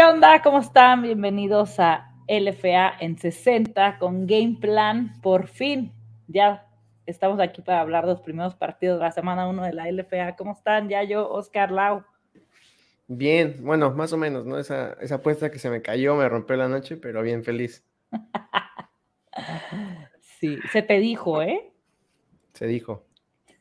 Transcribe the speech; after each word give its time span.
¿Qué 0.00 0.06
onda? 0.06 0.40
¿Cómo 0.40 0.60
están? 0.60 1.02
Bienvenidos 1.02 1.78
a 1.78 2.14
LFA 2.26 2.94
en 3.00 3.18
60 3.18 3.98
con 3.98 4.26
Game 4.26 4.56
Plan. 4.58 5.12
Por 5.20 5.46
fin, 5.46 5.92
ya 6.26 6.66
estamos 7.04 7.38
aquí 7.38 7.60
para 7.60 7.82
hablar 7.82 8.06
de 8.06 8.12
los 8.12 8.22
primeros 8.22 8.54
partidos 8.54 8.98
de 8.98 9.04
la 9.04 9.12
semana 9.12 9.46
1 9.46 9.62
de 9.62 9.74
la 9.74 9.92
LFA. 9.92 10.36
¿Cómo 10.36 10.52
están? 10.52 10.88
Ya 10.88 11.02
yo, 11.02 11.30
Oscar 11.30 11.70
Lau. 11.70 12.02
Bien, 13.08 13.58
bueno, 13.60 13.90
más 13.90 14.10
o 14.14 14.16
menos, 14.16 14.46
¿no? 14.46 14.56
Esa, 14.56 14.94
esa 15.02 15.16
apuesta 15.16 15.50
que 15.50 15.58
se 15.58 15.68
me 15.68 15.82
cayó, 15.82 16.16
me 16.16 16.26
rompió 16.30 16.56
la 16.56 16.68
noche, 16.68 16.96
pero 16.96 17.20
bien 17.20 17.44
feliz. 17.44 17.84
sí, 20.40 20.60
se 20.72 20.80
te 20.80 20.98
dijo, 20.98 21.42
¿eh? 21.42 21.74
Se 22.54 22.66
dijo. 22.66 23.04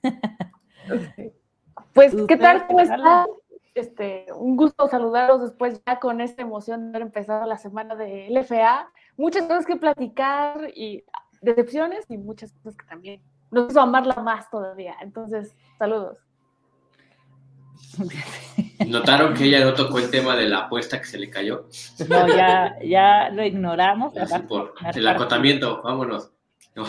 pues, 1.93 2.15
¿qué 2.29 2.37
tal? 2.37 2.65
¿Cómo 2.65 2.79
están? 2.79 3.25
Este, 3.79 4.25
un 4.35 4.57
gusto 4.57 4.89
saludaros 4.89 5.41
después 5.41 5.81
ya 5.87 5.99
con 5.99 6.19
esta 6.19 6.41
emoción 6.41 6.81
de 6.81 6.89
haber 6.89 7.03
empezado 7.03 7.45
la 7.45 7.57
semana 7.57 7.95
de 7.95 8.27
LFA. 8.29 8.91
Muchas 9.15 9.43
cosas 9.43 9.65
que 9.65 9.77
platicar 9.77 10.69
y 10.75 11.05
decepciones 11.41 12.03
y 12.09 12.17
muchas 12.17 12.51
cosas 12.51 12.75
que 12.75 12.85
también 12.87 13.21
nos 13.51 13.71
hizo 13.71 13.79
amarla 13.79 14.15
más 14.15 14.49
todavía. 14.49 14.95
Entonces, 15.01 15.55
saludos. 15.77 16.17
¿Notaron 18.85 19.33
que 19.33 19.45
ella 19.45 19.63
no 19.63 19.73
tocó 19.73 19.99
el 19.99 20.11
tema 20.11 20.35
de 20.35 20.49
la 20.49 20.65
apuesta 20.65 20.99
que 20.99 21.05
se 21.05 21.17
le 21.17 21.29
cayó? 21.29 21.69
No, 22.09 22.27
ya, 22.27 22.75
ya 22.83 23.29
lo 23.29 23.45
ignoramos. 23.45 24.13
el 24.93 25.07
acotamiento, 25.07 25.81
vámonos. 25.83 26.33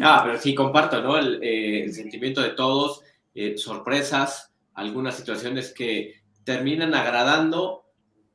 ah, 0.00 0.22
pero 0.24 0.38
sí, 0.38 0.54
comparto, 0.54 1.02
¿no? 1.02 1.18
El, 1.18 1.40
eh, 1.42 1.88
sentimiento 1.92 2.40
de 2.40 2.50
todos, 2.50 3.02
eh, 3.34 3.58
sorpresas, 3.58 4.52
algunas 4.76 5.16
situaciones 5.16 5.74
que 5.74 6.22
terminan 6.44 6.94
agradando, 6.94 7.86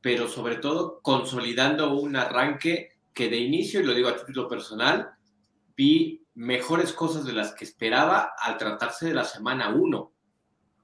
pero 0.01 0.27
sobre 0.27 0.57
todo 0.57 0.99
consolidando 1.01 1.93
un 1.93 2.17
arranque 2.17 2.89
que 3.13 3.29
de 3.29 3.37
inicio, 3.37 3.79
y 3.79 3.83
lo 3.83 3.93
digo 3.93 4.09
a 4.09 4.17
título 4.17 4.47
personal, 4.47 5.11
vi 5.75 6.25
mejores 6.33 6.93
cosas 6.93 7.25
de 7.25 7.33
las 7.33 7.53
que 7.53 7.63
esperaba 7.63 8.33
al 8.37 8.57
tratarse 8.57 9.07
de 9.07 9.13
la 9.13 9.23
semana 9.23 9.69
1 9.69 10.11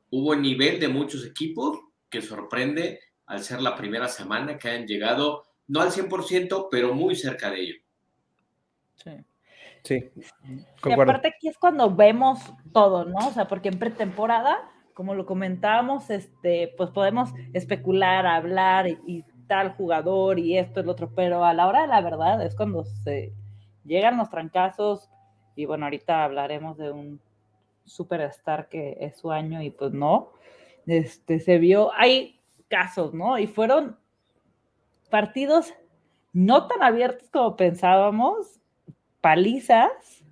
hubo 0.09 0.35
nivel 0.35 0.80
de 0.80 0.88
muchos 0.88 1.25
equipos 1.25 1.80
que 2.09 2.22
sorprende 2.22 3.00
al 3.25 3.44
ser 3.44 3.61
la 3.61 3.75
primera 3.75 4.08
semana 4.08 4.58
que 4.58 4.69
hayan 4.69 4.88
llegado, 4.88 5.44
no 5.67 5.81
al 5.81 5.91
100%, 5.91 6.69
pero 6.72 6.94
muy 6.94 7.16
cerca 7.16 7.50
de 7.52 7.61
ello. 7.61 7.75
Sí. 8.95 9.11
Sí. 9.83 10.11
Y 10.85 10.91
aparte 10.91 11.30
aquí 11.30 11.47
es 11.47 11.58
cuando 11.58 11.94
vemos 11.94 12.39
todo, 12.73 13.05
¿no? 13.05 13.28
O 13.28 13.31
sea, 13.31 13.47
porque 13.47 13.69
en 13.69 13.80
pretemporada, 13.80 14.69
como 14.98 15.14
lo 15.14 15.28
comentábamos, 15.28 16.09
este, 16.09 16.73
pues 16.76 16.90
podemos 16.90 17.30
especular, 17.53 18.26
hablar 18.26 18.88
y, 18.88 18.98
y 19.06 19.23
tal 19.45 19.73
jugador 19.73 20.40
y 20.40 20.58
esto, 20.58 20.80
el 20.80 20.90
otro, 20.90 21.12
pero 21.14 21.45
a 21.45 21.53
la 21.53 21.67
hora 21.67 21.84
de 21.84 21.88
la 21.88 22.02
verdad 22.02 22.44
es 22.44 22.56
cuando 22.56 22.84
se 22.84 23.31
llegan 23.86 24.18
los 24.18 24.31
trancazos 24.31 25.12
y 25.56 25.66
bueno, 25.66 25.86
ahorita 25.86 26.23
hablaremos 26.23 26.80
de 26.80 26.90
un 26.90 27.22
superstar 27.86 28.70
que 28.70 28.98
es 29.00 29.18
su 29.18 29.31
año 29.31 29.62
y 29.62 29.70
pues 29.70 29.94
no, 29.94 30.31
este, 30.88 31.40
se 31.42 31.59
vio, 31.59 31.92
hay 31.94 32.40
casos, 32.68 33.14
¿no? 33.14 33.38
Y 33.38 33.45
fueron 33.45 34.00
partidos 35.12 35.75
no 36.34 36.66
tan 36.66 36.81
abiertos 36.81 37.30
como 37.30 37.56
pensábamos, 37.56 38.59
palizas 39.22 40.25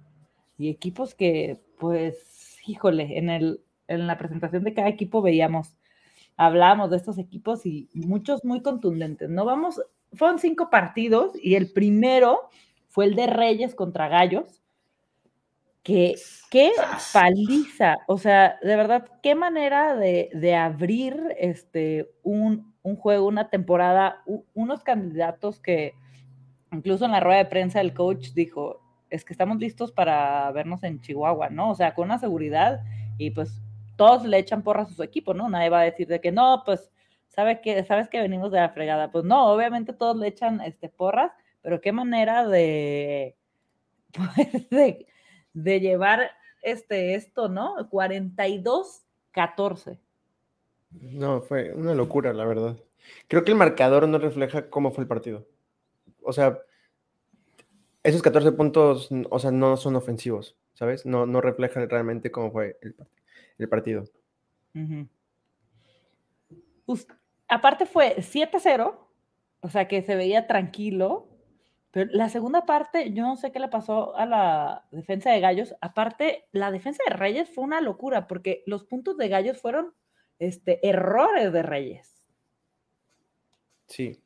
y 0.57 0.71
equipos 0.71 1.13
que, 1.13 1.61
pues, 1.77 2.57
híjole, 2.65 3.19
en, 3.19 3.29
el, 3.29 3.61
en 3.87 4.07
la 4.07 4.17
presentación 4.17 4.63
de 4.63 4.73
cada 4.73 4.89
equipo 4.89 5.21
veíamos, 5.21 5.77
hablábamos 6.37 6.91
de 6.91 6.97
estos 6.97 7.17
equipos 7.17 7.65
y 7.65 7.89
muchos 7.93 8.43
muy 8.43 8.61
contundentes, 8.61 9.29
¿no? 9.29 9.45
Vamos, 9.45 9.81
fueron 10.13 10.39
cinco 10.39 10.69
partidos 10.69 11.33
y 11.41 11.55
el 11.55 11.71
primero 11.71 12.49
fue 12.89 13.05
el 13.05 13.15
de 13.15 13.27
Reyes 13.27 13.75
contra 13.75 14.07
Gallos, 14.07 14.61
que 15.83 16.15
qué 16.49 16.71
paliza, 17.13 17.97
o 18.07 18.17
sea, 18.17 18.57
de 18.63 18.75
verdad, 18.75 19.07
qué 19.21 19.35
manera 19.35 19.95
de, 19.95 20.55
abrir 20.55 21.15
este, 21.37 22.09
un, 22.23 22.73
juego, 22.97 23.27
una 23.27 23.49
temporada, 23.49 24.23
unos 24.53 24.83
candidatos 24.83 25.59
que 25.59 25.93
incluso 26.71 27.05
en 27.05 27.11
la 27.11 27.19
rueda 27.19 27.37
de 27.37 27.45
prensa 27.45 27.81
el 27.81 27.93
coach 27.93 28.29
dijo, 28.33 28.81
es 29.09 29.23
que 29.23 29.33
estamos 29.33 29.57
listos 29.59 29.91
para 29.91 30.51
vernos 30.53 30.83
en 30.83 31.01
Chihuahua, 31.01 31.49
¿no? 31.49 31.69
O 31.69 31.75
sea, 31.75 31.93
con 31.93 32.05
una 32.05 32.17
seguridad 32.17 32.81
y 33.17 33.31
pues 33.31 33.61
todos 33.95 34.25
le 34.25 34.37
echan 34.37 34.63
porras 34.63 34.91
a 34.91 34.95
su 34.95 35.03
equipo, 35.03 35.33
¿no? 35.33 35.49
Nadie 35.49 35.69
va 35.69 35.81
a 35.81 35.85
decir 35.85 36.07
de 36.07 36.21
que 36.21 36.31
no, 36.31 36.63
pues, 36.65 36.91
¿sabe 37.29 37.61
que, 37.61 37.83
sabes 37.85 38.09
que 38.09 38.21
venimos 38.21 38.51
de 38.51 38.59
la 38.59 38.69
fregada. 38.69 39.11
Pues 39.11 39.25
no, 39.25 39.47
obviamente 39.47 39.93
todos 39.93 40.17
le 40.17 40.27
echan 40.27 40.61
este, 40.61 40.89
porras, 40.89 41.31
pero 41.61 41.81
qué 41.81 41.91
manera 41.91 42.47
de, 42.47 43.35
pues, 44.13 44.69
de 44.69 45.07
de 45.55 45.79
llevar 45.79 46.29
este, 46.61 47.15
esto, 47.15 47.49
¿no? 47.49 47.89
42-14. 47.89 49.97
No, 50.91 51.41
fue 51.41 51.73
una 51.73 51.95
locura, 51.95 52.31
la 52.33 52.45
verdad. 52.45 52.77
Creo 53.27 53.43
que 53.43 53.51
el 53.51 53.57
marcador 53.57 54.07
no 54.07 54.19
refleja 54.19 54.69
cómo 54.69 54.91
fue 54.91 55.03
el 55.03 55.07
partido. 55.07 55.47
O 56.21 56.33
sea, 56.33 56.59
esos 58.03 58.21
14 58.21 58.51
puntos, 58.51 59.09
o 59.29 59.39
sea, 59.39 59.49
no 59.51 59.77
son 59.77 59.95
ofensivos, 59.95 60.57
¿sabes? 60.73 61.05
No, 61.05 61.25
no 61.25 61.39
reflejan 61.41 61.89
realmente 61.89 62.31
cómo 62.31 62.51
fue 62.51 62.77
el, 62.81 62.93
partido. 62.93 63.15
Aparte 67.47 67.85
fue 67.85 68.15
7-0, 68.17 68.95
o 69.61 69.69
sea 69.69 69.87
que 69.87 70.01
se 70.01 70.15
veía 70.15 70.47
tranquilo, 70.47 71.29
pero 71.95 72.11
la 72.13 72.27
segunda 72.27 72.65
parte, 72.65 73.13
yo 73.13 73.23
no 73.23 73.37
sé 73.37 73.53
qué 73.53 73.59
le 73.59 73.69
pasó 73.69 74.17
a 74.17 74.25
la 74.25 74.85
defensa 74.91 75.31
de 75.31 75.39
Gallos. 75.39 75.75
Aparte, 75.79 76.43
la 76.51 76.69
defensa 76.69 77.01
de 77.07 77.15
Reyes 77.15 77.49
fue 77.49 77.63
una 77.63 77.79
locura, 77.79 78.27
porque 78.27 78.63
los 78.65 78.83
puntos 78.83 79.15
de 79.15 79.29
Gallos 79.29 79.61
fueron 79.61 79.93
este, 80.37 80.85
errores 80.85 81.53
de 81.53 81.63
Reyes. 81.63 82.21
Sí. 83.87 84.19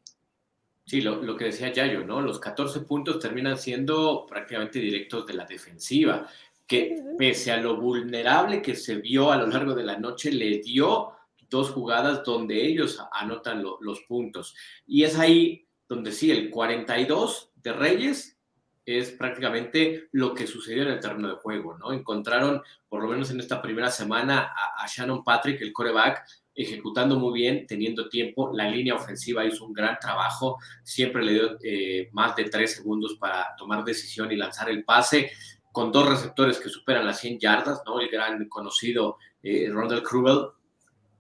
Sí, 0.84 1.02
lo, 1.02 1.38
que 1.38 1.46
decía 1.46 1.72
Yayo, 1.72 2.04
¿no? 2.04 2.20
Los 2.20 2.40
14 2.40 2.80
puntos 2.80 3.20
terminan 3.20 3.60
siendo 3.60 4.26
prácticamente 4.26 4.80
directos 4.80 5.28
de 5.28 5.36
la 5.36 5.46
defensiva, 5.46 6.28
que 6.70 7.04
pese 7.18 7.52
a 7.52 7.58
lo 7.58 7.76
vulnerable 7.82 8.62
que 8.62 8.76
se 8.76 8.96
vio 8.96 9.32
a 9.32 9.38
lo 9.38 9.48
largo 9.48 9.74
de 9.74 9.84
la 9.84 9.98
noche, 9.98 10.32
le 10.32 10.60
dio 10.60 11.12
dos 11.50 11.72
jugadas 11.72 12.24
donde 12.24 12.64
ellos 12.64 13.02
anotan 13.12 13.64
los 13.64 14.02
puntos. 14.02 14.56
Y 14.86 15.04
es 15.04 15.18
ahí 15.18 15.68
donde 15.88 16.12
sí, 16.12 16.30
el 16.30 16.52
42 16.52 17.52
de 17.56 17.74
Reyes 17.74 18.40
es 18.86 19.12
prácticamente 19.12 20.10
lo 20.12 20.34
que 20.34 20.48
sucedió 20.48 20.84
en 20.84 20.90
el 20.90 21.00
terreno 21.00 21.30
de 21.30 21.36
juego, 21.36 21.78
¿no? 21.78 21.92
Encontraron, 21.92 22.62
por 22.88 23.02
lo 23.02 23.10
menos 23.10 23.32
en 23.32 23.40
esta 23.40 23.62
primera 23.62 23.90
semana, 23.90 24.54
a, 24.78 24.88
Shannon 24.88 25.24
Patrick, 25.24 25.62
el 25.62 25.74
coreback, 25.74 26.24
ejecutando 26.56 27.18
muy 27.18 27.40
bien, 27.40 27.66
teniendo 27.68 28.10
tiempo. 28.10 28.52
La 28.54 28.70
línea 28.70 28.96
ofensiva 28.96 29.46
hizo 29.46 29.66
un 29.66 29.74
gran 29.74 29.98
trabajo, 30.00 30.58
siempre 30.84 31.24
le 31.24 31.34
dio 31.34 31.58
eh, 31.64 32.10
más 32.14 32.36
de 32.36 32.46
tres 32.46 32.76
segundos 32.76 33.16
para 33.20 33.56
tomar 33.58 33.84
decisión 33.84 34.32
y 34.32 34.36
lanzar 34.36 34.70
el 34.70 34.84
pase, 34.84 35.32
con 35.72 35.92
dos 35.92 36.08
receptores 36.08 36.60
que 36.60 36.70
superan 36.70 37.06
las 37.06 37.20
100 37.20 37.40
yardas, 37.40 37.82
¿no? 37.86 38.00
El 38.00 38.10
gran 38.10 38.48
conocido 38.50 39.18
eh, 39.44 39.70
Rondell 39.72 40.04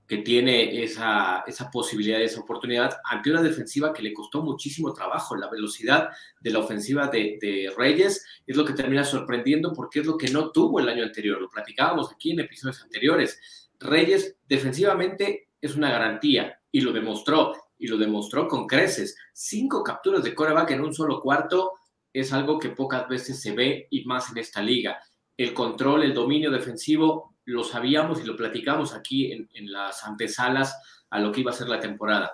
que 0.09 0.17
tiene 0.17 0.83
esa, 0.83 1.43
esa 1.45 1.69
posibilidad, 1.69 2.19
esa 2.19 2.41
oportunidad, 2.41 2.97
ante 3.05 3.29
una 3.29 3.43
defensiva 3.43 3.93
que 3.93 4.01
le 4.01 4.11
costó 4.11 4.41
muchísimo 4.41 4.91
trabajo. 4.91 5.35
La 5.35 5.51
velocidad 5.51 6.09
de 6.41 6.49
la 6.49 6.57
ofensiva 6.57 7.07
de, 7.07 7.71
Reyes 7.77 8.25
es 8.47 8.57
lo 8.57 8.65
que 8.65 8.73
termina 8.73 9.03
sorprendiendo 9.03 9.71
porque 9.71 9.99
es 9.99 10.07
lo 10.07 10.17
que 10.17 10.29
no 10.29 10.49
tuvo 10.49 10.79
el 10.79 10.89
año 10.89 11.03
anterior. 11.03 11.39
Lo 11.39 11.47
platicábamos 11.47 12.11
aquí 12.11 12.31
en 12.31 12.39
episodios 12.39 12.81
anteriores. 12.81 13.69
Reyes 13.79 14.35
defensivamente 14.47 15.49
es 15.61 15.75
una 15.75 15.91
garantía 15.91 16.59
y 16.71 16.81
lo 16.81 16.91
demostró, 16.91 17.53
y 17.77 17.85
lo 17.85 17.97
demostró 17.97 18.47
con 18.47 18.65
creces. 18.65 19.15
Cinco 19.31 19.83
capturas 19.83 20.23
de 20.23 20.33
coreback 20.33 20.71
en 20.71 20.81
un 20.81 20.93
solo 20.93 21.21
cuarto 21.21 21.73
es 22.13 22.33
algo 22.33 22.59
que 22.59 22.69
pocas 22.69 23.07
veces 23.07 23.41
se 23.41 23.53
ve 23.53 23.87
y 23.89 24.05
más 24.05 24.31
en 24.31 24.37
esta 24.37 24.61
liga. 24.61 24.99
El 25.37 25.53
control, 25.53 26.03
el 26.03 26.13
dominio 26.13 26.51
defensivo 26.51 27.35
lo 27.45 27.63
sabíamos 27.63 28.21
y 28.21 28.25
lo 28.25 28.35
platicamos 28.35 28.93
aquí 28.93 29.31
en, 29.31 29.71
las 29.71 30.03
antesalas 30.03 30.77
a 31.09 31.19
lo 31.19 31.31
que 31.31 31.41
iba 31.41 31.51
a 31.51 31.55
ser 31.55 31.67
la 31.67 31.79
temporada. 31.79 32.33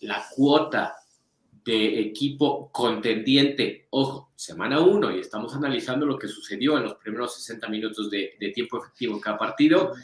La 0.00 0.24
cuota 0.34 0.94
de 1.64 2.00
equipo 2.00 2.70
contendiente, 2.70 3.86
ojo, 3.90 4.32
semana 4.34 4.80
uno, 4.80 5.10
y 5.10 5.20
estamos 5.20 5.54
analizando 5.54 6.04
lo 6.04 6.18
que 6.18 6.28
sucedió 6.28 6.76
en 6.76 6.84
los 6.84 6.94
primeros 6.96 7.36
60 7.36 7.68
minutos 7.68 8.10
de, 8.10 8.36
tiempo 8.54 8.78
efectivo 8.78 9.14
en 9.14 9.20
cada 9.20 9.38
partido. 9.38 9.94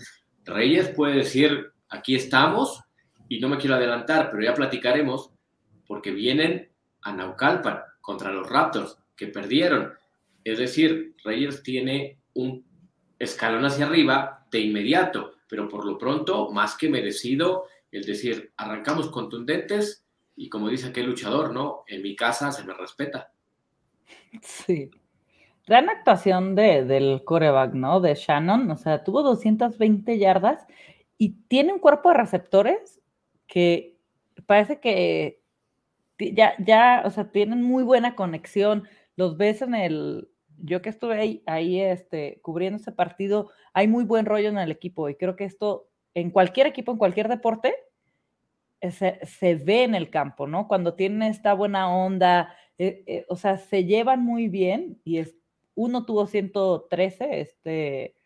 Reyes 0.44 0.88
puede 0.90 1.16
decir, 1.16 1.72
aquí 1.90 2.14
estamos, 2.14 2.80
y 3.28 3.40
no 3.40 3.48
me 3.48 3.58
quiero 3.58 3.74
adelantar, 3.74 4.30
pero 4.30 4.42
ya 4.42 4.54
platicaremos, 4.54 5.30
porque 5.86 6.12
vienen 6.12 6.70
a 7.02 7.12
Naucalpan 7.12 7.89
contra 8.10 8.32
los 8.32 8.50
Raptors, 8.50 8.98
que 9.14 9.28
perdieron. 9.28 9.92
Es 10.42 10.58
decir, 10.58 11.14
Reyes 11.22 11.62
tiene 11.62 12.18
un 12.34 12.64
escalón 13.20 13.64
hacia 13.64 13.86
arriba 13.86 14.48
de 14.50 14.58
inmediato, 14.58 15.34
pero 15.48 15.68
por 15.68 15.84
lo 15.84 15.96
pronto, 15.96 16.50
más 16.50 16.76
que 16.76 16.88
merecido 16.88 17.66
el 17.92 18.04
decir, 18.04 18.52
arrancamos 18.56 19.10
contundentes 19.10 20.04
y 20.34 20.48
como 20.48 20.68
dice 20.68 20.88
aquel 20.88 21.06
luchador, 21.06 21.52
¿no? 21.52 21.84
En 21.86 22.02
mi 22.02 22.16
casa 22.16 22.50
se 22.50 22.64
me 22.64 22.74
respeta. 22.74 23.30
Sí. 24.42 24.90
Gran 25.68 25.88
actuación 25.88 26.56
de, 26.56 26.84
del 26.84 27.22
coreback, 27.24 27.74
¿no? 27.74 28.00
De 28.00 28.16
Shannon, 28.16 28.68
o 28.72 28.76
sea, 28.76 29.04
tuvo 29.04 29.22
220 29.22 30.18
yardas 30.18 30.66
y 31.16 31.34
tiene 31.46 31.72
un 31.72 31.78
cuerpo 31.78 32.08
de 32.08 32.16
receptores 32.16 33.00
que 33.46 33.96
parece 34.46 34.80
que 34.80 35.39
ya, 36.20 36.54
ya, 36.58 37.02
o 37.04 37.10
sea, 37.10 37.30
tienen 37.30 37.62
muy 37.62 37.82
buena 37.82 38.14
conexión. 38.14 38.84
Los 39.16 39.36
ves 39.36 39.62
en 39.62 39.74
el, 39.74 40.28
yo 40.58 40.82
que 40.82 40.90
estuve 40.90 41.18
ahí, 41.18 41.42
ahí 41.46 41.80
este, 41.80 42.40
cubriendo 42.42 42.78
ese 42.78 42.92
partido, 42.92 43.50
hay 43.72 43.88
muy 43.88 44.04
buen 44.04 44.26
rollo 44.26 44.48
en 44.48 44.58
el 44.58 44.70
equipo 44.70 45.08
y 45.08 45.14
creo 45.14 45.36
que 45.36 45.44
esto, 45.44 45.88
en 46.14 46.30
cualquier 46.30 46.66
equipo, 46.66 46.92
en 46.92 46.98
cualquier 46.98 47.28
deporte, 47.28 47.74
eh, 48.80 48.90
se, 48.90 49.54
ve 49.56 49.84
en 49.84 49.94
el 49.94 50.10
campo, 50.10 50.46
¿no? 50.46 50.68
Cuando 50.68 50.94
tienen 50.94 51.22
esta 51.22 51.54
buena 51.54 51.94
onda, 51.94 52.54
eh, 52.78 53.04
eh, 53.06 53.26
o 53.28 53.36
sea, 53.36 53.58
se 53.58 53.84
llevan 53.84 54.24
muy 54.24 54.48
bien 54.48 55.00
y 55.04 55.18
es, 55.18 55.34
uno 55.74 56.04
tuvo 56.04 56.26
113, 56.26 57.40
este, 57.40 58.16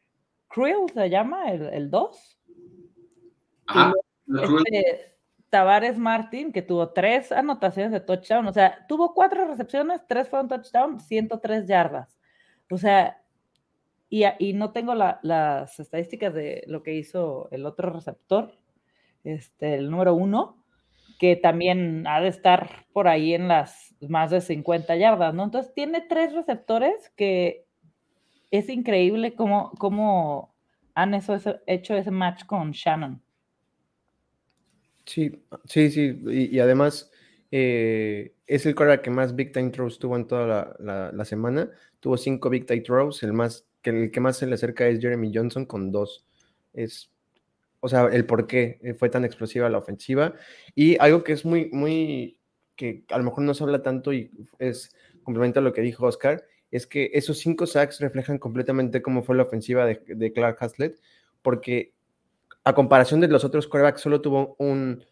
Cruel 0.49 0.89
se 0.93 1.11
llama, 1.11 1.51
el 1.53 1.91
2. 1.91 2.41
Ajá. 3.67 3.93
Este, 4.27 5.14
Tavares 5.55 5.99
Martín, 5.99 6.51
que 6.51 6.63
tuvo 6.63 6.89
tres 6.89 7.31
anotaciones 7.31 7.93
de 7.93 8.01
touchdown, 8.01 8.45
o 8.49 8.53
sea, 8.53 8.85
tuvo 8.89 9.15
cuatro 9.15 9.47
recepciones, 9.47 10.01
tres 10.09 10.29
fueron 10.29 10.49
touchdown, 10.49 10.99
103 10.99 11.69
yardas. 11.69 12.19
O 12.73 12.77
sea, 12.77 13.23
y, 14.11 14.25
no 14.55 14.73
tengo 14.73 14.97
las 14.97 15.79
estadísticas 15.79 16.35
de 16.35 16.65
lo 16.67 16.83
que 16.83 16.95
hizo 16.95 17.47
el 17.53 17.67
otro 17.67 17.91
receptor, 17.91 18.59
este, 19.23 19.77
el 19.77 19.93
número 19.93 20.15
uno, 20.15 20.65
que 21.21 21.37
también 21.37 22.05
ha 22.09 22.21
de 22.21 22.31
estar 22.31 22.87
por 22.93 23.07
ahí 23.07 23.33
en 23.33 23.47
las 23.47 23.95
más 24.01 24.33
de 24.33 24.41
50 24.41 24.97
yardas, 24.97 25.35
¿no? 25.35 25.45
Entonces 25.45 25.73
tiene 25.73 26.01
tres 26.01 26.33
receptores 26.33 27.11
que 27.11 27.65
es 28.51 28.69
increíble 28.69 29.37
cómo, 29.37 29.71
cómo 29.79 30.53
han 30.97 31.15
eso, 31.15 31.37
hecho 31.69 31.95
ese 31.95 32.11
match 32.11 32.45
con 32.45 32.73
Shannon. 32.73 33.24
Sí, 35.07 35.43
sí, 35.67 35.91
sí, 35.91 36.19
y, 36.27 36.59
además 36.61 37.11
eh, 37.51 38.35
es 38.47 38.65
el 38.67 38.75
quarterback 38.75 39.03
que 39.03 39.11
más 39.11 39.37
big 39.37 39.53
time 39.53 39.71
throws 39.71 39.99
tuvo 39.99 40.17
en 40.17 40.27
toda 40.27 40.77
la, 40.79 41.25
semana. 41.25 41.71
Tuvo 42.01 42.17
cinco 42.17 42.51
big 42.51 42.67
time 42.67 42.81
throws, 42.81 43.23
el 43.23 43.33
más 43.33 43.67
que 43.83 43.91
el 43.91 44.11
que 44.11 44.21
más 44.21 44.39
se 44.39 44.47
le 44.47 44.55
acerca 44.55 44.87
es 44.89 45.01
Jeremy 45.01 45.31
Johnson 45.35 45.67
con 45.67 45.93
dos. 45.93 46.27
Es, 46.73 47.11
o 47.81 47.89
sea, 47.89 48.07
el 48.07 48.27
por 48.27 48.47
qué 48.47 48.79
eh, 48.83 48.95
fue 48.95 49.11
tan 49.11 49.25
explosiva 49.25 49.69
la 49.69 49.79
ofensiva. 49.79 50.35
Y 50.75 50.97
algo 50.99 51.23
que 51.23 51.33
es 51.33 51.45
muy, 51.45 51.69
muy, 51.71 52.39
que 52.77 53.05
a 53.11 53.19
lo 53.19 53.25
mejor 53.25 53.45
no 53.45 53.55
se 53.55 53.65
habla 53.65 53.83
tanto 53.83 54.13
y 54.13 54.31
es 54.59 54.97
complemento 55.23 55.61
a 55.61 55.63
lo 55.63 55.73
que 55.73 55.83
dijo 55.83 56.07
Oscar, 56.07 56.45
es 56.71 56.87
que 56.87 57.11
esos 57.15 57.39
cinco 57.39 57.67
sacks 57.67 58.01
reflejan 58.01 58.39
completamente 58.39 59.03
cómo 59.03 59.23
fue 59.23 59.37
la 59.37 59.45
ofensiva 59.45 59.87
de, 59.87 60.03
de 60.07 60.33
Clark 60.33 60.57
Haslett, 60.61 60.99
porque 61.43 61.94
a 62.65 62.75
comparación 62.75 63.21
de 63.21 63.29
los 63.29 63.45
otros 63.45 63.69
quarterbacks, 63.69 64.01
solo 64.01 64.21
tuvo 64.21 64.57
un, 64.59 65.05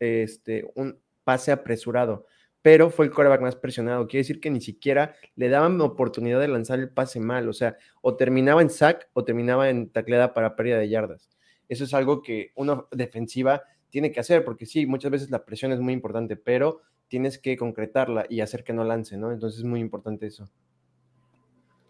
este, 0.00 0.70
un 0.74 0.98
pase 1.22 1.52
apresurado, 1.52 2.26
pero 2.62 2.90
fue 2.90 3.06
el 3.06 3.12
quarterback 3.12 3.42
más 3.42 3.56
presionado. 3.56 4.06
Quiere 4.06 4.22
decir 4.22 4.40
que 4.40 4.50
ni 4.50 4.60
siquiera 4.60 5.14
le 5.36 5.48
daban 5.48 5.80
oportunidad 5.80 6.40
de 6.40 6.48
lanzar 6.48 6.78
el 6.78 6.90
pase 6.90 7.20
mal, 7.20 7.48
o 7.48 7.52
sea, 7.52 7.76
o 8.00 8.16
terminaba 8.16 8.62
en 8.62 8.70
sack 8.70 9.08
o 9.12 9.24
terminaba 9.24 9.68
en 9.68 9.90
tacleada 9.90 10.34
para 10.34 10.56
pérdida 10.56 10.78
de 10.78 10.88
yardas. 10.88 11.30
Eso 11.68 11.84
es 11.84 11.94
algo 11.94 12.22
que 12.22 12.52
una 12.56 12.84
defensiva 12.90 13.62
tiene 13.90 14.10
que 14.10 14.20
hacer, 14.20 14.44
porque 14.44 14.66
sí, 14.66 14.86
muchas 14.86 15.10
veces 15.10 15.30
la 15.30 15.44
presión 15.44 15.72
es 15.72 15.80
muy 15.80 15.92
importante, 15.92 16.36
pero 16.36 16.80
tienes 17.08 17.38
que 17.38 17.56
concretarla 17.56 18.26
y 18.28 18.40
hacer 18.40 18.64
que 18.64 18.72
no 18.72 18.84
lance, 18.84 19.16
¿no? 19.16 19.32
Entonces 19.32 19.60
es 19.60 19.64
muy 19.64 19.80
importante 19.80 20.26
eso. 20.26 20.48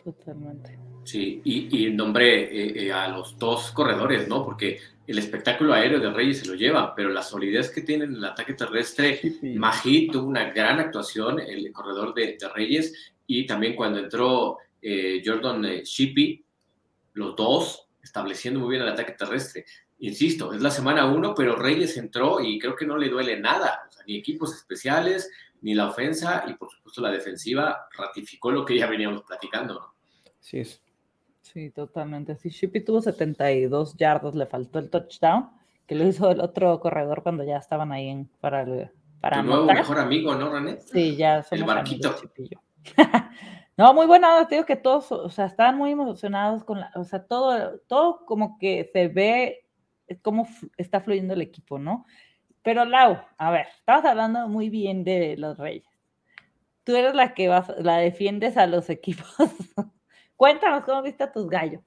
Totalmente. 0.04 0.78
Sí, 1.04 1.40
y, 1.44 1.86
y 1.86 1.92
nombré 1.92 2.44
eh, 2.44 2.86
eh, 2.86 2.92
a 2.92 3.08
los 3.08 3.38
dos 3.38 3.72
corredores, 3.72 4.28
¿no? 4.28 4.44
Porque 4.44 4.78
el 5.06 5.18
espectáculo 5.18 5.74
aéreo 5.74 5.98
de 5.98 6.10
Reyes 6.10 6.40
se 6.40 6.46
lo 6.46 6.54
lleva, 6.54 6.94
pero 6.94 7.08
la 7.08 7.22
solidez 7.22 7.70
que 7.70 7.82
tiene 7.82 8.04
en 8.04 8.14
el 8.14 8.24
ataque 8.24 8.54
terrestre, 8.54 9.20
Majid 9.42 10.12
tuvo 10.12 10.28
una 10.28 10.50
gran 10.50 10.78
actuación, 10.78 11.40
el 11.40 11.72
corredor 11.72 12.14
de, 12.14 12.38
Reyes, 12.54 13.12
y 13.26 13.46
también 13.46 13.74
cuando 13.74 13.98
entró 13.98 14.58
eh, 14.80 15.20
Jordan 15.24 15.62
Shippy, 15.62 16.44
los 17.14 17.34
dos 17.34 17.88
estableciendo 18.02 18.60
muy 18.60 18.70
bien 18.70 18.82
el 18.82 18.88
ataque 18.88 19.12
terrestre. 19.12 19.64
Insisto, 19.98 20.52
es 20.54 20.62
la 20.62 20.70
semana 20.70 21.06
uno, 21.06 21.34
pero 21.34 21.56
Reyes 21.56 21.96
entró 21.96 22.40
y 22.40 22.58
creo 22.58 22.76
que 22.76 22.86
no 22.86 22.96
le 22.96 23.08
duele 23.08 23.38
nada, 23.38 23.80
ni 24.06 24.16
equipos 24.16 24.54
especiales, 24.54 25.30
ni 25.62 25.74
la 25.74 25.88
ofensa, 25.88 26.44
y 26.46 26.54
por 26.54 26.70
supuesto 26.70 27.00
la 27.00 27.10
defensiva 27.10 27.88
ratificó 27.96 28.50
lo 28.50 28.64
que 28.64 28.78
ya 28.78 28.86
veníamos 28.86 29.22
platicando, 29.22 29.74
¿no? 29.74 29.94
Sí, 30.40 30.60
es. 30.60 30.82
Sí, 31.42 31.70
totalmente. 31.70 32.36
Sí, 32.36 32.50
Shippy 32.50 32.84
tuvo 32.84 33.00
72 33.00 33.96
yardas, 33.96 34.34
le 34.34 34.46
faltó 34.46 34.78
el 34.78 34.88
touchdown, 34.88 35.50
que 35.86 35.94
lo 35.94 36.06
hizo 36.06 36.30
el 36.30 36.40
otro 36.40 36.78
corredor 36.80 37.22
cuando 37.22 37.42
ya 37.44 37.56
estaban 37.56 37.92
ahí 37.92 38.08
en, 38.08 38.30
para 38.40 38.62
el, 38.62 38.90
para 39.20 39.40
tu 39.40 39.48
nuevo 39.48 39.66
mejor 39.66 39.98
amigo, 39.98 40.34
¿no, 40.34 40.52
René? 40.52 40.80
Sí, 40.80 41.16
ya 41.16 41.42
somos 41.42 41.60
El 41.60 41.66
barquito. 41.66 42.14
no, 43.76 43.94
muy 43.94 44.06
buena, 44.06 44.46
te 44.46 44.54
digo 44.56 44.66
que 44.66 44.76
todos, 44.76 45.10
o 45.12 45.28
sea, 45.28 45.46
estaban 45.46 45.76
muy 45.76 45.90
emocionados 45.90 46.62
con 46.64 46.80
la, 46.80 46.92
o 46.94 47.04
sea, 47.04 47.24
todo, 47.26 47.80
todo 47.88 48.24
como 48.26 48.58
que 48.58 48.88
se 48.92 49.08
ve 49.08 49.66
cómo 50.22 50.48
está 50.76 51.00
fluyendo 51.00 51.34
el 51.34 51.42
equipo, 51.42 51.78
¿no? 51.78 52.06
Pero 52.62 52.84
Lau, 52.84 53.18
a 53.38 53.50
ver, 53.50 53.66
estabas 53.78 54.04
hablando 54.04 54.48
muy 54.48 54.68
bien 54.68 55.04
de 55.04 55.36
los 55.36 55.58
Reyes. 55.58 55.86
Tú 56.84 56.94
eres 56.96 57.14
la 57.14 57.34
que 57.34 57.48
vas, 57.48 57.68
la 57.78 57.96
defiendes 57.96 58.56
a 58.56 58.66
los 58.66 58.90
equipos. 58.90 59.34
Cuéntanos 60.36 60.84
cómo 60.84 61.02
viste 61.02 61.24
a 61.24 61.32
tus 61.32 61.48
gallos. 61.48 61.82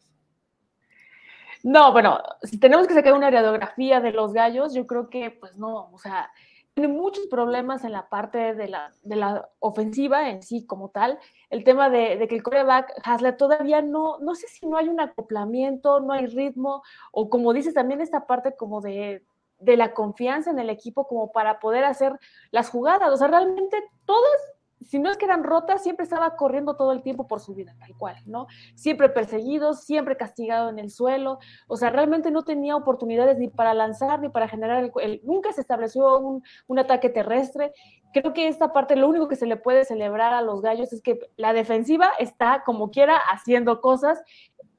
No, 1.63 1.93
bueno, 1.93 2.19
si 2.41 2.59
tenemos 2.59 2.87
que 2.87 2.93
sacar 2.93 3.13
una 3.13 3.31
radiografía 3.31 4.01
de 4.01 4.11
los 4.11 4.33
gallos, 4.33 4.73
yo 4.73 4.85
creo 4.85 5.09
que, 5.09 5.31
pues 5.31 5.55
no, 5.55 5.89
o 5.93 5.97
sea, 5.97 6.29
tiene 6.73 6.91
muchos 6.91 7.27
problemas 7.27 7.85
en 7.85 7.91
la 7.91 8.09
parte 8.09 8.53
de 8.55 8.67
la, 8.67 8.91
de 9.03 9.15
la 9.15 9.49
ofensiva 9.59 10.29
en 10.29 10.41
sí 10.41 10.65
como 10.65 10.89
tal. 10.89 11.19
El 11.49 11.63
tema 11.63 11.89
de, 11.89 12.27
que 12.27 12.35
el 12.35 12.43
coreback 12.43 12.93
Haslett 13.03 13.37
todavía 13.37 13.81
no, 13.81 14.19
no 14.19 14.35
sé 14.35 14.47
si 14.47 14.65
no 14.65 14.77
hay 14.77 14.89
un 14.89 14.99
acoplamiento, 14.99 15.99
no 15.99 16.13
hay 16.13 16.25
ritmo, 16.27 16.83
o 17.11 17.29
como 17.29 17.53
dices, 17.53 17.73
también 17.73 18.01
esta 18.01 18.25
parte 18.27 18.55
como 18.57 18.81
de, 18.81 19.23
de 19.63 19.77
la 19.77 19.93
confianza 19.93 20.51
en 20.51 20.59
el 20.59 20.69
equipo 20.69 21.07
como 21.07 21.31
para 21.31 21.59
poder 21.59 21.83
hacer 21.83 22.19
las 22.51 22.69
jugadas. 22.69 23.11
O 23.11 23.17
sea, 23.17 23.27
realmente 23.27 23.83
todas 24.05 24.39
si 24.85 24.99
no 24.99 25.09
es 25.09 25.17
que 25.17 25.25
eran 25.25 25.43
rotas, 25.43 25.83
siempre 25.83 26.03
estaba 26.03 26.35
corriendo 26.35 26.75
todo 26.75 26.91
el 26.91 27.01
tiempo 27.01 27.27
por 27.27 27.39
su 27.39 27.53
vida, 27.53 27.75
tal 27.79 27.95
cual, 27.97 28.15
¿no? 28.25 28.47
Siempre 28.75 29.09
perseguido, 29.09 29.73
siempre 29.73 30.17
castigado 30.17 30.69
en 30.69 30.79
el 30.79 30.89
suelo, 30.89 31.39
o 31.67 31.77
sea, 31.77 31.89
realmente 31.89 32.31
no 32.31 32.43
tenía 32.43 32.75
oportunidades 32.75 33.37
ni 33.37 33.47
para 33.47 33.73
lanzar 33.73 34.19
ni 34.19 34.29
para 34.29 34.47
generar 34.47 34.91
el, 35.01 35.21
nunca 35.23 35.51
se 35.53 35.61
estableció 35.61 36.19
un, 36.19 36.43
un, 36.67 36.79
ataque 36.79 37.09
terrestre. 37.09 37.73
Creo 38.13 38.33
que 38.33 38.47
esta 38.47 38.73
parte, 38.73 38.95
lo 38.95 39.07
único 39.07 39.27
que 39.27 39.35
se 39.35 39.45
le 39.45 39.57
puede 39.57 39.85
celebrar 39.85 40.33
a 40.33 40.41
los 40.41 40.61
gallos 40.61 40.93
es 40.93 41.01
que 41.01 41.19
la 41.37 41.53
defensiva 41.53 42.11
está 42.19 42.63
como 42.65 42.91
quiera 42.91 43.17
haciendo 43.17 43.81
cosas, 43.81 44.21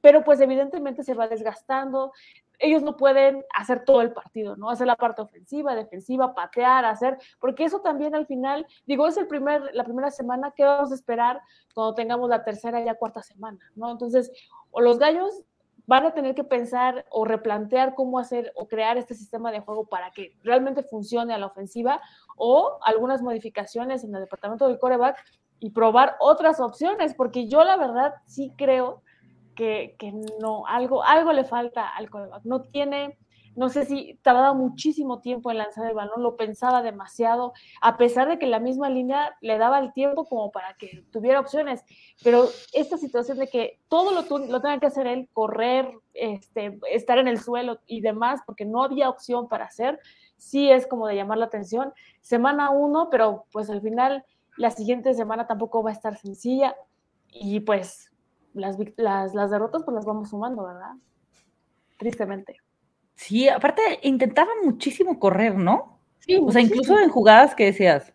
pero 0.01 0.23
pues 0.23 0.39
evidentemente 0.39 1.03
se 1.03 1.15
va 1.15 1.27
desgastando, 1.27 2.11
ellos 2.59 2.83
no 2.83 2.97
pueden 2.97 3.43
hacer 3.55 3.83
todo 3.85 4.01
el 4.01 4.13
partido, 4.13 4.55
¿no? 4.55 4.69
Hacer 4.69 4.87
la 4.87 4.95
parte 4.95 5.21
ofensiva, 5.21 5.75
defensiva, 5.75 6.33
patear, 6.33 6.85
hacer, 6.85 7.17
porque 7.39 7.63
eso 7.63 7.81
también 7.81 8.15
al 8.15 8.25
final, 8.25 8.65
digo, 8.85 9.07
es 9.07 9.17
el 9.17 9.27
primer, 9.27 9.73
la 9.73 9.83
primera 9.83 10.11
semana, 10.11 10.53
¿qué 10.55 10.63
vamos 10.63 10.91
a 10.91 10.95
esperar 10.95 11.41
cuando 11.73 11.95
tengamos 11.95 12.29
la 12.29 12.43
tercera 12.43 12.81
y 12.81 12.85
la 12.85 12.95
cuarta 12.95 13.21
semana, 13.21 13.59
¿no? 13.75 13.91
Entonces, 13.91 14.31
o 14.71 14.81
los 14.81 14.99
gallos 14.99 15.43
van 15.87 16.05
a 16.05 16.13
tener 16.13 16.35
que 16.35 16.43
pensar 16.43 17.05
o 17.11 17.25
replantear 17.25 17.93
cómo 17.95 18.19
hacer 18.19 18.51
o 18.55 18.67
crear 18.67 18.97
este 18.97 19.13
sistema 19.13 19.51
de 19.51 19.59
juego 19.59 19.85
para 19.85 20.11
que 20.11 20.35
realmente 20.43 20.83
funcione 20.83 21.33
a 21.33 21.37
la 21.37 21.45
ofensiva 21.45 22.01
o 22.37 22.79
algunas 22.83 23.21
modificaciones 23.21 24.03
en 24.03 24.15
el 24.15 24.21
departamento 24.21 24.67
del 24.67 24.79
coreback 24.79 25.23
y 25.59 25.69
probar 25.71 26.15
otras 26.19 26.59
opciones, 26.59 27.13
porque 27.13 27.47
yo 27.47 27.63
la 27.63 27.77
verdad 27.77 28.13
sí 28.25 28.51
creo 28.57 29.01
que, 29.55 29.95
no, 30.39 30.67
algo, 30.67 31.03
algo 31.03 31.33
le 31.33 31.43
falta 31.43 31.87
al 31.87 32.09
coreback. 32.09 32.43
No 32.43 32.61
tiene, 32.61 33.17
no 33.55 33.69
sé 33.69 33.85
si 33.85 34.19
tardaba 34.21 34.53
muchísimo 34.53 35.21
tiempo 35.21 35.49
en 35.49 35.57
lanzar 35.57 35.87
el 35.87 35.95
balón, 35.95 36.21
lo 36.21 36.35
pensaba 36.35 36.81
demasiado, 36.81 37.53
a 37.81 37.97
pesar 37.97 38.27
de 38.27 38.37
que 38.37 38.47
la 38.47 38.59
misma 38.59 38.89
línea 38.89 39.35
le 39.41 39.57
daba 39.57 39.79
el 39.79 39.93
tiempo 39.93 40.25
como 40.25 40.51
para 40.51 40.75
que 40.75 41.03
tuviera 41.11 41.39
opciones. 41.39 41.83
Pero 42.23 42.47
esta 42.73 42.97
situación 42.97 43.37
de 43.39 43.47
que 43.47 43.79
todo 43.87 44.11
lo, 44.11 44.37
lo 44.47 44.61
tenga 44.61 44.79
que 44.79 44.87
hacer 44.87 45.07
él, 45.07 45.29
correr, 45.33 45.89
este, 46.13 46.79
estar 46.91 47.17
en 47.17 47.27
el 47.27 47.39
suelo 47.39 47.79
y 47.87 48.01
demás, 48.01 48.41
porque 48.45 48.65
no 48.65 48.83
había 48.83 49.09
opción 49.09 49.47
para 49.47 49.65
hacer, 49.65 49.99
sí 50.37 50.69
es 50.69 50.85
como 50.85 51.07
de 51.07 51.15
llamar 51.15 51.37
la 51.37 51.45
atención. 51.45 51.93
Semana 52.21 52.69
uno, 52.69 53.09
pero 53.09 53.45
pues 53.51 53.69
al 53.69 53.81
final 53.81 54.25
la 54.57 54.71
siguiente 54.71 55.13
semana 55.13 55.47
tampoco 55.47 55.83
va 55.83 55.89
a 55.89 55.93
estar 55.93 56.17
sencilla. 56.17 56.75
Y 57.31 57.59
pues 57.61 58.11
las, 58.55 58.77
las, 58.97 59.33
las 59.35 59.51
derrotas 59.51 59.83
pues 59.83 59.95
las 59.95 60.05
vamos 60.05 60.29
sumando, 60.29 60.65
¿verdad? 60.65 60.93
Tristemente. 61.97 62.57
Sí, 63.15 63.47
aparte 63.47 63.81
intentaba 64.03 64.51
muchísimo 64.63 65.19
correr, 65.19 65.55
¿no? 65.55 65.99
Sí, 66.19 66.37
o 66.41 66.51
sea, 66.51 66.61
incluso 66.61 66.99
en 66.99 67.09
jugadas 67.09 67.55
que 67.55 67.65
decías, 67.65 68.13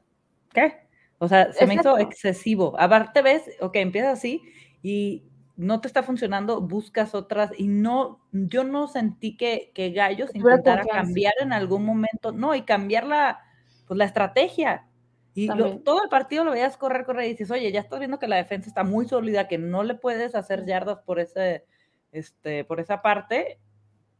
¿qué? 0.52 0.88
O 1.18 1.28
sea, 1.28 1.52
se 1.52 1.66
me 1.66 1.74
hizo 1.74 1.98
excesivo. 1.98 2.74
Aparte 2.78 3.22
ves, 3.22 3.42
ok, 3.60 3.76
empieza 3.76 4.10
así 4.10 4.42
y 4.82 5.24
no 5.56 5.80
te 5.80 5.88
está 5.88 6.02
funcionando, 6.02 6.62
buscas 6.62 7.14
otras 7.14 7.52
y 7.56 7.68
no, 7.68 8.20
yo 8.32 8.64
no 8.64 8.88
sentí 8.88 9.36
que, 9.36 9.70
que 9.74 9.90
Gallos 9.90 10.34
intentara 10.34 10.84
cambiar 10.84 11.34
en 11.40 11.52
algún 11.52 11.84
momento, 11.84 12.32
no, 12.32 12.54
y 12.54 12.62
cambiar 12.62 13.04
la, 13.04 13.40
pues, 13.86 13.98
la 13.98 14.06
estrategia. 14.06 14.86
Y 15.34 15.48
todo 15.48 16.02
el 16.02 16.08
partido 16.08 16.44
lo 16.44 16.50
veías 16.52 16.76
correr, 16.76 17.04
correr 17.04 17.26
y 17.26 17.30
dices, 17.30 17.50
oye, 17.50 17.70
ya 17.70 17.80
estás 17.80 17.98
viendo 17.98 18.18
que 18.18 18.28
la 18.28 18.36
defensa 18.36 18.68
está 18.68 18.84
muy 18.84 19.06
sólida, 19.06 19.48
que 19.48 19.58
no 19.58 19.82
le 19.82 19.94
puedes 19.94 20.34
hacer 20.34 20.66
yardas 20.66 20.98
por, 20.98 21.20
ese, 21.20 21.64
este, 22.10 22.64
por 22.64 22.80
esa 22.80 23.00
parte, 23.00 23.58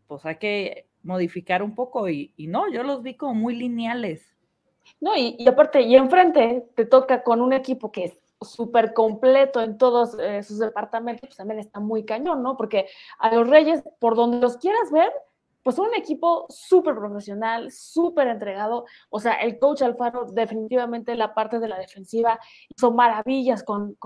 pues 0.07 0.25
hay 0.25 0.37
que 0.37 0.87
modificar 1.03 1.63
un 1.63 1.75
poco 1.75 2.09
y, 2.09 2.33
no, 2.39 2.71
yo 2.73 2.83
los 2.83 3.03
vi 3.03 3.17
como 3.17 3.35
muy 3.35 3.57
lineales. 3.57 4.37
No, 5.01 5.17
y, 5.17 5.37
y 5.39 5.49
aparte, 5.49 5.83
y 5.83 5.97
enfrente 5.97 6.67
te 6.75 6.85
toca 6.85 7.23
con 7.23 7.41
un 7.41 7.53
equipo 7.53 7.91
que 7.91 8.05
es 8.05 8.19
súper 8.41 8.95
completo 8.95 9.61
en 9.61 9.77
todos 9.77 10.17
eh, 10.19 10.43
sus 10.43 10.59
departamentos, 10.59 11.29
pues 11.29 11.37
también 11.37 11.61
está 11.61 11.81
muy 11.81 12.05
cañón, 12.05 12.43
¿no? 12.43 12.57
Porque 12.57 12.87
a 13.19 13.35
los 13.35 13.49
Reyes, 13.49 13.83
por 13.99 14.17
donde 14.17 14.39
los 14.39 14.57
quieras 14.57 14.91
ver, 14.91 15.13
pues 15.77 15.89
un 15.89 15.95
equipo 15.95 16.47
súper 16.49 16.97
profesional, 16.97 17.71
súper 17.71 18.27
entregado. 18.27 18.87
O 19.09 19.21
sea, 19.21 19.35
el 19.35 19.59
coach 19.61 19.83
Alfaro 19.83 20.25
definitivamente 20.25 21.15
la 21.15 21.33
parte 21.33 21.61
de 21.61 21.69
la 21.69 21.79
defensiva 21.79 22.41
hizo 22.77 22.91
maravillas 22.91 23.63
con, 23.63 23.97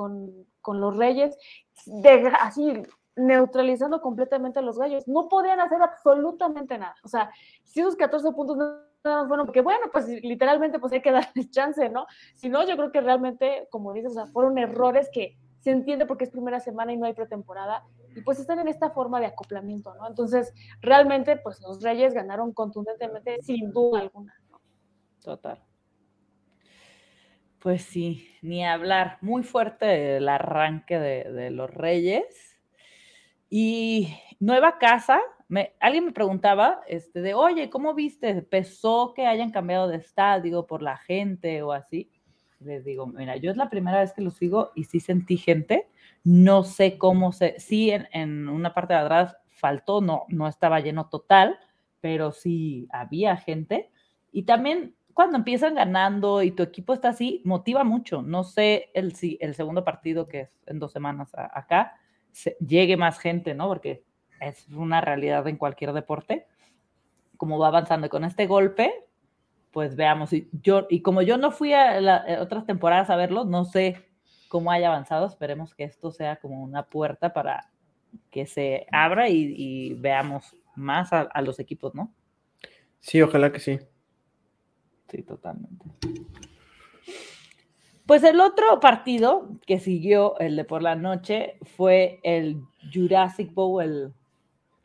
los 0.66 0.96
Reyes, 0.98 1.38
así 2.38 2.82
neutralizando 3.16 4.02
completamente 4.02 4.58
a 4.58 4.62
los 4.62 4.78
gallos. 4.78 5.08
No 5.08 5.28
podían 5.30 5.58
hacer 5.60 5.80
absolutamente 5.80 6.76
nada. 6.76 6.96
O 7.02 7.08
sea, 7.08 7.30
si 7.62 7.80
esos 7.80 7.96
14 7.96 8.32
puntos 8.32 8.58
no 8.58 9.26
bueno, 9.26 9.46
porque 9.46 9.62
bueno, 9.62 9.86
pues 9.92 10.06
literalmente 10.06 10.78
pues 10.78 10.92
hay 10.92 11.00
que 11.00 11.12
darles 11.12 11.50
chance, 11.50 11.88
¿no? 11.88 12.06
Si 12.34 12.50
no, 12.50 12.66
yo 12.66 12.76
creo 12.76 12.92
que 12.92 13.00
realmente, 13.00 13.68
como 13.70 13.94
dices, 13.94 14.12
o 14.12 14.14
sea, 14.14 14.26
fueron 14.26 14.58
errores 14.58 15.08
que 15.10 15.38
se 15.64 15.70
entiende 15.70 16.04
porque 16.04 16.24
es 16.24 16.30
primera 16.30 16.60
semana 16.60 16.92
y 16.92 16.98
no 16.98 17.06
hay 17.06 17.14
pretemporada, 17.14 17.84
y 18.14 18.20
pues 18.20 18.38
están 18.38 18.58
en 18.58 18.68
esta 18.68 18.90
forma 18.90 19.18
de 19.18 19.26
acoplamiento, 19.26 19.94
¿no? 19.94 20.06
Entonces, 20.06 20.52
realmente, 20.82 21.38
pues 21.38 21.58
los 21.62 21.82
Reyes 21.82 22.12
ganaron 22.12 22.52
contundentemente, 22.52 23.38
sin 23.42 23.72
duda 23.72 24.00
alguna. 24.00 24.34
Total. 25.22 25.64
Pues 27.60 27.82
sí, 27.82 28.28
ni 28.42 28.62
hablar. 28.62 29.16
Muy 29.22 29.42
fuerte 29.42 30.18
el 30.18 30.28
arranque 30.28 30.98
de, 30.98 31.32
de 31.32 31.50
los 31.50 31.72
Reyes. 31.72 32.60
Y 33.48 34.14
nueva 34.38 34.76
casa, 34.78 35.18
alguien 35.80 36.04
me 36.04 36.12
preguntaba, 36.12 36.82
este, 36.86 37.22
de, 37.22 37.32
oye, 37.32 37.70
¿cómo 37.70 37.94
viste? 37.94 38.42
¿Pesó 38.42 39.14
que 39.16 39.26
hayan 39.26 39.50
cambiado 39.50 39.88
de 39.88 39.96
estadio 39.96 40.66
por 40.66 40.82
la 40.82 40.98
gente 40.98 41.62
o 41.62 41.72
así? 41.72 42.10
Les 42.64 42.84
digo, 42.84 43.06
mira, 43.06 43.36
yo 43.36 43.50
es 43.50 43.56
la 43.56 43.68
primera 43.68 44.00
vez 44.00 44.12
que 44.12 44.22
lo 44.22 44.30
sigo 44.30 44.72
y 44.74 44.84
sí 44.84 45.00
sentí 45.00 45.36
gente. 45.36 45.88
No 46.22 46.64
sé 46.64 46.98
cómo 46.98 47.32
se, 47.32 47.58
sí 47.58 47.90
en, 47.90 48.48
una 48.48 48.74
parte 48.74 48.94
de 48.94 49.00
atrás 49.00 49.36
faltó, 49.50 50.00
no, 50.00 50.24
no 50.28 50.48
estaba 50.48 50.80
lleno 50.80 51.08
total, 51.08 51.58
pero 52.00 52.32
sí 52.32 52.88
había 52.90 53.36
gente. 53.36 53.90
Y 54.32 54.44
también 54.44 54.94
cuando 55.14 55.38
empiezan 55.38 55.76
ganando 55.76 56.42
y 56.42 56.50
tu 56.50 56.62
equipo 56.62 56.92
está 56.92 57.10
así, 57.10 57.40
motiva 57.44 57.84
mucho. 57.84 58.20
No 58.20 58.42
sé 58.42 58.90
el, 58.94 59.14
si 59.14 59.38
el 59.40 59.54
segundo 59.54 59.84
partido, 59.84 60.28
que 60.28 60.40
es 60.40 60.60
en 60.66 60.80
dos 60.80 60.92
semanas 60.92 61.32
acá, 61.34 61.94
llegue 62.58 62.96
más 62.96 63.18
gente, 63.18 63.54
¿no? 63.54 63.68
Porque 63.68 64.04
es 64.40 64.68
una 64.68 65.00
realidad 65.00 65.46
en 65.46 65.56
cualquier 65.56 65.92
deporte. 65.92 66.46
Como 67.36 67.58
va 67.58 67.68
avanzando 67.68 68.08
con 68.08 68.24
este 68.24 68.46
golpe, 68.46 68.92
pues 69.74 69.96
veamos. 69.96 70.32
Y, 70.32 70.48
yo, 70.62 70.86
y 70.88 71.02
como 71.02 71.20
yo 71.20 71.36
no 71.36 71.50
fui 71.50 71.72
a, 71.74 72.24
otras 72.40 72.64
temporadas 72.64 73.10
a 73.10 73.16
verlo, 73.16 73.44
no 73.44 73.64
sé 73.64 74.06
cómo 74.48 74.70
haya 74.70 74.86
avanzado. 74.86 75.26
Esperemos 75.26 75.74
que 75.74 75.82
esto 75.82 76.12
sea 76.12 76.36
como 76.36 76.62
una 76.62 76.86
puerta 76.86 77.32
para 77.32 77.72
que 78.30 78.46
se 78.46 78.86
abra 78.92 79.28
y, 79.28 79.94
veamos 79.94 80.56
más 80.76 81.12
a, 81.12 81.22
a, 81.22 81.42
los 81.42 81.58
equipos, 81.58 81.92
¿no? 81.92 82.14
Sí, 83.00 83.20
ojalá 83.20 83.50
que 83.50 83.58
sí. 83.58 83.80
Sí, 85.08 85.24
totalmente. 85.24 85.84
Pues 88.06 88.22
el 88.22 88.38
otro 88.40 88.78
partido 88.78 89.58
que 89.66 89.80
siguió 89.80 90.38
el 90.38 90.54
de 90.54 90.64
por 90.64 90.82
la 90.82 90.94
noche 90.94 91.58
fue 91.76 92.20
el 92.22 92.62
Jurassic 92.92 93.52
Bowl 93.52 94.14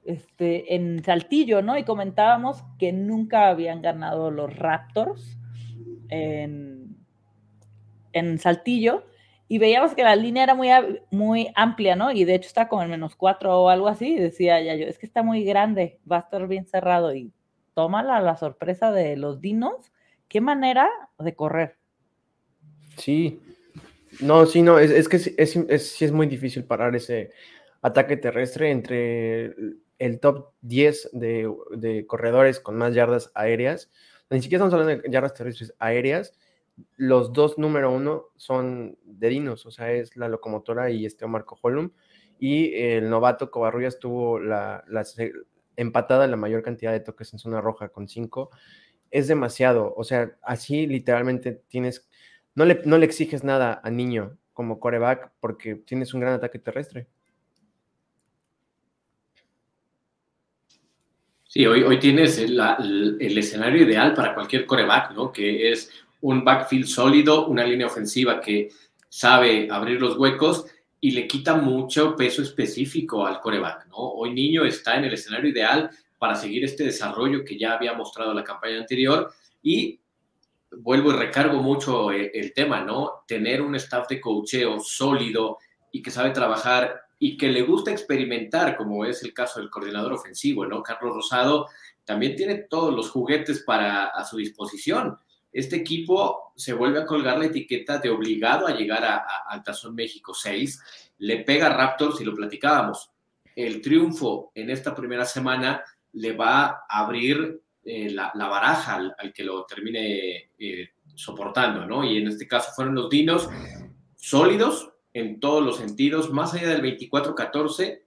este, 0.05 0.75
en 0.75 1.03
Saltillo, 1.03 1.61
¿no? 1.61 1.77
Y 1.77 1.83
comentábamos 1.83 2.63
que 2.77 2.91
nunca 2.91 3.49
habían 3.49 3.81
ganado 3.81 4.31
los 4.31 4.55
Raptors 4.55 5.37
en, 6.09 6.97
en 8.13 8.39
Saltillo 8.39 9.03
y 9.51 9.57
veíamos 9.57 9.95
que 9.95 10.03
la 10.03 10.15
línea 10.15 10.43
era 10.43 10.53
muy, 10.53 10.69
muy 11.09 11.51
amplia, 11.55 11.95
¿no? 11.95 12.11
Y 12.11 12.23
de 12.23 12.35
hecho 12.35 12.47
está 12.47 12.67
como 12.67 12.83
en 12.83 12.91
menos 12.91 13.15
cuatro 13.15 13.63
o 13.63 13.69
algo 13.69 13.87
así, 13.87 14.13
y 14.13 14.19
decía 14.19 14.61
ya 14.61 14.75
yo, 14.75 14.85
es 14.85 14.99
que 14.99 15.07
está 15.07 15.23
muy 15.23 15.43
grande, 15.43 15.99
va 16.09 16.17
a 16.17 16.21
estar 16.21 16.47
bien 16.47 16.67
cerrado 16.67 17.13
y 17.15 17.33
tómala 17.73 18.21
la 18.21 18.37
sorpresa 18.37 18.91
de 18.91 19.17
los 19.17 19.41
dinos, 19.41 19.91
qué 20.27 20.39
manera 20.39 20.87
de 21.17 21.33
correr. 21.33 21.77
Sí, 22.97 23.41
no, 24.21 24.45
sí, 24.45 24.61
no, 24.61 24.77
es, 24.77 25.09
que 25.09 25.17
sí 25.17 25.35
es, 25.37 26.11
muy 26.11 26.27
difícil 26.27 26.63
parar 26.65 26.95
ese 26.95 27.31
ataque 27.81 28.17
terrestre 28.17 28.69
entre 28.69 29.55
el 29.99 30.19
top 30.19 30.53
10 30.61 31.11
de, 31.13 32.05
corredores 32.07 32.59
con 32.59 32.77
más 32.77 32.93
yardas 32.93 33.31
aéreas. 33.35 33.91
Ni 34.29 34.41
siquiera 34.41 34.65
estamos 34.65 34.73
hablando 34.73 35.03
de 35.03 35.11
yardas 35.11 35.33
terrestres 35.33 35.73
aéreas. 35.79 36.37
Los 36.95 37.33
dos 37.33 37.57
número 37.57 37.91
uno 37.91 38.25
son 38.37 38.97
de 39.03 39.29
Dinos, 39.29 39.65
o 39.65 39.71
sea, 39.71 39.91
es 39.91 40.15
la 40.15 40.29
locomotora 40.29 40.89
y 40.89 41.05
este 41.05 41.27
Marco 41.27 41.57
Holum. 41.61 41.91
Y 42.39 42.73
el 42.75 43.09
novato 43.09 43.51
Covarrubias 43.51 43.99
tuvo 43.99 44.39
la, 44.39 44.83
la 44.87 45.05
empatada 45.75 46.25
la 46.27 46.37
mayor 46.37 46.63
cantidad 46.63 46.91
de 46.93 47.01
toques 47.01 47.33
en 47.33 47.39
zona 47.39 47.61
roja 47.61 47.89
con 47.89 48.07
cinco. 48.07 48.49
Es 49.11 49.27
demasiado, 49.27 49.93
o 49.95 50.03
sea, 50.03 50.37
así 50.41 50.87
literalmente 50.87 51.63
tienes 51.67 52.09
no 52.59 52.65
le, 52.65 52.81
no 52.83 52.97
le 52.97 53.05
exiges 53.05 53.45
nada 53.45 53.79
a 53.83 53.89
niño 53.89 54.37
como 54.51 54.81
coreback 54.81 55.31
porque 55.39 55.75
tienes 55.75 56.13
un 56.13 56.19
gran 56.19 56.33
ataque 56.33 56.59
terrestre. 56.59 57.07
Sí, 61.51 61.65
hoy, 61.65 61.81
hoy 61.81 61.97
tienes 61.97 62.37
el, 62.37 62.59
el, 63.19 63.35
escenario 63.35 63.81
ideal 63.81 64.13
para 64.13 64.35
cualquier 64.35 64.67
coreback, 64.67 65.13
¿no? 65.13 65.31
Que 65.31 65.71
es 65.71 65.91
un 66.21 66.43
backfield 66.45 66.85
sólido, 66.85 67.47
una 67.47 67.65
línea 67.65 67.87
ofensiva 67.87 68.39
que 68.39 68.69
sabe 69.09 69.67
abrir 69.71 69.99
los 69.99 70.15
huecos 70.15 70.67
y 71.01 71.09
le 71.09 71.27
quita 71.27 71.55
mucho 71.55 72.15
peso 72.15 72.43
específico 72.43 73.25
al 73.25 73.39
coreback, 73.39 73.87
¿no? 73.87 73.97
Hoy 73.97 74.31
Niño 74.31 74.63
está 74.63 74.97
en 74.97 75.05
el 75.05 75.13
escenario 75.15 75.49
ideal 75.49 75.89
para 76.19 76.35
seguir 76.35 76.63
este 76.65 76.83
desarrollo 76.83 77.43
que 77.43 77.57
ya 77.57 77.73
había 77.73 77.93
mostrado 77.93 78.31
la 78.31 78.43
campaña 78.43 78.77
anterior 78.77 79.33
y 79.63 79.99
vuelvo 80.71 81.09
y 81.09 81.15
recargo 81.15 81.63
mucho 81.63 82.11
eh, 82.11 82.29
el, 82.31 82.53
tema, 82.53 82.81
¿no? 82.81 83.23
Tener 83.27 83.63
un 83.63 83.73
staff 83.73 84.07
de 84.07 84.21
coacheo 84.21 84.79
sólido 84.79 85.57
y 85.91 86.03
que 86.03 86.11
sabe 86.11 86.29
trabajar 86.29 87.08
y 87.19 87.37
que 87.37 87.49
le 87.49 87.63
gusta 87.63 87.91
experimentar, 87.91 88.77
como 88.77 89.03
es 89.03 89.21
el 89.23 89.33
caso 89.33 89.59
del 89.59 89.69
coordinador 89.69 90.13
ofensivo, 90.13 90.65
¿no? 90.65 90.81
Carlos 90.81 91.13
Rosado 91.13 91.67
también 92.05 92.35
tiene 92.37 92.55
todos 92.55 92.95
los 92.95 93.11
juguetes 93.11 93.63
para 93.63 94.05
a 94.05 94.23
su 94.23 94.37
disposición. 94.37 95.17
Este 95.51 95.75
equipo 95.75 96.53
se 96.55 96.73
vuelve 96.73 96.99
a 96.99 97.05
colgar 97.05 97.37
la 97.37 97.45
etiqueta 97.45 97.97
de 97.97 98.09
obligado 98.09 98.67
a 98.67 98.73
llegar 98.73 99.03
a, 99.03 99.63
Tazón 99.63 99.95
México 99.95 100.33
6, 100.33 100.81
le 101.19 101.43
pega 101.43 101.67
a 101.67 101.75
Raptors 101.75 102.21
y 102.21 102.23
lo 102.23 102.33
platicábamos. 102.33 103.11
El 103.55 103.81
triunfo 103.81 104.51
en 104.55 104.69
esta 104.69 104.95
primera 104.95 105.25
semana 105.25 105.83
le 106.13 106.31
va 106.31 106.85
a 106.87 107.03
abrir 107.03 107.61
eh, 107.83 108.11
la, 108.11 108.31
baraja 108.33 108.95
al, 108.95 109.33
que 109.33 109.43
lo 109.43 109.65
termine 109.65 110.51
eh, 110.57 110.89
soportando, 111.15 111.85
¿no? 111.85 112.05
Y 112.05 112.17
en 112.17 112.27
este 112.27 112.47
caso 112.47 112.71
fueron 112.73 112.95
los 112.95 113.09
Dinos 113.09 113.49
sólidos 114.15 114.93
en 115.13 115.39
todos 115.39 115.63
los 115.63 115.77
sentidos, 115.77 116.31
más 116.31 116.53
allá 116.53 116.69
del 116.69 116.81
24-14, 116.81 118.01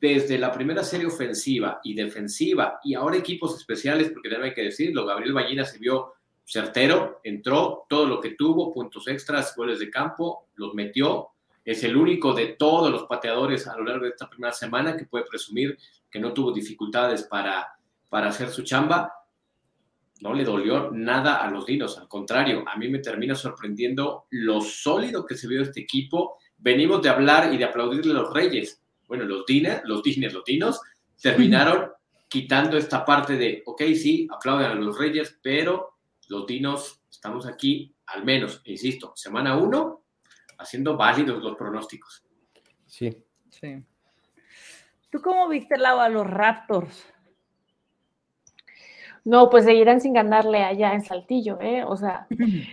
desde 0.00 0.38
la 0.38 0.52
primera 0.52 0.84
serie 0.84 1.06
ofensiva 1.06 1.80
y 1.82 1.94
defensiva, 1.94 2.80
y 2.84 2.94
ahora 2.94 3.16
equipos 3.16 3.56
especiales, 3.56 4.10
porque 4.10 4.28
también 4.28 4.50
hay 4.50 4.54
que 4.54 4.64
decirlo, 4.64 5.06
Gabriel 5.06 5.32
Ballina 5.32 5.64
se 5.64 5.78
vio 5.78 6.12
certero, 6.44 7.20
entró, 7.24 7.86
todo 7.88 8.06
lo 8.06 8.20
que 8.20 8.30
tuvo, 8.30 8.72
puntos 8.72 9.08
extras, 9.08 9.54
goles 9.56 9.78
de 9.78 9.90
campo, 9.90 10.48
los 10.54 10.74
metió, 10.74 11.28
es 11.64 11.82
el 11.82 11.96
único 11.96 12.32
de 12.32 12.48
todos 12.58 12.90
los 12.90 13.04
pateadores 13.04 13.66
a 13.66 13.76
lo 13.76 13.84
largo 13.84 14.04
de 14.04 14.10
esta 14.10 14.28
primera 14.28 14.52
semana 14.52 14.96
que 14.96 15.06
puede 15.06 15.24
presumir 15.24 15.76
que 16.08 16.20
no 16.20 16.32
tuvo 16.32 16.52
dificultades 16.52 17.24
para, 17.24 17.66
para 18.08 18.28
hacer 18.28 18.50
su 18.50 18.62
chamba 18.62 19.12
no 20.20 20.32
le 20.32 20.44
dolió 20.44 20.90
nada 20.92 21.36
a 21.36 21.50
los 21.50 21.66
Dinos, 21.66 21.98
al 21.98 22.08
contrario, 22.08 22.64
a 22.66 22.76
mí 22.76 22.88
me 22.88 23.00
termina 23.00 23.34
sorprendiendo 23.34 24.26
lo 24.30 24.60
sólido 24.60 25.26
que 25.26 25.36
se 25.36 25.46
vio 25.46 25.62
este 25.62 25.80
equipo. 25.80 26.38
Venimos 26.58 27.02
de 27.02 27.08
hablar 27.08 27.52
y 27.52 27.56
de 27.56 27.64
aplaudirle 27.64 28.12
a 28.12 28.22
los 28.22 28.32
Reyes. 28.32 28.82
Bueno, 29.06 29.24
los 29.24 29.46
Dines, 29.46 29.82
los 29.84 30.02
Dines, 30.02 30.32
los 30.32 30.44
Dinos, 30.44 30.80
terminaron 31.20 31.90
quitando 32.28 32.76
esta 32.76 33.04
parte 33.04 33.36
de, 33.36 33.62
ok, 33.66 33.82
sí, 33.94 34.26
aplauden 34.30 34.70
a 34.70 34.74
los 34.74 34.98
Reyes, 34.98 35.38
pero 35.42 35.98
los 36.28 36.46
Dinos 36.46 37.00
estamos 37.10 37.46
aquí, 37.46 37.94
al 38.06 38.24
menos, 38.24 38.60
insisto, 38.64 39.12
semana 39.14 39.56
uno, 39.56 40.02
haciendo 40.58 40.96
válidos 40.96 41.42
los 41.42 41.56
pronósticos. 41.56 42.24
Sí. 42.86 43.22
Sí. 43.50 43.82
¿Tú 45.10 45.20
cómo 45.22 45.48
viste 45.48 45.76
el 45.76 45.82
lado 45.82 46.00
a 46.00 46.08
los 46.08 46.26
Raptors? 46.26 47.12
No, 49.26 49.50
pues 49.50 49.64
seguirán 49.64 50.00
sin 50.00 50.12
ganarle 50.12 50.62
allá 50.62 50.94
en 50.94 51.02
Saltillo, 51.02 51.58
¿eh? 51.60 51.82
O 51.82 51.96
sea, 51.96 52.28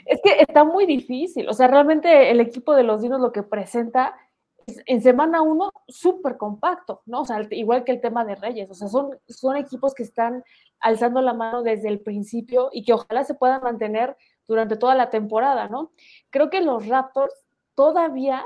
es 0.06 0.22
que 0.24 0.40
está 0.40 0.64
muy 0.64 0.86
difícil. 0.86 1.50
O 1.50 1.54
sea, 1.54 1.68
realmente 1.68 2.30
el 2.30 2.40
equipo 2.40 2.76
de 2.76 2.84
los 2.84 3.02
Dinos 3.02 3.20
lo 3.20 3.32
que 3.32 3.42
presenta 3.42 4.16
es 4.68 4.84
en 4.86 5.02
semana 5.02 5.42
uno 5.42 5.72
súper 5.88 6.38
compacto, 6.38 7.02
¿no? 7.08 7.22
O 7.22 7.26
sea, 7.26 7.42
igual 7.50 7.84
que 7.84 7.92
el 7.92 8.02
tema 8.02 8.24
de 8.24 8.36
Reyes. 8.36 8.70
O 8.70 8.76
sea, 8.76 8.88
son, 8.88 9.18
son 9.28 9.58
equipos 9.58 9.96
que 9.96 10.04
están 10.04 10.44
alzando 10.80 11.22
la 11.22 11.34
mano 11.34 11.64
desde 11.64 11.88
el 11.90 12.02
principio 12.02 12.70
y 12.72 12.84
que 12.86 12.94
ojalá 12.94 13.24
se 13.24 13.34
puedan 13.34 13.64
mantener 13.64 14.16
durante 14.48 14.78
toda 14.78 14.94
la 14.94 15.10
temporada, 15.10 15.68
¿no? 15.70 15.92
Creo 16.30 16.52
que 16.52 16.62
los 16.62 16.88
Raptors 16.88 17.34
todavía 17.74 18.46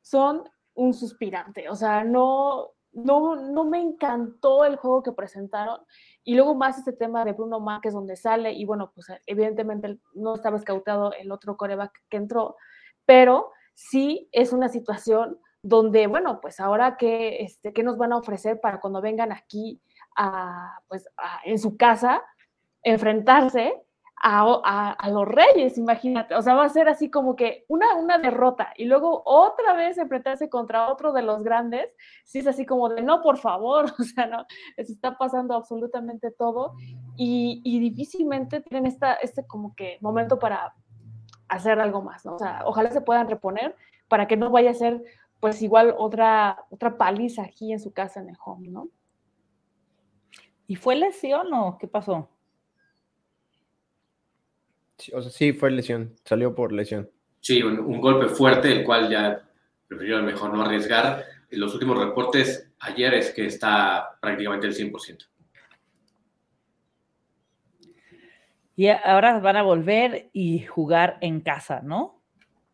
son 0.00 0.48
un 0.74 0.94
suspirante. 0.94 1.68
O 1.70 1.74
sea, 1.74 2.04
no, 2.04 2.70
no, 2.92 3.34
no 3.34 3.64
me 3.64 3.80
encantó 3.80 4.64
el 4.64 4.76
juego 4.76 5.02
que 5.02 5.12
presentaron. 5.12 5.80
Y 6.28 6.34
luego 6.34 6.54
más 6.54 6.76
este 6.76 6.92
tema 6.92 7.24
de 7.24 7.32
Bruno 7.32 7.58
Márquez 7.58 7.94
donde 7.94 8.14
sale, 8.14 8.52
y 8.52 8.66
bueno, 8.66 8.92
pues 8.94 9.06
evidentemente 9.24 9.98
no 10.12 10.34
estaba 10.34 10.58
escautado 10.58 11.14
el 11.14 11.32
otro 11.32 11.56
coreback 11.56 12.02
que 12.10 12.18
entró, 12.18 12.54
pero 13.06 13.50
sí 13.72 14.28
es 14.30 14.52
una 14.52 14.68
situación 14.68 15.40
donde, 15.62 16.06
bueno, 16.06 16.38
pues 16.42 16.60
ahora 16.60 16.98
que, 16.98 17.42
este, 17.44 17.72
¿qué 17.72 17.82
nos 17.82 17.96
van 17.96 18.12
a 18.12 18.18
ofrecer 18.18 18.60
para 18.60 18.78
cuando 18.78 19.00
vengan 19.00 19.32
aquí 19.32 19.80
a, 20.18 20.78
pues, 20.86 21.08
en 21.44 21.58
su 21.58 21.78
casa, 21.78 22.22
enfrentarse 22.82 23.82
a, 24.22 25.08
los 25.10 25.26
reyes, 25.26 25.78
imagínate. 25.78 26.34
O 26.34 26.42
sea, 26.42 26.54
va 26.54 26.64
a 26.64 26.68
ser 26.68 26.88
así 26.88 27.10
como 27.10 27.36
que 27.36 27.64
una, 27.68 27.94
una 27.94 28.18
derrota 28.18 28.72
y 28.76 28.84
luego 28.84 29.22
otra 29.24 29.74
vez 29.74 29.98
enfrentarse 29.98 30.48
contra 30.48 30.90
otro 30.90 31.12
de 31.12 31.22
los 31.22 31.42
grandes. 31.42 31.88
Sí, 32.24 32.40
es 32.40 32.46
así 32.46 32.66
como 32.66 32.88
de 32.88 33.02
no, 33.02 33.22
por 33.22 33.38
favor, 33.38 33.86
o 33.98 34.02
sea, 34.02 34.26
no, 34.26 34.46
les 34.76 34.90
está 34.90 35.16
pasando 35.16 35.54
absolutamente 35.54 36.30
todo 36.30 36.74
y, 37.16 37.78
difícilmente 37.78 38.60
tienen 38.60 38.86
esta, 38.86 39.14
este 39.14 39.46
como 39.46 39.74
que 39.74 39.98
momento 40.00 40.38
para 40.38 40.74
hacer 41.48 41.80
algo 41.80 42.02
más, 42.02 42.24
¿no? 42.24 42.34
O 42.34 42.38
sea, 42.38 42.62
ojalá 42.66 42.90
se 42.90 43.00
puedan 43.00 43.28
reponer 43.28 43.74
para 44.08 44.26
que 44.26 44.36
no 44.36 44.50
vaya 44.50 44.70
a 44.70 44.74
ser 44.74 45.02
pues 45.40 45.62
igual 45.62 45.94
otra, 45.96 46.64
otra 46.70 46.98
paliza 46.98 47.42
aquí 47.42 47.72
en 47.72 47.80
su 47.80 47.92
casa 47.92 48.20
en 48.20 48.30
el 48.30 48.36
home, 48.44 48.68
¿no? 48.68 48.88
¿Y 50.66 50.76
fue 50.76 50.96
lesión 50.96 51.52
o 51.54 51.78
qué 51.78 51.86
pasó? 51.86 52.28
O 55.12 55.22
sea, 55.22 55.30
sí, 55.30 55.52
fue 55.52 55.70
lesión, 55.70 56.14
salió 56.24 56.54
por 56.54 56.72
lesión. 56.72 57.10
Sí, 57.40 57.62
un, 57.62 58.00
golpe 58.00 58.26
fuerte, 58.28 58.72
el 58.72 58.84
cual 58.84 59.08
ya 59.08 59.48
prefirió 59.86 60.22
mejor 60.22 60.52
no 60.52 60.62
arriesgar. 60.62 61.24
Los 61.50 61.72
últimos 61.74 61.98
reportes 61.98 62.70
ayer 62.80 63.14
es 63.14 63.30
que 63.30 63.46
está 63.46 64.18
prácticamente 64.20 64.66
el 64.66 64.74
100%. 64.74 65.26
Y 68.76 68.88
ahora 68.88 69.40
van 69.40 69.56
a 69.56 69.62
volver 69.62 70.30
y 70.32 70.60
jugar 70.60 71.18
en 71.20 71.40
casa, 71.40 71.80
¿no? 71.82 72.22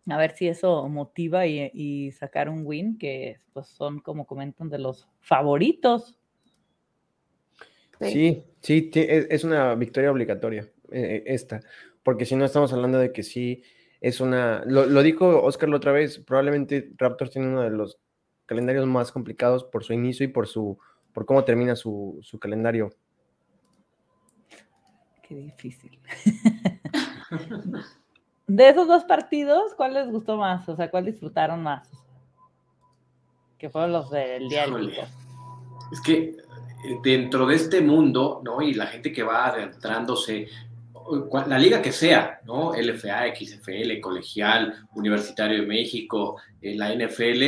A 0.07 0.19
ver 0.19 0.37
si 0.37 0.49
eso 0.49 0.87
motiva 0.89 1.47
y, 1.47 2.11
sacar 2.13 2.51
un 2.51 2.67
win, 2.67 2.99
que 2.99 3.41
pues 3.55 3.69
son, 3.69 4.01
como 4.01 4.27
comentan, 4.27 4.69
de 4.69 4.79
los 4.79 5.09
favoritos. 5.21 6.19
Sí, 8.01 8.45
sí, 8.61 8.91
es 8.93 9.45
una 9.45 9.75
victoria 9.77 10.11
obligatoria 10.11 10.69
eh, 10.91 11.23
esta 11.27 11.63
porque 12.05 12.27
si 12.27 12.37
no 12.37 12.45
estamos 12.45 12.73
hablando 12.73 12.99
de 12.99 13.13
que 13.13 13.23
sí 13.23 13.63
es 14.01 14.21
una, 14.21 14.63
lo, 14.67 15.03
dijo 15.03 15.43
Oscar 15.43 15.71
la 15.71 15.77
otra 15.77 15.93
vez, 15.93 16.19
probablemente 16.19 16.93
Raptors 16.99 17.31
tiene 17.31 17.49
uno 17.49 17.63
de 17.63 17.71
los 17.71 17.99
calendarios 18.47 18.87
más 18.87 19.11
complicados 19.11 19.65
por 19.65 19.83
su 19.83 19.95
inicio 19.95 20.25
y 20.25 20.29
por 20.29 20.47
su 20.47 20.79
por 21.15 21.25
cómo 21.25 21.45
termina 21.45 21.77
su, 21.77 22.21
calendario. 22.41 22.91
Qué 25.23 25.37
difícil. 25.37 25.99
de 28.49 28.69
esos 28.69 28.89
dos 28.89 29.05
partidos, 29.05 29.75
¿cuál 29.77 29.95
les 29.95 30.11
gustó 30.11 30.37
más? 30.37 30.69
O 30.69 30.77
sea, 30.77 30.91
¿cuál 30.91 31.07
disfrutaron 31.07 31.63
más? 31.63 31.89
Que 33.57 33.71
fueron 33.71 33.93
los 33.93 34.11
del 34.11 34.49
día 34.49 34.67
del 34.67 34.91
Es 35.93 36.01
que 36.05 36.19
eh, 36.85 36.99
dentro 37.03 37.47
de 37.47 37.55
este 37.55 37.81
mundo, 37.81 38.43
¿no? 38.45 38.61
Y 38.61 38.75
la 38.75 38.89
gente 38.89 39.13
que 39.13 39.23
va 39.23 39.47
adentrándose 39.47 40.49
la 41.47 41.59
liga 41.59 41.83
que 41.83 41.93
sea, 41.93 42.41
¿no? 42.45 42.73
LFA, 42.75 43.35
XFL, 43.35 44.01
colegial, 44.01 44.87
Universitario 44.95 45.61
de 45.61 45.67
México, 45.67 46.41
eh, 46.61 46.75
la 46.75 46.95
NFL, 46.95 47.43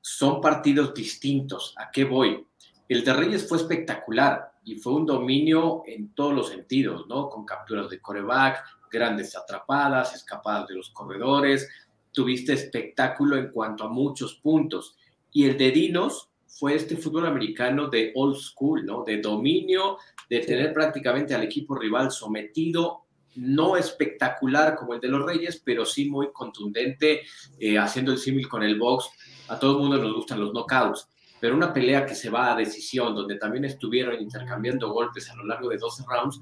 son 0.00 0.40
partidos 0.40 0.94
distintos. 0.94 1.74
¿A 1.76 1.90
qué 1.90 2.04
voy? 2.04 2.46
El 2.88 3.04
de 3.04 3.12
Reyes 3.12 3.48
fue 3.48 3.58
espectacular 3.58 4.52
y 4.64 4.76
fue 4.76 4.94
un 4.94 5.06
dominio 5.06 5.82
en 5.86 6.14
todos 6.14 6.34
los 6.34 6.48
sentidos, 6.48 7.06
¿no? 7.08 7.28
Con 7.28 7.44
capturas 7.44 7.90
de 7.90 8.00
coreback, 8.00 8.64
grandes 8.90 9.36
atrapadas, 9.36 10.14
escapadas 10.14 10.68
de 10.68 10.76
los 10.76 10.90
corredores, 10.90 11.68
tuviste 12.12 12.54
espectáculo 12.54 13.36
en 13.36 13.50
cuanto 13.50 13.84
a 13.84 13.88
muchos 13.88 14.36
puntos. 14.36 14.96
Y 15.30 15.44
el 15.44 15.58
de 15.58 15.70
Dinos 15.70 16.27
fue 16.48 16.74
este 16.74 16.96
fútbol 16.96 17.26
americano 17.26 17.88
de 17.88 18.12
old 18.14 18.36
school, 18.36 18.84
¿no? 18.84 19.04
De 19.04 19.20
dominio, 19.20 19.98
de 20.28 20.40
tener 20.40 20.72
prácticamente 20.72 21.34
al 21.34 21.44
equipo 21.44 21.76
rival 21.76 22.10
sometido, 22.10 23.04
no 23.36 23.76
espectacular 23.76 24.74
como 24.74 24.94
el 24.94 25.00
de 25.00 25.08
los 25.08 25.24
Reyes, 25.24 25.62
pero 25.64 25.84
sí 25.84 26.08
muy 26.08 26.32
contundente, 26.32 27.22
eh, 27.58 27.78
haciendo 27.78 28.12
el 28.12 28.18
símil 28.18 28.48
con 28.48 28.62
el 28.62 28.78
box. 28.78 29.10
A 29.48 29.58
todo 29.58 29.76
el 29.76 29.78
mundo 29.78 29.98
nos 29.98 30.14
gustan 30.14 30.40
los 30.40 30.52
knockouts, 30.52 31.08
pero 31.40 31.54
una 31.54 31.72
pelea 31.72 32.04
que 32.04 32.14
se 32.14 32.30
va 32.30 32.52
a 32.52 32.56
decisión, 32.56 33.14
donde 33.14 33.36
también 33.36 33.64
estuvieron 33.64 34.20
intercambiando 34.20 34.92
golpes 34.92 35.30
a 35.30 35.36
lo 35.36 35.44
largo 35.44 35.68
de 35.68 35.78
12 35.78 36.04
rounds, 36.08 36.40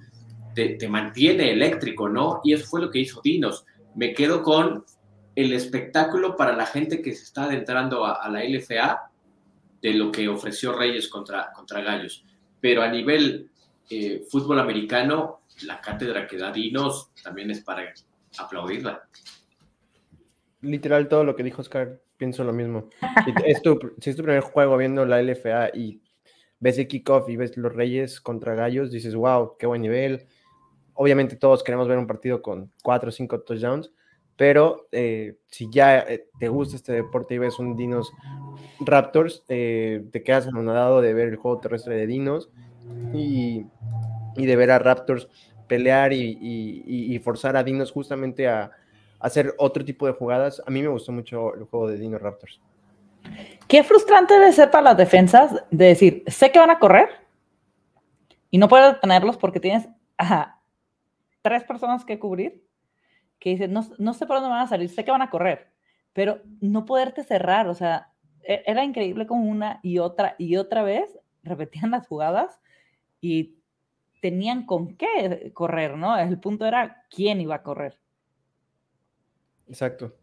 te, 0.54 0.88
mantiene 0.88 1.52
eléctrico, 1.52 2.08
¿no? 2.08 2.40
Y 2.42 2.54
eso 2.54 2.66
fue 2.66 2.80
lo 2.80 2.90
que 2.90 3.00
hizo 3.00 3.20
Dinos. 3.22 3.66
Me 3.94 4.14
quedo 4.14 4.42
con 4.42 4.84
el 5.34 5.52
espectáculo 5.52 6.34
para 6.34 6.56
la 6.56 6.64
gente 6.64 7.02
que 7.02 7.14
se 7.14 7.24
está 7.24 7.44
adentrando 7.44 8.06
a, 8.06 8.26
la 8.30 8.42
LFA 8.42 9.10
de 9.86 9.94
lo 9.94 10.10
que 10.10 10.26
ofreció 10.26 10.76
Reyes 10.76 11.06
contra, 11.06 11.52
contra 11.52 11.80
Gallos. 11.80 12.24
Pero 12.60 12.82
a 12.82 12.88
nivel 12.88 13.48
eh, 13.88 14.24
fútbol 14.28 14.58
americano, 14.58 15.42
la 15.62 15.80
cátedra 15.80 16.26
que 16.26 16.36
da 16.36 16.50
Dinos 16.50 17.12
también 17.22 17.52
es 17.52 17.60
para 17.60 17.94
aplaudirla. 18.36 19.08
Literal, 20.62 21.06
todo 21.06 21.22
lo 21.22 21.36
que 21.36 21.44
dijo 21.44 21.62
Oscar, 21.62 22.00
pienso 22.16 22.42
lo 22.42 22.52
mismo. 22.52 22.88
Si 23.24 23.32
es 23.44 23.62
tu, 23.62 23.78
primer 24.24 24.40
juego 24.40 24.76
viendo 24.76 25.06
la 25.06 25.22
LFA 25.22 25.68
y 25.72 26.02
ves 26.58 26.78
el 26.78 26.88
kickoff 26.88 27.28
y 27.28 27.36
ves 27.36 27.56
los 27.56 27.72
Reyes 27.72 28.20
contra 28.20 28.56
Gallos, 28.56 28.90
dices, 28.90 29.14
wow, 29.14 29.56
qué 29.56 29.66
buen 29.66 29.82
nivel. 29.82 30.26
Obviamente 30.94 31.36
todos 31.36 31.62
queremos 31.62 31.86
ver 31.86 31.98
un 31.98 32.08
partido 32.08 32.42
con 32.42 32.72
cuatro 32.82 33.10
o 33.10 33.12
cinco 33.12 33.40
touchdowns, 33.40 33.92
pero 34.36 34.86
eh, 34.92 35.36
si 35.46 35.68
ya 35.70 35.98
eh, 35.98 36.28
te 36.38 36.48
gusta 36.48 36.76
este 36.76 36.92
deporte 36.92 37.34
y 37.34 37.38
ves 37.38 37.58
un 37.58 37.76
Dinos 37.76 38.12
Raptors, 38.80 39.44
te 39.46 40.22
quedas 40.24 40.46
anonadado 40.46 41.00
de 41.00 41.14
ver 41.14 41.28
el 41.28 41.36
juego 41.36 41.58
terrestre 41.58 41.96
de 41.96 42.06
Dinos 42.06 42.50
y, 43.14 43.64
de 44.36 44.56
ver 44.56 44.70
a 44.70 44.78
Raptors 44.78 45.28
pelear 45.66 46.12
y, 46.12 47.18
forzar 47.24 47.56
a 47.56 47.64
Dinos 47.64 47.90
justamente 47.92 48.48
a, 48.48 48.70
hacer 49.18 49.54
otro 49.56 49.82
tipo 49.84 50.06
de 50.06 50.12
jugadas. 50.12 50.62
A 50.66 50.70
mí 50.70 50.82
me 50.82 50.88
gustó 50.88 51.10
mucho 51.10 51.54
el 51.54 51.64
juego 51.64 51.88
de 51.88 51.96
Dinos 51.96 52.20
Raptors. 52.20 52.60
Qué 53.66 53.82
frustrante 53.82 54.34
debe 54.34 54.52
ser 54.52 54.70
para 54.70 54.84
las 54.84 54.96
defensas 54.96 55.64
de 55.70 55.86
decir, 55.86 56.22
sé 56.26 56.52
que 56.52 56.58
van 56.58 56.70
a 56.70 56.78
correr 56.78 57.08
y 58.50 58.58
no 58.58 58.68
puedes 58.68 58.94
detenerlos 58.94 59.36
porque 59.36 59.58
tienes 59.58 59.88
a 60.18 60.60
tres 61.42 61.64
personas 61.64 62.04
que 62.04 62.18
cubrir 62.18 62.65
que 63.38 63.50
dicen, 63.50 63.72
no, 63.72 63.86
no 63.98 64.14
sé 64.14 64.26
por 64.26 64.36
dónde 64.36 64.50
van 64.50 64.62
a 64.62 64.68
salir, 64.68 64.88
sé 64.88 65.04
que 65.04 65.10
van 65.10 65.22
a 65.22 65.30
correr, 65.30 65.72
pero 66.12 66.40
no 66.60 66.84
poderte 66.84 67.24
cerrar, 67.24 67.68
o 67.68 67.74
sea, 67.74 68.12
e, 68.42 68.62
era 68.66 68.84
increíble 68.84 69.26
como 69.26 69.50
una 69.50 69.80
y 69.82 69.98
otra 69.98 70.34
y 70.38 70.56
otra 70.56 70.82
vez 70.82 71.18
repetían 71.42 71.90
las 71.90 72.06
jugadas 72.06 72.60
y 73.20 73.56
tenían 74.20 74.66
con 74.66 74.96
qué 74.96 75.52
correr, 75.54 75.96
¿no? 75.96 76.16
El 76.18 76.40
punto 76.40 76.66
era 76.66 77.04
quién 77.10 77.40
iba 77.40 77.56
a 77.56 77.62
correr. 77.62 77.98
Exacto. 79.68 80.16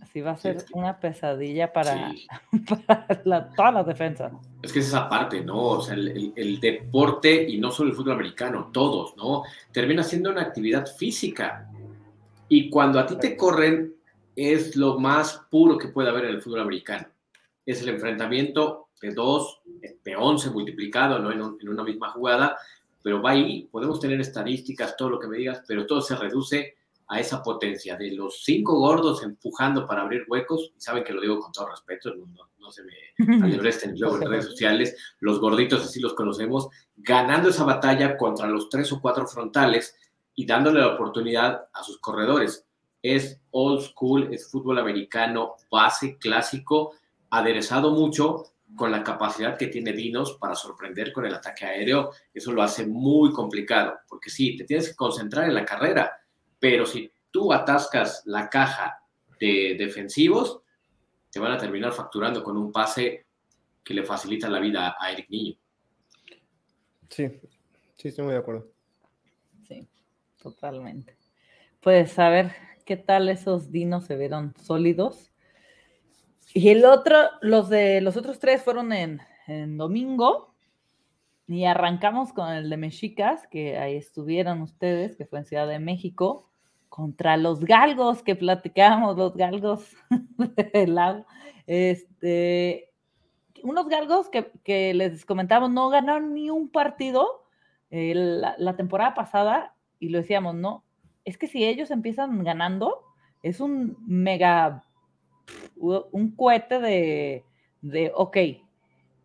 Así 0.00 0.20
va 0.20 0.32
a 0.32 0.36
ser 0.36 0.64
una 0.72 0.98
pesadilla 0.98 1.72
para, 1.72 2.12
todas 3.56 3.74
las 3.74 3.86
defensas. 3.86 4.32
Es 4.62 4.72
que 4.72 4.80
es 4.80 4.88
esa 4.88 5.08
parte, 5.08 5.42
¿no? 5.42 5.62
O 5.62 5.82
sea, 5.82 5.94
el, 5.94 6.58
deporte 6.60 7.48
y 7.48 7.58
no 7.58 7.70
solo 7.70 7.90
el 7.90 7.96
fútbol 7.96 8.14
americano, 8.14 8.70
todos, 8.72 9.16
¿no? 9.16 9.44
Termina 9.72 10.02
siendo 10.02 10.30
una 10.30 10.42
actividad 10.42 10.86
física. 10.86 11.70
Y 12.48 12.70
cuando 12.70 12.98
a 12.98 13.06
ti 13.06 13.16
te 13.16 13.36
corren, 13.36 13.94
es 14.34 14.74
lo 14.74 14.98
más 14.98 15.46
puro 15.50 15.76
que 15.76 15.88
puede 15.88 16.08
haber 16.08 16.24
en 16.24 16.36
el 16.36 16.42
fútbol 16.42 16.60
americano. 16.60 17.06
es 17.64 17.82
el 17.82 17.90
enfrentamiento 17.90 18.88
de 19.00 19.12
dos, 19.12 19.60
de 20.04 20.16
once 20.16 20.50
multiplicado 20.50 21.18
¿no? 21.18 21.30
en, 21.30 21.40
en 21.60 21.68
una 21.68 21.84
misma 21.84 22.10
jugada, 22.10 22.56
pero 23.02 23.22
va 23.22 23.30
ahí, 23.30 23.68
podemos 23.70 24.00
tener 24.00 24.20
estadísticas, 24.20 24.96
todo 24.96 25.10
lo 25.10 25.20
que 25.20 25.28
me 25.28 25.38
digas, 25.38 25.62
pero 25.66 25.86
todo 25.86 26.00
se 26.00 26.16
reduce 26.16 26.74
a 27.10 27.18
esa 27.18 27.42
potencia 27.42 27.96
de 27.96 28.12
los 28.12 28.44
cinco 28.44 28.78
gordos 28.78 29.24
empujando 29.24 29.84
para 29.84 30.02
abrir 30.02 30.24
huecos, 30.28 30.72
y 30.76 30.80
saben 30.80 31.02
que 31.02 31.12
lo 31.12 31.20
digo 31.20 31.40
con 31.40 31.50
todo 31.50 31.68
respeto, 31.68 32.14
no, 32.14 32.48
no, 32.58 32.70
se 32.70 32.84
me 32.84 32.94
alebresten 33.44 33.98
luego 33.98 34.16
en 34.16 34.30
redes 34.30 34.44
sociales, 34.44 34.96
los 35.18 35.40
gorditos 35.40 35.84
así 35.84 35.98
los 35.98 36.14
conocemos, 36.14 36.68
ganando 36.96 37.48
esa 37.48 37.64
batalla 37.64 38.16
contra 38.16 38.46
los 38.46 38.68
tres 38.68 38.92
o 38.92 39.00
cuatro 39.00 39.26
frontales 39.26 39.96
y 40.36 40.46
dándole 40.46 40.78
la 40.78 40.94
oportunidad 40.94 41.66
a 41.72 41.82
sus 41.82 41.98
corredores. 41.98 42.64
Es 43.02 43.40
old 43.50 43.82
school, 43.82 44.32
es 44.32 44.48
fútbol 44.48 44.78
americano, 44.78 45.56
base, 45.68 46.16
clásico, 46.16 46.92
aderezado 47.28 47.90
mucho 47.90 48.52
con 48.76 48.92
la 48.92 49.02
capacidad 49.02 49.58
que 49.58 49.66
tiene 49.66 49.92
Dinos 49.92 50.38
para 50.40 50.54
sorprender 50.54 51.12
con 51.12 51.26
el 51.26 51.34
ataque 51.34 51.64
aéreo. 51.64 52.12
Eso 52.32 52.52
lo 52.52 52.62
hace 52.62 52.86
muy 52.86 53.32
complicado, 53.32 53.98
porque 54.08 54.30
sí, 54.30 54.56
te 54.56 54.62
tienes 54.62 54.90
que 54.90 54.94
concentrar 54.94 55.48
en 55.48 55.54
la 55.54 55.64
carrera, 55.64 56.19
pero 56.60 56.86
si 56.86 57.10
tú 57.30 57.52
atascas 57.52 58.22
la 58.26 58.48
caja 58.48 59.02
de 59.40 59.74
defensivos, 59.78 60.62
te 61.30 61.40
van 61.40 61.52
a 61.52 61.58
terminar 61.58 61.92
facturando 61.92 62.44
con 62.44 62.56
un 62.56 62.70
pase 62.70 63.26
que 63.82 63.94
le 63.94 64.04
facilita 64.04 64.48
la 64.48 64.60
vida 64.60 64.96
a 65.00 65.10
Eric 65.10 65.30
Niño. 65.30 65.56
Sí, 67.08 67.28
sí, 67.96 68.08
estoy 68.08 68.24
muy 68.24 68.34
de 68.34 68.40
acuerdo. 68.40 68.68
Sí, 69.66 69.88
totalmente. 70.40 71.16
Pues 71.80 72.18
a 72.18 72.28
ver 72.28 72.52
qué 72.84 72.96
tal 72.96 73.28
esos 73.28 73.72
dinos 73.72 74.04
se 74.04 74.16
vieron 74.16 74.54
sólidos. 74.60 75.32
Y 76.52 76.68
el 76.68 76.84
otro, 76.84 77.16
los 77.40 77.68
de 77.68 78.00
los 78.00 78.16
otros 78.16 78.38
tres 78.38 78.62
fueron 78.62 78.92
en, 78.92 79.20
en 79.46 79.78
domingo. 79.78 80.54
Y 81.46 81.64
arrancamos 81.64 82.32
con 82.32 82.52
el 82.52 82.70
de 82.70 82.76
Mexicas, 82.76 83.46
que 83.48 83.78
ahí 83.78 83.96
estuvieron 83.96 84.60
ustedes, 84.60 85.16
que 85.16 85.26
fue 85.26 85.40
en 85.40 85.44
Ciudad 85.44 85.66
de 85.66 85.80
México, 85.80 86.49
contra 86.90 87.38
los 87.38 87.64
galgos 87.64 88.22
que 88.22 88.36
platicábamos, 88.36 89.16
los 89.16 89.34
galgos 89.34 89.96
del 90.74 90.96
lago. 90.96 91.24
Este, 91.66 92.90
unos 93.62 93.88
galgos 93.88 94.28
que, 94.28 94.92
les 94.92 95.24
comentamos 95.24 95.70
no 95.70 95.88
ganaron 95.88 96.34
ni 96.34 96.50
un 96.50 96.68
partido 96.68 97.44
eh, 97.90 98.12
la, 98.14 98.76
temporada 98.76 99.14
pasada 99.14 99.74
y 99.98 100.08
lo 100.08 100.18
decíamos, 100.18 100.54
no, 100.54 100.84
es 101.24 101.38
que 101.38 101.46
si 101.46 101.64
ellos 101.64 101.90
empiezan 101.90 102.42
ganando, 102.42 103.04
es 103.42 103.60
un 103.60 103.96
mega, 104.06 104.84
un 105.76 106.34
cohete 106.36 106.80
de, 106.80 107.44
de, 107.82 108.12
ok, 108.14 108.36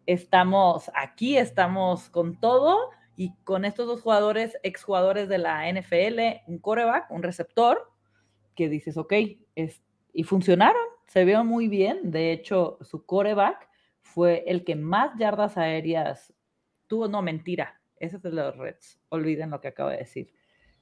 estamos 0.06 0.92
aquí, 0.94 1.38
estamos 1.38 2.10
con 2.10 2.40
todo 2.40 2.92
y 3.16 3.34
con 3.44 3.66
estos 3.66 3.88
dos 3.88 4.02
jugadores, 4.02 4.58
exjugadores 4.64 5.30
de 5.30 5.38
la 5.38 5.70
NFL, 5.72 6.44
un 6.48 6.60
coreback, 6.60 7.10
un 7.12 7.24
receptor, 7.24 7.92
que 8.56 8.70
dices, 8.70 8.98
ok, 8.98 9.14
es, 9.56 9.82
y 10.14 10.24
funcionaron, 10.24 10.82
se 11.08 11.26
vio 11.26 11.44
muy 11.44 11.68
bien, 11.68 12.12
de 12.12 12.32
hecho, 12.32 12.78
su 12.82 13.06
coreback 13.06 13.70
fue 14.02 14.44
el 14.48 14.64
que 14.64 14.76
más 14.76 15.18
yardas 15.18 15.58
aéreas 15.58 16.34
tuvo. 16.88 17.08
No, 17.08 17.22
mentira. 17.22 17.82
Ese 17.98 18.18
es 18.18 18.22
de 18.22 18.32
los 18.32 18.56
Reds. 18.58 19.00
Olviden 19.10 19.50
lo 19.50 19.62
que 19.62 19.70
acabo 19.70 19.90
de 19.90 19.98
decir. 19.98 20.34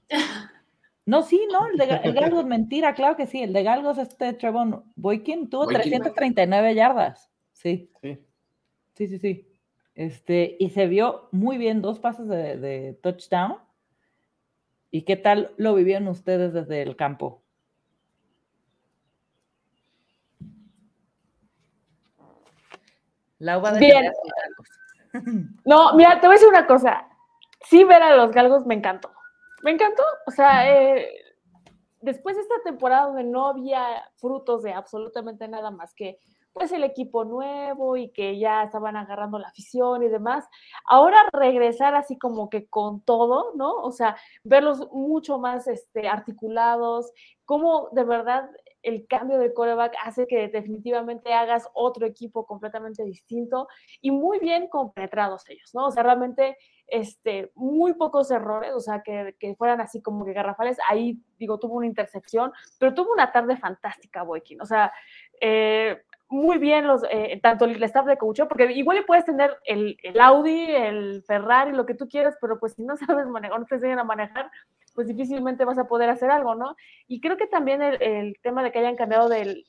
No, 1.05 1.21
sí, 1.21 1.45
no, 1.51 1.67
el 1.67 1.77
de 1.77 2.13
Galgos, 2.13 2.45
mentira, 2.47 2.93
claro 2.93 3.17
que 3.17 3.27
sí. 3.27 3.41
El 3.41 3.51
de 3.51 3.61
Galgos, 3.61 3.97
este 3.97 4.31
Trevon 4.31 4.85
Boykin, 4.95 5.49
tuvo 5.49 5.67
339 5.67 6.75
yardas. 6.75 7.29
Sí. 7.51 7.91
Sí. 8.01 8.17
Sí, 8.93 9.07
sí, 9.09 9.19
sí. 9.19 9.52
Este, 9.95 10.55
y 10.59 10.69
se 10.71 10.87
vio 10.87 11.27
muy 11.31 11.57
bien, 11.57 11.81
dos 11.81 11.99
pases 11.99 12.27
de, 12.27 12.57
de 12.57 12.93
touchdown. 13.01 13.57
¿Y 14.89 15.03
qué 15.03 15.15
tal 15.15 15.53
lo 15.57 15.73
vivieron 15.73 16.07
ustedes 16.07 16.53
desde 16.53 16.81
el 16.81 16.95
campo? 16.95 17.43
La 23.43 23.57
uva 23.57 23.71
de 23.73 23.79
Bien. 23.79 24.11
No, 25.65 25.93
mira, 25.93 26.19
te 26.19 26.25
voy 26.27 26.35
a 26.35 26.37
decir 26.37 26.47
una 26.47 26.65
cosa. 26.65 27.07
Sí, 27.69 27.83
ver 27.83 28.01
a 28.01 28.15
los 28.15 28.31
galgos 28.31 28.65
me 28.65 28.73
encantó. 28.73 29.11
Me 29.61 29.71
encantó. 29.71 30.01
O 30.25 30.31
sea, 30.31 30.71
eh, 30.71 31.07
después 32.01 32.35
de 32.35 32.41
esta 32.41 32.55
temporada 32.63 33.07
donde 33.07 33.23
no 33.23 33.47
había 33.47 34.09
frutos 34.15 34.63
de 34.63 34.73
absolutamente 34.73 35.47
nada 35.47 35.71
más 35.71 35.93
que 35.93 36.19
pues 36.53 36.71
el 36.71 36.83
equipo 36.83 37.25
nuevo 37.25 37.97
y 37.97 38.09
que 38.09 38.37
ya 38.37 38.63
estaban 38.63 38.95
agarrando 38.95 39.39
la 39.39 39.47
afición 39.47 40.03
y 40.03 40.07
demás. 40.07 40.47
Ahora 40.85 41.17
regresar 41.33 41.95
así 41.95 42.17
como 42.17 42.49
que 42.49 42.67
con 42.67 43.01
todo, 43.01 43.53
¿no? 43.55 43.73
O 43.81 43.91
sea, 43.91 44.15
verlos 44.43 44.87
mucho 44.91 45.39
más 45.39 45.67
este, 45.67 46.07
articulados, 46.07 47.11
cómo 47.45 47.89
de 47.91 48.03
verdad 48.03 48.49
el 48.83 49.07
cambio 49.07 49.39
de 49.39 49.53
coreback 49.53 49.95
hace 50.03 50.27
que 50.27 50.49
definitivamente 50.49 51.33
hagas 51.33 51.69
otro 51.73 52.05
equipo 52.05 52.45
completamente 52.45 53.03
distinto 53.05 53.67
y 54.01 54.11
muy 54.11 54.39
bien 54.39 54.67
compenetrados 54.67 55.49
ellos, 55.49 55.71
¿no? 55.73 55.87
O 55.87 55.91
sea, 55.91 56.03
realmente 56.03 56.57
este, 56.87 57.51
muy 57.55 57.93
pocos 57.93 58.29
errores, 58.29 58.73
o 58.75 58.79
sea, 58.81 59.01
que, 59.01 59.35
que, 59.39 59.55
fueran 59.55 59.81
así 59.81 60.01
como 60.01 60.25
que 60.25 60.33
garrafales. 60.33 60.77
Ahí, 60.89 61.17
digo, 61.39 61.57
tuvo 61.57 61.75
una 61.77 61.87
intercepción, 61.87 62.51
pero 62.77 62.93
tuvo 62.93 63.13
una 63.13 63.31
tarde 63.31 63.57
fantástica, 63.57 64.23
Boykin. 64.23 64.61
O 64.61 64.65
sea, 64.65 64.91
eh, 65.39 66.03
muy 66.33 66.57
bien 66.57 66.87
los, 66.87 67.03
eh, 67.11 67.39
tanto 67.41 67.65
el 67.65 67.81
staff 67.83 68.05
de 68.05 68.17
coach, 68.17 68.41
porque 68.49 68.71
igual 68.73 69.03
puedes 69.05 69.23
tener 69.23 69.55
el, 69.65 69.97
el, 70.01 70.19
Audi, 70.19 70.65
el 70.71 71.23
Ferrari, 71.27 71.71
lo 71.71 71.85
que 71.85 71.93
tú 71.93 72.09
quieras, 72.09 72.35
pero 72.41 72.59
pues 72.59 72.73
si 72.73 72.83
no 72.83 72.97
sabes 72.97 73.27
manejar, 73.27 73.59
no 73.59 73.65
te 73.65 73.75
enseñan 73.75 73.99
a 73.99 74.03
manejar, 74.03 74.49
pues 74.95 75.07
difícilmente 75.07 75.63
vas 75.63 75.77
a 75.77 75.87
poder 75.87 76.09
hacer 76.09 76.31
algo, 76.31 76.55
¿no? 76.55 76.75
Y 77.07 77.21
creo 77.21 77.37
que 77.37 77.47
también 77.47 77.81
el, 77.81 78.01
el 78.01 78.37
tema 78.41 78.63
de 78.63 78.71
que 78.71 78.79
hayan 78.79 78.95
cambiado 78.95 79.29
de 79.29 79.63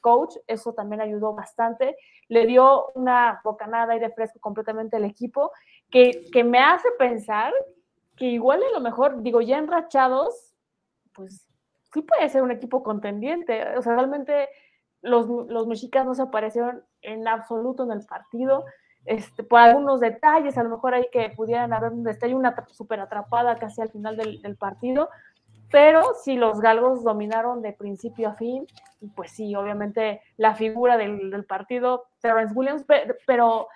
coach, 0.00 0.36
eso 0.46 0.72
también 0.72 1.00
ayudó 1.00 1.34
bastante, 1.34 1.96
le 2.28 2.46
dio 2.46 2.86
una 2.94 3.40
bocanada 3.44 3.86
de 3.86 3.92
aire 3.94 4.10
fresco 4.10 4.40
completamente 4.40 4.96
al 4.96 5.04
equipo, 5.04 5.52
que, 5.90 6.24
que 6.32 6.42
me 6.44 6.58
hace 6.58 6.88
pensar 6.98 7.52
que 8.16 8.26
igual 8.26 8.62
a 8.62 8.72
lo 8.72 8.80
mejor, 8.80 9.22
digo, 9.22 9.40
ya 9.40 9.58
enrachados, 9.58 10.52
pues 11.14 11.46
sí 11.92 12.02
puede 12.02 12.28
ser 12.28 12.42
un 12.42 12.50
equipo 12.50 12.82
contendiente, 12.82 13.76
o 13.76 13.82
sea, 13.82 13.94
realmente 13.94 14.48
los, 15.02 15.26
los 15.28 15.66
mexicanos 15.66 16.20
aparecieron 16.20 16.82
en 17.02 17.28
absoluto 17.28 17.84
en 17.84 17.92
el 17.92 18.06
partido. 18.06 18.64
Este, 19.04 19.42
por 19.42 19.58
algunos 19.58 20.00
detalles, 20.00 20.56
a 20.56 20.62
lo 20.62 20.70
mejor 20.70 20.94
hay 20.94 21.08
que 21.12 21.30
pudieran 21.30 21.72
haber 21.72 21.92
un 21.92 22.04
destello, 22.04 22.36
una 22.36 22.54
súper 22.68 23.00
atrapada 23.00 23.58
casi 23.58 23.80
al 23.82 23.90
final 23.90 24.16
del, 24.16 24.56
partido, 24.56 25.08
pero 25.72 26.14
sí 26.22 26.36
los 26.36 26.60
galgos 26.60 27.02
dominaron 27.02 27.62
de 27.62 27.72
principio 27.72 28.28
a 28.28 28.34
fin, 28.34 28.64
pues 29.16 29.32
sí, 29.32 29.54
obviamente 29.56 30.22
la 30.36 30.54
figura 30.54 30.96
del, 30.96 31.30
del 31.30 31.44
partido, 31.44 32.04
Terrence 32.20 32.54
Williams, 32.54 32.84
pero, 33.26 33.66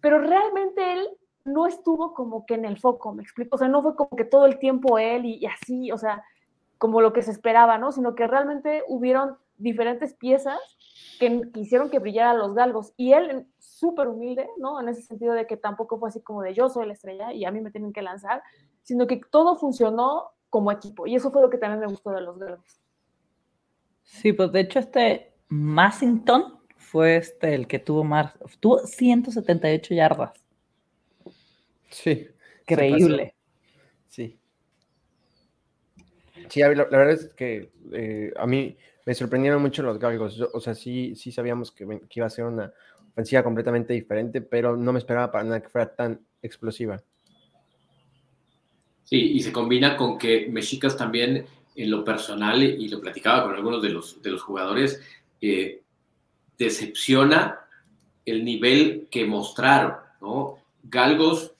pero 0.00 0.18
realmente 0.18 0.94
él 0.94 1.08
no 1.44 1.68
estuvo 1.68 2.12
como 2.12 2.44
que 2.44 2.54
en 2.54 2.64
el 2.64 2.78
foco, 2.78 3.14
me 3.14 3.22
explico, 3.22 3.54
o 3.54 3.58
sea, 3.58 3.68
no 3.68 3.82
fue 3.82 3.94
como 3.94 4.10
que 4.16 4.24
todo 4.24 4.46
el 4.46 4.58
tiempo 4.58 4.98
él 4.98 5.26
y, 5.26 5.36
y 5.36 5.46
así, 5.46 5.92
o 5.92 5.96
sea, 5.96 6.24
como 6.76 7.00
lo 7.00 7.12
que 7.12 7.22
se 7.22 7.30
esperaba, 7.30 7.78
¿no? 7.78 7.92
Sino 7.92 8.14
que 8.14 8.26
realmente 8.26 8.82
hubieron 8.88 9.36
diferentes 9.60 10.14
piezas 10.14 10.58
que, 11.18 11.42
hicieron 11.54 11.90
que 11.90 11.98
brillaran 11.98 12.38
los 12.38 12.54
galgos. 12.54 12.92
Y 12.96 13.12
él, 13.12 13.46
súper 13.58 14.08
humilde, 14.08 14.48
¿no? 14.58 14.80
En 14.80 14.88
ese 14.88 15.02
sentido 15.02 15.34
de 15.34 15.46
que 15.46 15.56
tampoco 15.56 15.98
fue 15.98 16.08
así 16.08 16.20
como 16.20 16.42
de 16.42 16.54
yo 16.54 16.68
soy 16.68 16.86
la 16.86 16.94
estrella 16.94 17.32
y 17.32 17.44
a 17.44 17.50
mí 17.50 17.60
me 17.60 17.70
tienen 17.70 17.92
que 17.92 18.02
lanzar, 18.02 18.42
sino 18.82 19.06
que 19.06 19.20
todo 19.30 19.56
funcionó 19.56 20.30
como 20.48 20.72
equipo. 20.72 21.06
Y 21.06 21.14
eso 21.14 21.30
fue 21.30 21.42
lo 21.42 21.50
que 21.50 21.58
también 21.58 21.80
me 21.80 21.86
gustó 21.86 22.10
de 22.10 22.20
los 22.20 22.38
galgos. 22.38 22.80
Sí, 24.02 24.32
pues 24.32 24.50
de 24.50 24.60
hecho 24.60 24.80
este 24.80 25.34
Massington 25.48 26.58
fue 26.76 27.16
este 27.16 27.54
el 27.54 27.68
que 27.68 27.78
tuvo 27.78 28.02
más, 28.02 28.32
tuvo 28.58 28.78
178 28.78 29.94
yardas. 29.94 30.32
Sí. 31.90 32.28
Increíble. 32.62 33.34
Sí. 34.08 34.39
Sí, 36.50 36.60
la, 36.60 36.74
verdad 36.74 37.12
es 37.12 37.32
que 37.34 37.70
eh, 37.92 38.32
a 38.36 38.44
mí 38.46 38.76
me 39.06 39.14
sorprendieron 39.14 39.62
mucho 39.62 39.82
los 39.82 39.98
galgos. 39.98 40.40
o 40.52 40.60
sea, 40.60 40.74
sí, 40.74 41.14
sí 41.14 41.30
sabíamos 41.30 41.70
que, 41.70 41.86
iba 42.14 42.26
a 42.26 42.30
ser 42.30 42.44
una 42.44 42.72
ofensiva 43.12 43.44
completamente 43.44 43.94
diferente, 43.94 44.40
pero 44.40 44.76
no 44.76 44.92
me 44.92 44.98
esperaba 44.98 45.30
para 45.30 45.44
nada 45.44 45.62
que 45.62 45.68
fuera 45.68 45.94
tan 45.94 46.20
explosiva. 46.42 47.00
Sí, 49.04 49.32
y 49.32 49.40
se 49.40 49.52
combina 49.52 49.96
con 49.96 50.18
que 50.18 50.48
Mexicas 50.48 50.96
también 50.96 51.46
en 51.76 51.90
lo 51.90 52.04
personal, 52.04 52.62
y 52.62 52.88
lo 52.88 53.00
platicaba 53.00 53.44
con 53.44 53.54
algunos 53.54 53.80
de 53.80 53.90
los, 53.90 54.20
de 54.20 54.30
los 54.30 54.42
jugadores, 54.42 55.00
eh, 55.40 55.82
decepciona 56.58 57.60
el 58.26 58.44
nivel 58.44 59.06
que 59.10 59.24
mostraron, 59.24 59.94
¿no? 60.20 60.58
Galgos, 60.82 61.52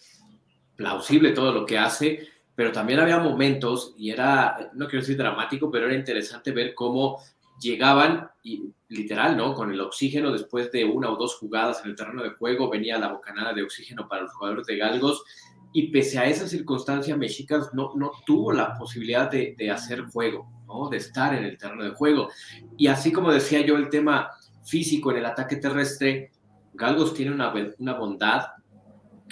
plausible 0.77 1.31
todo 1.31 1.53
lo 1.53 1.65
que 1.65 1.79
hace, 1.79 2.29
pero 2.61 2.73
también 2.73 3.01
había 3.01 3.19
momentos, 3.19 3.95
y 3.97 4.11
era, 4.11 4.71
no 4.75 4.87
quiero 4.87 5.01
decir 5.01 5.17
dramático, 5.17 5.71
pero 5.71 5.87
era 5.87 5.95
interesante 5.95 6.53
ver 6.53 6.75
cómo 6.75 7.17
llegaban 7.59 8.29
y 8.43 8.71
literal, 8.87 9.35
¿no? 9.35 9.55
Con 9.55 9.73
el 9.73 9.81
oxígeno 9.81 10.31
después 10.31 10.71
de 10.71 10.85
una 10.85 11.11
o 11.11 11.17
dos 11.17 11.37
jugadas 11.37 11.81
en 11.83 11.93
el 11.93 11.97
terreno 11.97 12.23
de 12.23 12.35
juego, 12.35 12.69
venía 12.69 12.99
la 12.99 13.15
bocanada 13.15 13.55
de 13.55 13.63
oxígeno 13.63 14.07
para 14.07 14.25
los 14.25 14.35
jugadores 14.35 14.67
de 14.67 14.77
Galgos 14.77 15.25
y 15.73 15.91
pese 15.91 16.19
a 16.19 16.27
esa 16.27 16.47
circunstancia, 16.47 17.17
Mexicas 17.17 17.71
no, 17.73 17.95
no 17.97 18.11
tuvo 18.27 18.53
la 18.53 18.77
posibilidad 18.77 19.31
de, 19.31 19.55
de, 19.57 19.71
hacer 19.71 20.03
juego, 20.13 20.47
¿no? 20.67 20.91
De 20.91 20.99
estar 20.99 21.35
en 21.35 21.45
el 21.45 21.57
terreno 21.57 21.85
de 21.85 21.93
juego. 21.93 22.29
Y 22.77 22.89
así 22.89 23.11
como 23.11 23.33
decía 23.33 23.63
yo, 23.63 23.79
el 23.79 23.89
tema 23.89 24.29
físico 24.67 25.13
en 25.13 25.17
el 25.17 25.25
ataque 25.25 25.57
terrestre, 25.57 26.31
Galgos 26.75 27.15
tiene 27.15 27.33
una, 27.33 27.55
una 27.79 27.95
bondad 27.95 28.49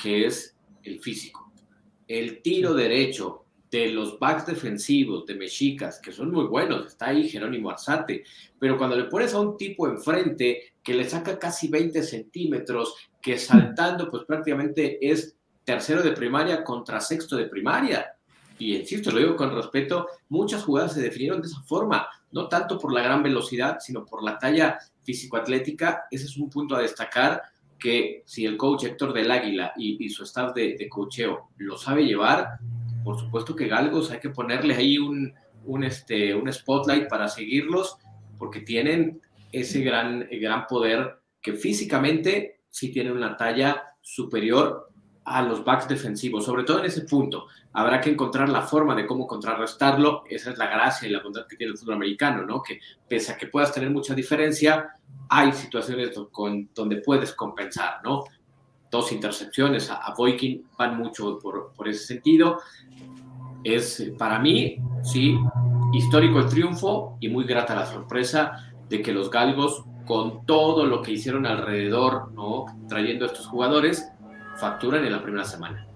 que 0.03 0.25
es 0.25 0.57
el 0.83 0.99
físico. 1.01 1.48
El 2.09 2.43
tiro 2.43 2.75
derecho 2.75 3.45
de 3.71 3.89
los 3.89 4.19
backs 4.19 4.47
defensivos 4.47 5.27
de 5.27 5.35
Mexicas, 5.35 6.01
que 6.03 6.11
son 6.11 6.31
muy 6.33 6.47
buenos, 6.47 6.87
está 6.87 7.09
ahí 7.09 7.29
Jerónimo 7.29 7.71
Arzate, 7.71 8.25
pero 8.59 8.79
cuando 8.79 8.97
le 8.97 9.05
pones 9.05 9.35
a 9.35 9.41
un 9.41 9.59
tipo 9.59 9.87
enfrente 9.87 10.73
que 10.83 10.95
le 10.95 11.09
saca 11.09 11.39
casi 11.39 11.69
20 11.69 12.03
centímetros, 12.03 12.95
que 13.21 13.37
saltando 13.37 14.11
pues 14.11 14.25
prácticamente 14.25 14.99
es 15.07 15.37
tercero 15.65 16.03
de 16.03 16.13
primaria 16.13 16.65
contra 16.65 17.01
sexto 17.01 17.37
de 17.37 17.45
primaria, 17.45 18.15
y 18.59 18.75
insisto, 18.75 19.13
lo 19.13 19.19
digo 19.19 19.37
con 19.37 19.55
respeto, 19.55 20.09
muchas 20.31 20.65
jugadas 20.65 20.95
se 20.95 21.03
definieron 21.03 21.41
de 21.41 21.49
esa 21.49 21.61
forma, 21.63 22.09
no 22.33 22.49
tanto 22.49 22.79
por 22.79 22.93
la 22.93 23.03
gran 23.03 23.23
velocidad, 23.23 23.79
sino 23.81 24.05
por 24.05 24.25
la 24.25 24.39
talla 24.39 24.79
físico-atlética, 25.05 26.07
ese 26.11 26.25
es 26.25 26.37
un 26.37 26.51
punto 26.51 26.75
a 26.75 26.81
destacar, 26.81 27.43
que 27.79 28.23
si 28.27 28.45
el 28.45 28.57
coach 28.57 28.85
Héctor 28.85 29.13
del 29.13 29.31
Águila 29.31 29.73
y, 29.77 30.09
su 30.09 30.25
staff 30.25 30.55
de, 30.55 30.77
de 30.77 30.89
coacheo 30.89 31.51
lo 31.59 31.77
sabe 31.77 32.05
llevar, 32.05 32.59
por 33.05 33.19
supuesto 33.19 33.55
que 33.55 33.69
Galgos 33.69 34.11
hay 34.11 34.21
que 34.21 34.31
ponerle 34.31 34.75
ahí 34.75 34.99
un, 34.99 35.33
un, 35.65 35.85
este, 35.85 36.35
un 36.35 36.53
spotlight 36.53 37.09
para 37.09 37.29
seguirlos, 37.29 37.99
porque 38.39 38.61
tienen 38.61 39.21
ese 39.53 39.83
gran, 39.83 40.29
gran 40.31 40.67
poder 40.67 41.21
que 41.41 41.53
físicamente 41.53 42.61
sí 42.71 42.91
tienen 42.91 43.13
una 43.13 43.37
talla 43.37 43.85
superior 44.01 44.88
a 45.29 45.43
los 45.43 45.65
backs 45.65 45.89
defensivos, 45.89 46.45
sobre 46.45 46.65
todo 46.65 46.81
en 46.81 46.87
ese 46.87 47.03
punto. 47.03 47.47
Habrá 47.73 48.01
que 48.01 48.11
encontrar 48.11 48.49
la 48.49 48.63
forma 48.63 48.95
de 48.95 49.07
cómo 49.07 49.27
contrarrestarlo. 49.27 50.25
Esa 50.29 50.51
es 50.51 50.59
la 50.59 50.67
gracia 50.67 51.09
y 51.09 51.13
la 51.13 51.23
bondad 51.23 51.47
que 51.47 51.57
tiene 51.57 51.73
el 51.73 51.79
fútbol 51.79 52.01
¿no? 52.47 52.63
Que 52.63 52.81
pese 53.09 53.33
a 53.33 53.37
que 53.37 53.47
puedas 53.47 53.73
tener 53.73 53.91
mucha 53.91 54.15
diferencia, 54.15 54.97
hay 55.29 55.53
situaciones 55.53 56.19
donde 56.75 56.97
puedes 56.97 57.33
compensar, 57.35 58.01
¿no? 58.03 58.25
Dos 58.91 59.13
intercepciones 59.13 59.91
a, 59.91 59.97
a 59.97 60.15
Boykin 60.15 60.67
van 60.79 60.97
mucho 60.97 61.39
por, 61.39 61.73
por 61.75 61.89
ese 61.89 62.07
sentido 62.07 62.61
es 63.65 64.13
para 64.19 64.39
mí, 64.39 64.79
sí, 65.03 65.39
histórico 65.93 66.39
el 66.39 66.49
triunfo 66.49 67.17
y 67.21 67.29
muy 67.29 67.45
grata 67.45 67.75
la 67.75 67.87
sorpresa 67.87 68.73
de 68.89 69.03
que 69.03 69.13
los 69.13 69.31
galgos, 69.31 69.85
con 70.07 70.47
todo 70.47 70.87
lo 70.87 71.03
que 71.03 71.13
hicieron 71.13 71.45
alrededor, 71.45 72.33
¿no? 72.33 72.65
trayendo 72.89 73.27
a 73.27 73.29
estos 73.29 73.47
jugadores, 73.47 74.11
facturan 74.59 75.05
en 75.05 75.13
la 75.13 75.23
primera 75.23 75.45
semana. 75.45 75.87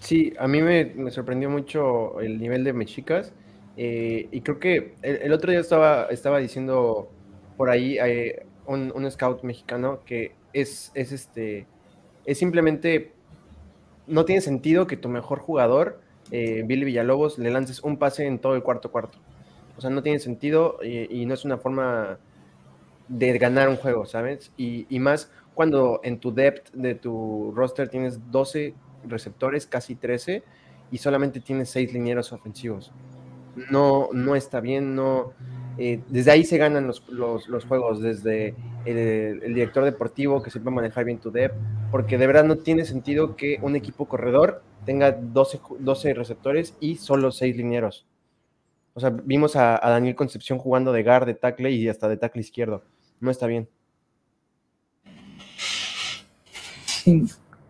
Sí, 0.00 0.32
a 0.38 0.46
mí 0.46 0.62
me, 0.62 1.10
sorprendió 1.10 1.50
mucho 1.50 2.20
el 2.20 2.38
nivel 2.38 2.64
de 2.64 2.72
Mexicas. 2.72 3.32
Eh, 3.76 4.28
y 4.30 4.40
creo 4.40 4.58
que 4.58 4.94
el, 5.02 5.32
otro 5.32 5.50
día 5.50 5.60
estaba, 5.60 6.06
estaba 6.06 6.38
diciendo 6.38 7.10
por 7.56 7.68
ahí 7.68 7.98
eh, 7.98 8.46
un, 8.66 9.10
scout 9.10 9.42
mexicano 9.42 10.00
que 10.06 10.32
es, 10.54 10.90
es, 10.94 11.12
este, 11.12 11.66
es 12.24 12.38
simplemente, 12.38 13.12
no 14.06 14.24
tiene 14.24 14.40
sentido 14.40 14.86
que 14.86 14.96
tu 14.96 15.10
mejor 15.10 15.40
jugador 15.40 16.00
eh, 16.30 16.62
Billy 16.66 16.84
Villalobos 16.84 17.38
le 17.38 17.50
lances 17.50 17.82
un 17.82 17.98
pase 17.98 18.26
en 18.26 18.38
todo 18.38 18.54
el 18.54 18.62
cuarto 18.62 18.90
cuarto. 18.90 19.18
O 19.76 19.80
sea, 19.80 19.90
no 19.90 20.02
tiene 20.02 20.18
sentido 20.18 20.78
y, 20.82 21.26
no 21.26 21.34
es 21.34 21.44
una 21.44 21.58
forma 21.58 22.18
de 23.08 23.38
ganar 23.38 23.68
un 23.68 23.76
juego, 23.76 24.06
¿sabes? 24.06 24.50
Y, 24.56 24.86
más 24.98 25.30
cuando 25.56 26.00
en 26.04 26.20
tu 26.20 26.34
depth 26.34 26.70
de 26.74 26.94
tu 26.94 27.50
roster 27.56 27.88
tienes 27.88 28.30
12 28.30 28.74
receptores, 29.08 29.66
casi 29.66 29.96
13, 29.96 30.44
y 30.90 30.98
solamente 30.98 31.40
tienes 31.40 31.70
6 31.70 31.94
linieros 31.94 32.30
ofensivos. 32.30 32.92
No, 33.70 34.10
no 34.12 34.36
está 34.36 34.60
bien, 34.60 34.94
no. 34.94 35.32
Eh, 35.78 36.02
desde 36.08 36.30
ahí 36.30 36.44
se 36.44 36.58
ganan 36.58 36.86
los, 36.86 37.00
juegos, 37.66 38.02
desde 38.02 38.54
el, 38.84 39.54
director 39.54 39.82
deportivo 39.84 40.42
que 40.42 40.50
sepa 40.50 40.70
manejar 40.70 41.06
bien 41.06 41.20
tu 41.20 41.30
depth, 41.30 41.56
porque 41.90 42.18
de 42.18 42.26
verdad 42.26 42.44
no 42.44 42.58
tiene 42.58 42.84
sentido 42.84 43.34
que 43.34 43.58
un 43.62 43.76
equipo 43.76 44.06
corredor 44.06 44.62
tenga 44.84 45.10
12, 45.10 45.58
12 45.78 46.12
receptores 46.12 46.76
y 46.80 46.96
solo 46.96 47.32
6 47.32 47.56
linieros. 47.56 48.06
O 48.92 49.00
sea, 49.00 49.08
vimos 49.08 49.56
a, 49.56 49.80
Daniel 49.82 50.14
Concepción 50.14 50.58
jugando 50.58 50.92
de 50.92 51.02
guard, 51.02 51.24
de 51.24 51.34
tackle 51.34 51.70
y 51.70 51.88
hasta 51.88 52.10
de 52.10 52.18
tackle 52.18 52.42
izquierdo. 52.42 52.84
No 53.20 53.30
está 53.30 53.46
bien. 53.46 53.70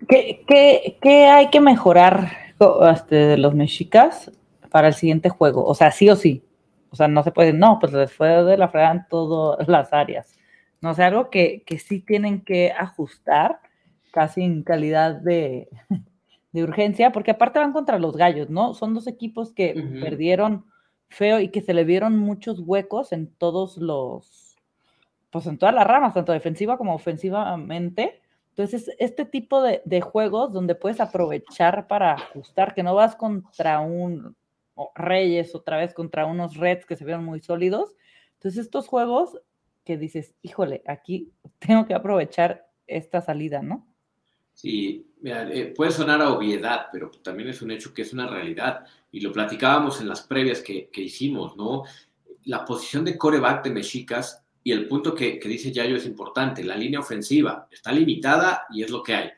¿Qué, 0.09 1.29
hay 1.31 1.49
que 1.51 1.61
mejorar 1.61 2.31
este, 2.93 3.15
de 3.15 3.39
los 3.39 3.55
mexicas 3.55 4.31
para 4.71 4.89
el 4.89 4.95
siguiente 4.95 5.29
juego? 5.29 5.65
O 5.65 5.75
sea, 5.75 5.91
sí 5.91 6.09
o 6.09 6.17
sí. 6.17 6.43
O 6.91 6.97
sea, 6.97 7.09
no 7.09 7.23
se 7.23 7.33
puede, 7.33 7.53
no, 7.53 7.79
pues 7.79 7.93
les 7.93 8.13
fue 8.13 8.29
de 8.45 8.57
la 8.57 8.69
fregada 8.69 8.93
en 8.93 9.07
todas 9.09 9.69
las 9.69 9.93
áreas. 9.93 10.33
No 10.81 10.95
sé, 10.95 11.03
algo 11.03 11.31
que, 11.31 11.63
que 11.67 11.79
sí 11.79 12.01
tienen 12.01 12.41
que 12.43 12.73
ajustar 12.73 13.61
casi 14.13 14.43
en 14.43 14.63
calidad 14.63 15.15
de, 15.15 15.69
de 16.53 16.63
urgencia, 16.63 17.13
porque 17.13 17.33
aparte 17.33 17.59
van 17.59 17.73
contra 17.73 17.99
los 17.99 18.17
gallos, 18.17 18.49
¿no? 18.49 18.73
Son 18.73 18.95
dos 18.95 19.07
equipos 19.07 19.53
que 19.53 19.75
perdieron 20.01 20.65
feo 21.09 21.41
y 21.41 21.49
que 21.49 21.61
se 21.61 21.75
le 21.75 21.85
vieron 21.85 22.19
muchos 22.19 22.61
huecos 22.61 23.13
en 23.13 23.27
todos 23.27 23.77
los, 23.77 24.57
pues 25.31 25.47
en 25.47 25.59
todas 25.59 25.75
las 25.75 25.87
ramas, 25.87 26.15
tanto 26.15 26.33
defensiva 26.33 26.79
como 26.79 26.95
ofensivamente. 26.95 28.23
Entonces, 28.57 28.91
este 28.99 29.27
tipo 29.27 29.61
de, 29.63 30.01
juegos 30.01 30.51
donde 30.51 30.75
puedes 30.75 30.99
aprovechar 31.01 31.87
para 31.89 32.15
ajustar, 32.15 32.75
que 32.75 32.83
no 32.83 32.95
vas 32.95 33.15
contra 33.15 33.81
un 33.81 34.35
Reyes, 34.95 35.55
otra 35.55 35.77
vez 35.77 35.93
contra 35.93 36.25
unos 36.25 36.57
Reds 36.57 36.87
que 36.87 36.97
se 36.97 37.05
vieron 37.05 37.23
muy 37.23 37.41
sólidos. 37.41 37.95
Entonces, 38.35 38.65
estos 38.65 38.89
juegos 38.89 39.39
que 39.85 39.99
dices, 39.99 40.35
híjole, 40.41 40.83
aquí 40.87 41.35
tengo 41.59 41.85
que 41.85 41.93
aprovechar 41.93 42.67
esta 42.87 43.21
salida, 43.21 43.61
¿no? 43.61 43.87
Sí, 44.55 45.07
eh, 45.23 45.75
puede 45.77 45.91
sonar 45.91 46.23
a 46.23 46.33
obviedad, 46.33 46.87
pero 46.91 47.11
también 47.11 47.51
es 47.51 47.61
un 47.61 47.73
hecho 47.73 47.93
que 47.93 48.01
es 48.01 48.15
una 48.15 48.27
realidad. 48.27 48.87
Y 49.13 49.21
lo 49.21 49.33
platicábamos 49.33 50.01
en 50.01 50.09
las 50.09 50.23
previas 50.23 50.63
que, 50.63 50.89
hicimos, 50.95 51.59
¿no? 51.59 51.83
La 52.45 52.65
posición 52.65 53.05
de 53.05 53.19
coreback 53.19 53.65
de 53.65 53.71
Mexicas 53.71 54.46
y 54.67 54.73
el 54.73 54.89
punto 54.89 55.15
que, 55.15 55.39
dice 55.45 55.71
Yayo 55.71 55.95
es 55.95 56.07
importante. 56.07 56.65
La 56.65 56.75
línea 56.75 56.99
ofensiva 56.99 57.69
está 57.71 57.93
limitada 57.93 58.67
y 58.73 58.83
es 58.83 58.91
lo 58.91 59.01
que 59.01 59.15
hay. 59.15 59.31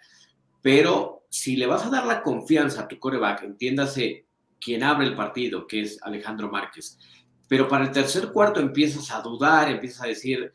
Pero 0.62 1.26
si 1.28 1.54
le 1.54 1.66
vas 1.66 1.84
a 1.84 1.90
dar 1.90 2.06
la 2.06 2.22
confianza 2.22 2.80
a 2.80 2.88
tu 2.88 2.98
coreback, 2.98 3.42
entiéndase 3.42 4.24
quien 4.58 4.82
abre 4.82 5.06
el 5.06 5.14
partido, 5.14 5.66
que 5.66 5.82
es 5.82 6.02
Alejandro 6.02 6.50
Márquez, 6.50 6.98
pero 7.46 7.68
para 7.68 7.84
el 7.84 7.92
tercer 7.92 8.32
cuarto 8.32 8.58
empiezas 8.58 9.10
a 9.10 9.20
dudar, 9.20 9.70
empiezas 9.70 10.04
a 10.04 10.06
decir, 10.06 10.50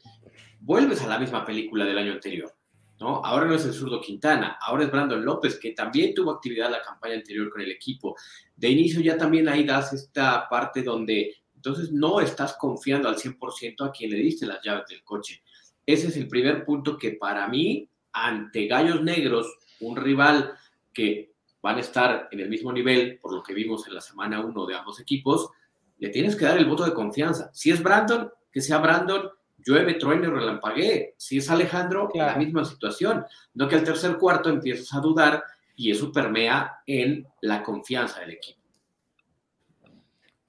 vuelves 0.59 1.03
a 1.03 1.07
la 1.07 1.19
misma 1.19 1.45
película 1.45 1.85
del 1.85 1.99
año 1.99 2.13
anterior 2.13 2.51
Ahora 2.99 3.45
no 3.45 3.55
es 3.55 3.65
el 3.65 3.73
zurdo 3.73 3.99
Quintana, 4.01 4.57
ahora 4.61 4.85
es 4.85 4.91
Brandon 4.91 5.23
López, 5.23 5.59
que 5.59 5.71
también 5.71 6.13
tuvo 6.13 6.31
actividad 6.31 6.71
la 6.71 6.81
campaña 6.81 7.15
anterior 7.15 7.49
con 7.49 7.61
el 7.61 7.71
equipo. 7.71 8.15
De 8.55 8.69
inicio 8.69 9.01
ya 9.01 9.17
también 9.17 9.49
ahí 9.49 9.63
das 9.63 9.93
esta 9.93 10.47
parte 10.49 10.83
donde 10.83 11.42
entonces 11.63 11.93
no 11.93 12.19
estás 12.19 12.57
confiando 12.59 13.07
al 13.07 13.15
100% 13.15 13.87
a 13.87 13.91
quien 13.91 14.11
le 14.11 14.17
diste 14.17 14.45
las 14.45 14.61
llaves 14.61 14.85
del 14.89 15.01
coche. 15.01 15.41
Ese 15.85 16.07
es 16.07 16.17
el 16.17 16.27
primer 16.27 16.65
punto 16.65 16.97
que 16.97 17.11
para 17.11 17.47
mí, 17.47 17.87
ante 18.11 18.67
Gallos 18.67 19.01
Negros, 19.01 19.47
un 19.79 19.95
rival 19.95 20.55
que 20.93 21.31
van 21.61 21.77
a 21.77 21.79
estar 21.79 22.27
en 22.31 22.41
el 22.41 22.49
mismo 22.49 22.73
nivel, 22.73 23.17
por 23.17 23.33
lo 23.33 23.41
que 23.41 23.53
vimos 23.53 23.87
en 23.87 23.93
la 23.93 24.01
semana 24.01 24.41
1 24.41 24.65
de 24.65 24.75
ambos 24.75 24.99
equipos, 24.99 25.51
le 25.99 26.09
tienes 26.09 26.35
que 26.35 26.43
dar 26.43 26.57
el 26.57 26.65
voto 26.65 26.83
de 26.83 26.93
confianza. 26.93 27.49
Si 27.53 27.71
es 27.71 27.81
Brandon, 27.81 28.29
que 28.51 28.59
sea 28.59 28.79
Brandon, 28.79 29.29
llueve, 29.57 29.93
truene, 29.93 30.29
relampaguee. 30.29 31.13
Si 31.15 31.37
es 31.37 31.49
Alejandro, 31.49 32.09
la 32.13 32.35
misma 32.35 32.65
situación. 32.65 33.25
No 33.53 33.69
que 33.69 33.75
al 33.75 33.85
tercer 33.85 34.17
cuarto 34.17 34.49
empiezas 34.49 34.93
a 34.93 34.99
dudar 34.99 35.41
y 35.77 35.91
eso 35.91 36.11
permea 36.11 36.81
en 36.85 37.25
la 37.39 37.63
confianza 37.63 38.19
del 38.19 38.31
equipo. 38.31 38.62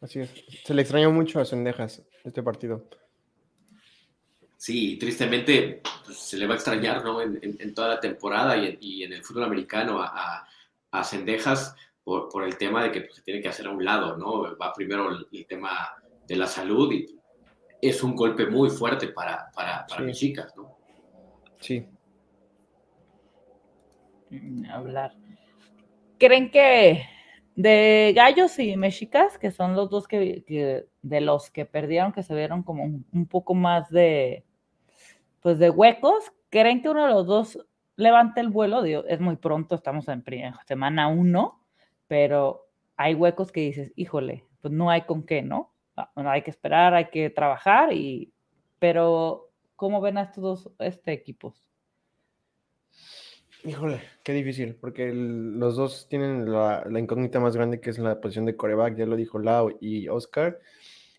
Así 0.05 0.21
es. 0.21 0.31
Se 0.64 0.75
le 0.75 0.83
extrañó 0.83 1.11
mucho 1.11 1.40
a 1.40 1.47
Sendejas 1.47 2.03
este 2.25 2.43
partido. 2.43 2.85
Sí, 4.59 4.99
tristemente 4.99 5.81
pues, 6.05 6.19
se 6.19 6.37
le 6.37 6.47
va 6.47 6.53
a 6.53 6.57
extrañar 6.57 7.03
¿no? 7.03 7.23
en, 7.23 7.75
toda 7.75 7.88
la 7.88 8.01
temporada 8.01 8.55
y 8.59 9.03
en, 9.03 9.14
el 9.14 9.23
fútbol 9.23 9.45
americano 9.45 10.03
a, 10.03 10.47
a, 10.90 11.05
Sendejas 11.05 11.75
por, 12.05 12.45
el 12.45 12.59
tema 12.59 12.85
de 12.85 12.93
que 12.93 13.01
pues, 13.01 13.14
se 13.14 13.23
tiene 13.23 13.40
que 13.40 13.49
hacer 13.49 13.67
a 13.67 13.71
un 13.71 13.83
lado, 13.83 14.19
¿no? 14.19 14.55
Va 14.59 14.75
primero 14.75 15.09
el 15.33 15.47
tema 15.47 15.95
de 16.27 16.37
la 16.37 16.47
salud 16.47 16.93
y 16.93 17.19
es 17.81 18.03
un 18.03 18.14
golpe 18.14 18.45
muy 18.45 18.69
fuerte 18.69 19.09
para, 19.09 19.51
para, 19.55 19.87
mis 20.01 20.19
chicas, 20.19 20.55
¿no? 20.55 20.77
Sí. 21.61 21.87
Mm, 24.29 24.67
hablar. 24.67 25.14
¿Creen 26.19 26.51
que 26.51 27.13
De 27.55 28.12
Gallos 28.17 28.59
y 28.59 28.77
Mexicas, 28.77 29.38
que 29.38 29.51
son 29.51 29.77
los 29.77 29.88
dos 29.88 30.09
que, 30.09 30.87
de 31.03 31.21
los 31.21 31.51
que 31.51 31.64
perdieron, 31.67 32.12
que 32.12 32.23
se 32.23 32.35
vieron 32.35 32.62
como 32.64 32.85
un, 32.85 33.27
poco 33.27 33.55
más 33.55 33.90
de, 33.90 34.45
pues 35.40 35.59
de 35.59 35.71
huecos, 35.71 36.33
¿creen 36.51 36.83
que 36.83 36.88
uno 36.88 37.05
de 37.05 37.12
los 37.12 37.27
dos 37.27 37.64
levante 37.97 38.40
el 38.40 38.49
vuelo? 38.49 38.85
es 38.85 39.21
muy 39.21 39.37
pronto, 39.37 39.77
estamos 39.77 40.09
en 40.09 40.25
semana 40.67 41.07
uno, 41.07 41.61
pero 42.09 42.67
hay 42.97 43.14
huecos 43.14 43.53
que 43.53 43.61
dices, 43.61 43.93
híjole, 43.95 44.45
pues 44.61 44.73
no 44.73 44.90
hay 44.90 45.03
con 45.03 45.25
qué, 45.25 45.43
¿no? 45.43 45.73
Ah, 45.97 46.11
bueno, 46.14 46.31
hay 46.31 46.43
que 46.43 46.51
esperar, 46.51 46.95
hay 46.95 47.07
que 47.07 47.31
trabajar, 47.31 47.93
y, 47.93 48.33
pero 48.81 49.51
¿cómo 49.77 50.01
ven 50.01 50.19
a 50.19 50.23
estos 50.23 50.43
dos 50.43 50.71
este, 50.81 51.12
equipos? 51.12 51.69
Híjole, 53.66 54.03
qué 54.22 54.35
difícil, 54.35 54.74
porque 54.74 55.11
los 55.14 55.77
dos 55.77 56.07
tienen 56.11 56.53
la, 56.53 56.85
incógnita 56.98 57.40
más 57.40 57.57
grande 57.57 57.81
que 57.81 57.88
es 57.88 57.98
la 57.98 58.20
posición 58.20 58.44
de 58.44 58.57
coreback, 58.57 58.94
ya 58.94 59.07
lo 59.07 59.16
dijo 59.16 59.38
Lau 59.38 59.79
y 59.81 60.07
Oscar. 60.09 60.61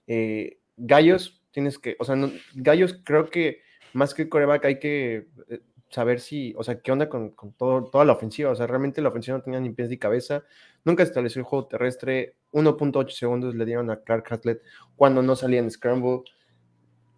Eh, 0.06 0.60
Gallos, 0.78 1.42
tienes 1.50 1.80
que, 1.80 1.96
o 1.98 2.06
sea, 2.06 2.16
Gallos 2.54 3.02
creo 3.04 3.32
que 3.32 3.62
más 3.94 4.14
que 4.14 4.30
coreback 4.30 4.66
hay 4.66 4.80
que 4.80 5.28
eh, 5.50 5.62
saber 5.90 6.20
si, 6.20 6.54
o 6.56 6.64
sea, 6.64 6.80
qué 6.82 6.92
onda 6.92 7.10
con, 7.10 7.34
todo, 7.58 7.86
toda 7.86 8.06
la 8.06 8.14
ofensiva, 8.14 8.52
o 8.52 8.56
sea, 8.56 8.68
realmente 8.68 9.02
la 9.02 9.10
ofensiva 9.10 9.38
no 9.38 9.44
tenía 9.44 9.60
ni 9.60 9.72
pies 9.72 9.90
ni 9.90 9.98
cabeza, 9.98 10.44
nunca 10.84 11.02
estableció 11.02 11.40
el 11.40 11.46
juego 11.46 11.66
terrestre, 11.66 12.36
1.8 12.52 13.10
segundos 13.10 13.56
le 13.56 13.66
dieron 13.66 13.90
a 13.90 14.02
Clark 14.02 14.32
Hatlett 14.32 14.62
cuando 14.96 15.24
no 15.24 15.36
salía 15.36 15.62
en 15.62 15.72
Scramble, 15.72 16.22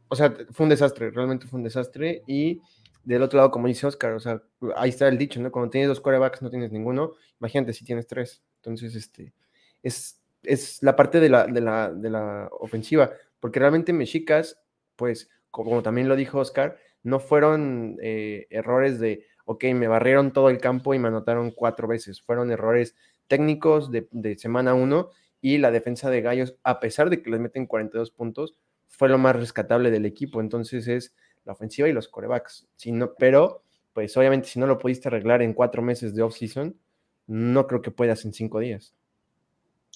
o 0.07 0.15
sea, 0.15 0.33
fue 0.51 0.63
un 0.63 0.69
desastre, 0.69 1.11
realmente 1.11 1.47
fue 1.47 1.57
un 1.57 1.65
desastre 1.65 2.21
y 2.27 2.61
del 3.07 3.21
otro 3.21 3.37
lado, 3.37 3.51
como 3.51 3.67
dice 3.67 3.87
Oscar, 3.87 4.11
o 4.13 4.19
sea, 4.19 4.43
ahí 4.75 4.89
está 4.89 5.07
el 5.07 5.17
dicho, 5.17 5.39
¿no? 5.39 5.49
Cuando 5.49 5.69
tienes 5.69 5.87
dos 5.87 6.01
quarterbacks 6.01 6.41
no 6.41 6.49
tienes 6.49 6.73
ninguno, 6.73 7.13
imagínate 7.39 7.71
si 7.71 7.85
tienes 7.85 8.05
tres. 8.05 8.43
Entonces, 8.57 8.95
este, 8.95 9.33
es, 9.81 10.21
es 10.43 10.83
la 10.83 10.97
parte 10.97 11.21
de 11.21 11.29
la, 11.29 11.47
de, 11.47 11.61
la, 11.61 11.89
de 11.93 12.09
la 12.09 12.49
ofensiva, 12.59 13.11
porque 13.39 13.61
realmente 13.61 13.93
Mexicas, 13.93 14.59
pues, 14.97 15.29
como 15.51 15.81
también 15.81 16.09
lo 16.09 16.17
dijo 16.17 16.39
Oscar, 16.39 16.77
no 17.01 17.21
fueron 17.21 17.97
eh, 18.01 18.45
errores 18.49 18.99
de, 18.99 19.25
ok, 19.45 19.63
me 19.73 19.87
barrieron 19.87 20.33
todo 20.33 20.49
el 20.49 20.57
campo 20.57 20.93
y 20.93 20.99
me 20.99 21.07
anotaron 21.07 21.51
cuatro 21.51 21.87
veces, 21.87 22.21
fueron 22.21 22.51
errores 22.51 22.93
técnicos 23.27 23.89
de, 23.89 24.09
de 24.11 24.37
semana 24.37 24.73
uno 24.73 25.11
y 25.39 25.59
la 25.59 25.71
defensa 25.71 26.09
de 26.09 26.21
Gallos, 26.21 26.57
a 26.63 26.81
pesar 26.81 27.09
de 27.09 27.21
que 27.21 27.29
les 27.29 27.39
meten 27.39 27.67
42 27.67 28.11
puntos, 28.11 28.57
fue 28.87 29.07
lo 29.07 29.17
más 29.17 29.37
rescatable 29.37 29.91
del 29.91 30.05
equipo. 30.05 30.41
Entonces 30.41 30.89
es 30.89 31.13
la 31.47 31.53
ofensiva 31.53 31.87
y 31.87 31.93
los 31.93 32.07
corebacks. 32.07 32.67
Si 32.75 32.93
pero, 33.17 33.63
pues 33.93 34.15
obviamente 34.17 34.49
si 34.49 34.59
no 34.59 34.67
lo 34.67 34.77
pudiste 34.77 35.07
arreglar 35.07 35.41
en 35.41 35.53
cuatro 35.53 35.81
meses 35.81 36.13
de 36.13 36.21
off-season, 36.21 36.77
no 37.25 37.65
creo 37.65 37.81
que 37.81 37.89
puedas 37.89 38.23
en 38.25 38.33
cinco 38.33 38.59
días. 38.59 38.93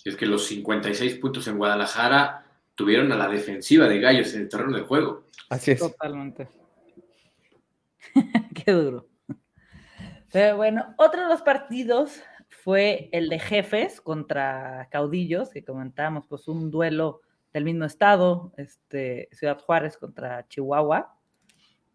Es 0.04 0.16
que 0.16 0.26
los 0.26 0.48
56 0.48 1.16
puntos 1.16 1.48
en 1.48 1.58
Guadalajara 1.58 2.46
tuvieron 2.74 3.12
a 3.12 3.18
la 3.18 3.28
defensiva 3.28 3.88
de 3.88 4.00
Gallos 4.00 4.34
en 4.34 4.42
el 4.42 4.50
terreno 4.50 4.76
de 4.76 4.84
juego. 4.84 5.26
Así 5.50 5.72
es. 5.72 5.80
Totalmente. 5.80 6.48
Qué 8.66 8.72
duro. 8.72 9.08
Pero 10.32 10.56
bueno, 10.56 10.96
otro 10.98 11.22
de 11.22 11.28
los 11.28 11.42
partidos 11.42 12.22
fue 12.48 13.10
el 13.12 13.30
de 13.30 13.40
jefes 13.40 14.00
contra 14.00 14.88
caudillos, 14.90 15.50
que 15.50 15.64
comentábamos, 15.64 16.26
pues 16.28 16.48
un 16.48 16.72
duelo 16.72 17.22
del 17.54 17.66
mismo 17.66 17.86
estado, 17.86 18.54
este, 18.58 19.28
Ciudad 19.34 19.60
Juárez 19.60 19.98
contra 19.98 20.48
Chihuahua. 20.48 21.18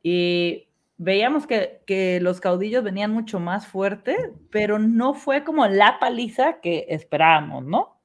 Y 0.03 0.67
veíamos 0.99 1.47
que, 1.47 2.19
los 2.21 2.41
caudillos 2.41 2.85
venían 2.85 3.11
mucho 3.11 3.41
más 3.41 3.67
fuerte, 3.67 4.17
pero 4.51 4.79
no 4.79 5.15
fue 5.15 5.45
como 5.45 5.67
la 5.67 5.99
paliza 5.99 6.61
que 6.61 6.87
esperábamos, 6.89 7.65
¿no? 7.65 8.01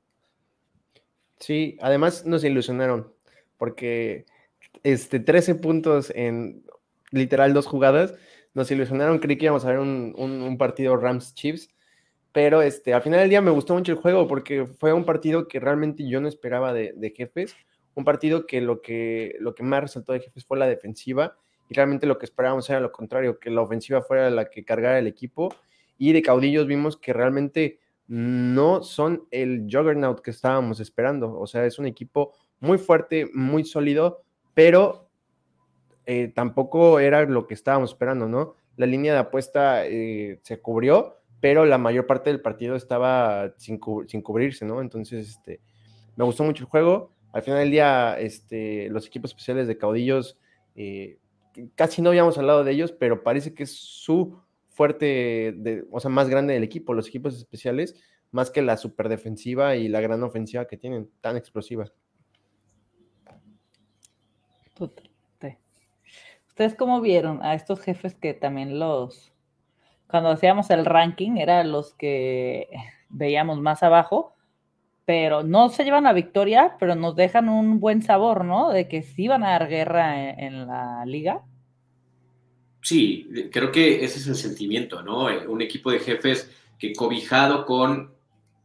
Sí, 1.40 1.78
además 1.82 2.26
nos 2.26 2.44
ilusionaron, 2.44 3.12
porque 3.58 4.26
este, 4.84 5.20
13 5.20 5.56
puntos 5.56 6.12
en 6.16 6.64
literal 7.12 7.54
dos 7.54 7.66
jugadas, 7.66 8.14
nos 8.54 8.70
ilusionaron, 8.70 9.20
creí 9.20 9.38
que 9.38 9.46
íbamos 9.46 9.66
a 9.66 9.70
ver 9.70 9.80
un, 9.80 10.58
partido 10.60 10.98
Rams-Chiefs, 10.98 11.70
pero 12.32 12.62
este, 12.62 12.94
al 12.94 13.02
final 13.02 13.22
del 13.22 13.30
día 13.30 13.42
me 13.42 13.52
gustó 13.52 13.74
mucho 13.74 13.92
el 13.92 13.98
juego 13.98 14.28
porque 14.28 14.66
fue 14.66 14.94
un 14.94 15.06
partido 15.06 15.48
que 15.48 15.60
realmente 15.60 16.08
yo 16.08 16.22
no 16.22 16.28
esperaba 16.28 16.74
de, 16.74 16.94
de 16.96 17.12
jefes, 17.12 17.56
un 17.96 18.06
partido 18.06 18.46
que 18.46 18.62
lo, 18.62 18.82
que 18.82 19.36
lo 19.40 19.56
que 19.56 19.64
más 19.64 19.82
resaltó 19.82 20.14
de 20.14 20.22
jefes 20.22 20.46
fue 20.46 20.58
la 20.58 20.68
defensiva 20.68 21.38
y 21.72 21.74
realmente 21.74 22.06
lo 22.06 22.18
que 22.18 22.26
esperábamos 22.26 22.70
era 22.70 22.82
lo 22.82 22.92
contrario, 22.92 23.40
que 23.40 23.50
la 23.50 23.62
ofensiva 23.62 24.02
fuera 24.02 24.30
la 24.30 24.50
que 24.50 24.66
cargara 24.66 25.00
el 25.00 25.08
equipo 25.08 25.56
y 25.98 26.12
de 26.12 26.22
caudillos 26.22 26.68
vimos 26.68 26.98
que 26.98 27.14
realmente 27.14 27.80
no 28.08 28.84
son 28.84 29.24
el 29.32 29.70
juggernaut 29.72 30.20
que 30.20 30.32
estábamos 30.32 30.82
esperando, 30.82 31.40
o 31.40 31.48
sea, 31.48 31.66
es 31.66 31.80
un 31.80 31.86
equipo 31.86 32.34
muy 32.60 32.78
fuerte, 32.78 33.30
muy 33.34 33.64
sólido, 33.64 34.22
pero 34.54 35.08
eh, 36.06 36.28
tampoco 36.36 37.00
era 37.00 37.24
lo 37.24 37.48
que 37.48 37.54
estábamos 37.54 37.92
esperando, 37.92 38.28
¿no? 38.28 38.56
La 38.76 38.86
línea 38.86 39.14
de 39.14 39.20
apuesta 39.20 39.88
eh, 39.88 40.42
se 40.44 40.60
cubrió, 40.60 41.22
pero 41.40 41.66
la 41.66 41.78
mayor 41.78 42.06
parte 42.06 42.32
del 42.32 42.42
partido 42.42 42.76
estaba 42.76 43.54
sin, 43.56 43.78
cubrirse, 43.78 44.66
¿no? 44.66 44.82
Entonces, 44.82 45.30
este, 45.30 45.62
me 46.18 46.26
gustó 46.26 46.44
mucho 46.44 46.66
el 46.66 46.70
juego. 46.70 47.14
Al 47.32 47.44
final 47.44 47.60
del 47.60 47.72
día, 47.72 48.20
este, 48.20 48.90
los 48.90 49.08
equipos 49.08 49.32
especiales 49.32 49.68
de 49.70 49.78
caudillos 49.78 50.38
eh, 50.76 51.21
casi 51.76 52.02
no 52.02 52.10
habíamos 52.10 52.38
hablado 52.38 52.64
de 52.64 52.72
ellos, 52.72 52.92
pero 52.92 53.24
parece 53.24 53.54
que 53.54 53.64
es 53.64 53.72
su 53.72 54.40
fuerte, 54.70 55.54
de, 55.58 55.86
o 55.92 56.00
sea, 56.00 56.10
más 56.10 56.30
grande 56.30 56.54
del 56.54 56.64
equipo, 56.64 56.94
los 56.94 57.08
equipos 57.08 57.36
especiales, 57.36 57.96
más 58.32 58.50
que 58.50 58.62
la 58.62 58.78
super 58.78 59.10
defensiva 59.10 59.76
y 59.76 59.88
la 59.88 60.02
gran 60.02 60.24
ofensiva 60.24 60.66
que 60.66 60.78
tienen, 60.78 61.10
tan 61.22 61.38
explosiva. 61.38 61.92
¿Ustedes 66.52 66.76
cómo 66.76 67.00
vieron 67.02 67.44
a 67.44 67.54
estos 67.54 67.80
jefes 67.80 68.14
que 68.14 68.34
también 68.34 68.78
los, 68.78 69.34
cuando 70.08 70.30
hacíamos 70.30 70.70
el 70.70 70.86
ranking, 70.86 71.38
eran 71.38 71.72
los 71.72 71.94
que 71.96 72.68
veíamos 73.10 73.60
más 73.60 73.84
abajo, 73.84 74.36
pero 75.12 75.44
no 75.44 75.68
se 75.68 75.84
llevan 75.84 76.08
a 76.08 76.14
victoria, 76.14 76.78
pero 76.80 76.96
nos 76.96 77.18
dejan 77.18 77.50
un 77.50 77.82
buen 77.82 78.02
sabor, 78.02 78.46
¿no? 78.46 78.70
De 78.70 78.88
que 78.88 79.02
sí 79.02 79.28
van 79.28 79.44
a 79.44 79.50
dar 79.50 79.68
guerra 79.68 80.32
en, 80.40 80.66
la 80.66 81.04
liga. 81.06 81.42
Sí, 82.82 83.28
creo 83.52 83.74
que 83.74 84.06
ese 84.06 84.20
es 84.20 84.28
el 84.28 84.38
sentimiento, 84.38 85.04
¿no? 85.04 85.30
Eh, 85.30 85.46
un 85.46 85.62
equipo 85.62 85.92
de 85.92 86.00
jefes 86.00 86.50
que 86.80 86.94
cobijado 86.94 87.66
con 87.66 88.14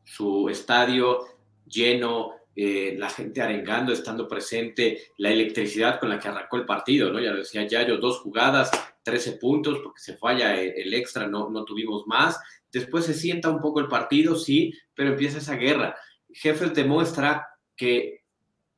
su 0.04 0.48
estadio 0.48 1.18
lleno, 1.66 2.34
eh, 2.54 2.94
la 2.96 3.10
gente 3.10 3.42
arengando, 3.42 3.92
estando 3.92 4.28
presente, 4.28 5.08
la 5.18 5.32
electricidad 5.32 5.98
con 5.98 6.10
la 6.10 6.20
que 6.20 6.28
arrancó 6.28 6.58
el 6.58 6.64
partido, 6.64 7.12
¿no? 7.12 7.18
Ya 7.18 7.32
lo 7.32 7.38
decía 7.38 7.66
Yayo, 7.66 7.98
dos 7.98 8.20
jugadas, 8.20 8.70
13 9.02 9.32
puntos, 9.32 9.80
porque 9.82 9.98
se 9.98 10.16
falla 10.16 10.54
el, 10.60 10.94
extra, 10.94 11.26
no, 11.26 11.50
no 11.50 11.64
tuvimos 11.64 12.06
más. 12.06 12.38
Después 12.70 13.04
se 13.04 13.14
sienta 13.14 13.50
un 13.50 13.60
poco 13.60 13.80
el 13.80 13.88
partido, 13.88 14.36
sí, 14.36 14.72
pero 14.94 15.10
empieza 15.10 15.38
esa 15.38 15.56
guerra. 15.56 15.96
Jefes 16.36 16.74
demuestra 16.74 17.48
que 17.74 18.24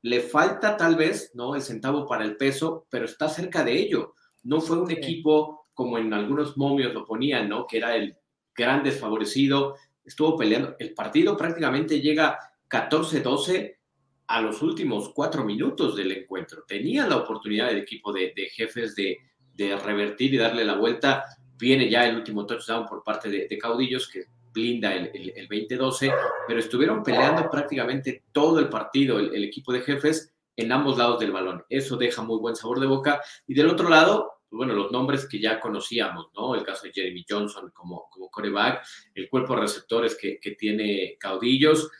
le 0.02 0.20
falta 0.20 0.76
tal 0.76 0.94
vez, 0.94 1.32
¿no? 1.34 1.56
El 1.56 1.62
centavo 1.62 2.06
para 2.06 2.24
el 2.24 2.36
peso, 2.36 2.86
pero 2.88 3.04
está 3.04 3.28
cerca 3.28 3.64
de 3.64 3.72
ello. 3.72 4.14
No 4.44 4.60
fue 4.60 4.80
un 4.80 4.92
equipo 4.92 5.66
como 5.74 5.98
en 5.98 6.12
algunos 6.12 6.56
momios 6.56 6.94
lo 6.94 7.04
ponían, 7.04 7.48
¿no? 7.48 7.66
Que 7.66 7.78
era 7.78 7.96
el 7.96 8.16
gran 8.54 8.84
desfavorecido. 8.84 9.74
Estuvo 10.04 10.36
peleando. 10.36 10.76
El 10.78 10.94
partido 10.94 11.36
prácticamente 11.36 12.00
llega 12.00 12.38
14-12 12.70 13.76
a 14.28 14.40
los 14.40 14.62
últimos 14.62 15.12
cuatro 15.12 15.44
minutos 15.44 15.96
del 15.96 16.12
encuentro. 16.12 16.62
Tenía 16.64 17.08
la 17.08 17.16
oportunidad 17.16 17.70
el 17.70 17.78
equipo 17.78 18.12
de, 18.12 18.32
jefes 18.52 18.94
de, 18.94 19.18
revertir 19.84 20.32
y 20.32 20.36
darle 20.36 20.64
la 20.64 20.76
vuelta. 20.76 21.24
Viene 21.56 21.90
ya 21.90 22.06
el 22.06 22.14
último 22.14 22.46
touchdown 22.46 22.86
por 22.86 23.02
parte 23.02 23.28
de, 23.28 23.48
de 23.48 23.58
Caudillos, 23.58 24.08
que 24.08 24.26
blinda 24.52 24.94
el, 24.94 25.32
el, 25.34 25.48
2012, 25.48 26.12
pero 26.46 26.60
estuvieron 26.60 27.02
peleando 27.02 27.48
prácticamente 27.50 28.24
todo 28.32 28.58
el 28.58 28.68
partido 28.68 29.18
el, 29.18 29.44
equipo 29.44 29.72
de 29.72 29.82
jefes 29.82 30.32
en 30.56 30.72
ambos 30.72 30.98
lados 30.98 31.20
del 31.20 31.32
balón. 31.32 31.64
Eso 31.68 31.96
deja 31.96 32.22
muy 32.22 32.38
buen 32.38 32.56
sabor 32.56 32.80
de 32.80 32.86
boca. 32.86 33.20
Y 33.46 33.54
del 33.54 33.68
otro 33.68 33.88
lado, 33.88 34.40
pues 34.48 34.58
bueno, 34.58 34.74
los 34.74 34.90
nombres 34.90 35.28
que 35.28 35.40
ya 35.40 35.60
conocíamos, 35.60 36.28
¿no? 36.34 36.54
El 36.54 36.64
caso 36.64 36.86
de 36.86 36.92
Jeremy 36.92 37.24
Johnson 37.28 37.70
como, 37.72 38.08
como 38.10 38.28
coreback, 38.30 38.84
el 39.14 39.28
cuerpo 39.28 39.54
de 39.54 39.62
receptores 39.62 40.16
que, 40.16 40.38
que 40.40 40.52
tiene 40.52 41.16
caudillos, 41.18 41.90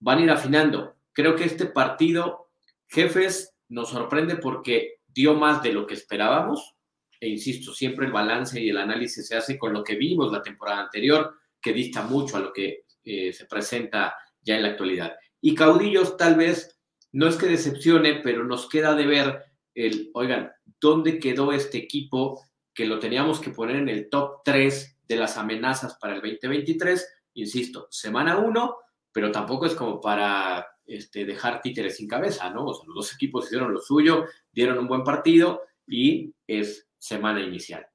van 0.00 0.18
a 0.18 0.22
ir 0.22 0.30
afinando. 0.30 0.96
Creo 1.12 1.36
que 1.36 1.44
este 1.44 1.66
partido, 1.66 2.50
jefes, 2.88 3.54
nos 3.68 3.90
sorprende 3.90 4.36
porque 4.36 5.00
dio 5.06 5.34
más 5.34 5.62
de 5.62 5.72
lo 5.72 5.86
que 5.86 5.94
esperábamos. 5.94 6.74
E 7.20 7.28
insisto, 7.28 7.72
siempre 7.72 8.06
el 8.06 8.12
balance 8.12 8.60
y 8.60 8.70
el 8.70 8.78
análisis 8.78 9.26
se 9.26 9.36
hace 9.36 9.58
con 9.58 9.72
lo 9.72 9.82
que 9.82 9.96
vimos 9.96 10.32
la 10.32 10.42
temporada 10.42 10.82
anterior 10.82 11.34
que 11.68 11.74
dista 11.74 12.02
mucho 12.02 12.38
a 12.38 12.40
lo 12.40 12.50
que 12.50 12.86
eh, 13.04 13.30
se 13.30 13.44
presenta 13.44 14.16
ya 14.40 14.56
en 14.56 14.62
la 14.62 14.70
actualidad. 14.70 15.14
Y 15.38 15.54
Caudillos 15.54 16.16
tal 16.16 16.34
vez 16.36 16.80
no 17.12 17.28
es 17.28 17.36
que 17.36 17.44
decepcione, 17.44 18.20
pero 18.22 18.42
nos 18.42 18.70
queda 18.70 18.94
de 18.94 19.06
ver 19.06 19.44
el, 19.74 20.10
oigan, 20.14 20.50
¿dónde 20.80 21.18
quedó 21.18 21.52
este 21.52 21.76
equipo 21.76 22.42
que 22.72 22.86
lo 22.86 22.98
teníamos 22.98 23.38
que 23.38 23.50
poner 23.50 23.76
en 23.76 23.90
el 23.90 24.08
top 24.08 24.40
3 24.46 24.98
de 25.06 25.16
las 25.16 25.36
amenazas 25.36 25.98
para 26.00 26.14
el 26.14 26.22
2023? 26.22 27.06
Insisto, 27.34 27.86
semana 27.90 28.38
1, 28.38 28.76
pero 29.12 29.30
tampoco 29.30 29.66
es 29.66 29.74
como 29.74 30.00
para 30.00 30.66
este, 30.86 31.26
dejar 31.26 31.60
títeres 31.60 31.98
sin 31.98 32.08
cabeza, 32.08 32.48
¿no? 32.48 32.64
O 32.64 32.72
sea, 32.72 32.86
los 32.86 32.94
dos 32.94 33.14
equipos 33.14 33.44
hicieron 33.44 33.74
lo 33.74 33.80
suyo, 33.82 34.24
dieron 34.50 34.78
un 34.78 34.88
buen 34.88 35.04
partido 35.04 35.60
y 35.86 36.32
es 36.46 36.88
semana 36.96 37.42
inicial. 37.42 37.86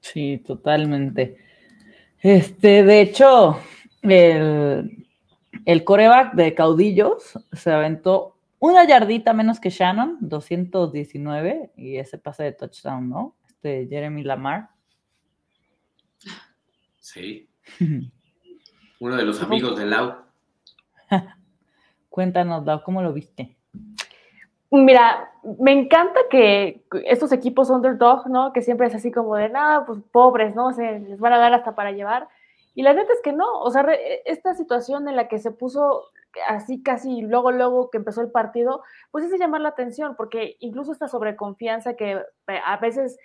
Sí, 0.00 0.38
totalmente. 0.38 1.51
Este, 2.22 2.84
de 2.84 3.00
hecho, 3.00 3.58
el, 4.02 5.06
el 5.64 5.84
coreback 5.84 6.34
de 6.34 6.54
caudillos 6.54 7.38
se 7.52 7.72
aventó 7.72 8.38
una 8.60 8.86
yardita 8.86 9.32
menos 9.32 9.58
que 9.58 9.70
Shannon, 9.70 10.18
219, 10.20 11.72
y 11.76 11.96
ese 11.96 12.18
pase 12.18 12.44
de 12.44 12.52
touchdown, 12.52 13.08
¿no? 13.08 13.36
Este 13.48 13.88
Jeremy 13.88 14.22
Lamar. 14.22 14.70
Sí. 17.00 17.48
Uno 19.00 19.16
de 19.16 19.24
los 19.24 19.42
amigos 19.42 19.76
de 19.76 19.86
Lau. 19.86 20.14
Cuéntanos, 22.08 22.64
Lau, 22.64 22.84
¿cómo 22.84 23.02
lo 23.02 23.12
viste? 23.12 23.56
Mira, 24.72 25.30
me 25.58 25.70
encanta 25.72 26.18
que 26.30 26.82
estos 27.04 27.30
equipos 27.32 27.68
underdog, 27.68 28.26
¿no? 28.28 28.54
Que 28.54 28.62
siempre 28.62 28.86
es 28.86 28.94
así 28.94 29.12
como 29.12 29.36
de, 29.36 29.50
nada, 29.50 29.84
pues 29.84 29.98
pobres, 30.10 30.54
¿no? 30.54 30.72
Se 30.72 30.98
les 30.98 31.20
van 31.20 31.34
a 31.34 31.38
dar 31.38 31.52
hasta 31.52 31.74
para 31.74 31.92
llevar. 31.92 32.26
Y 32.74 32.82
la 32.82 32.94
neta 32.94 33.12
es 33.12 33.20
que 33.22 33.32
no, 33.32 33.60
o 33.60 33.70
sea, 33.70 33.86
esta 34.24 34.54
situación 34.54 35.08
en 35.08 35.16
la 35.16 35.28
que 35.28 35.38
se 35.38 35.50
puso 35.50 36.04
así 36.48 36.82
casi 36.82 37.20
luego, 37.20 37.52
luego 37.52 37.90
que 37.90 37.98
empezó 37.98 38.22
el 38.22 38.30
partido, 38.30 38.82
pues 39.10 39.26
es 39.26 39.38
llamar 39.38 39.60
la 39.60 39.68
atención, 39.68 40.16
porque 40.16 40.56
incluso 40.60 40.92
esta 40.92 41.06
sobreconfianza 41.06 41.94
que 41.94 42.12
eh, 42.12 42.60
a 42.64 42.78
veces 42.78 43.18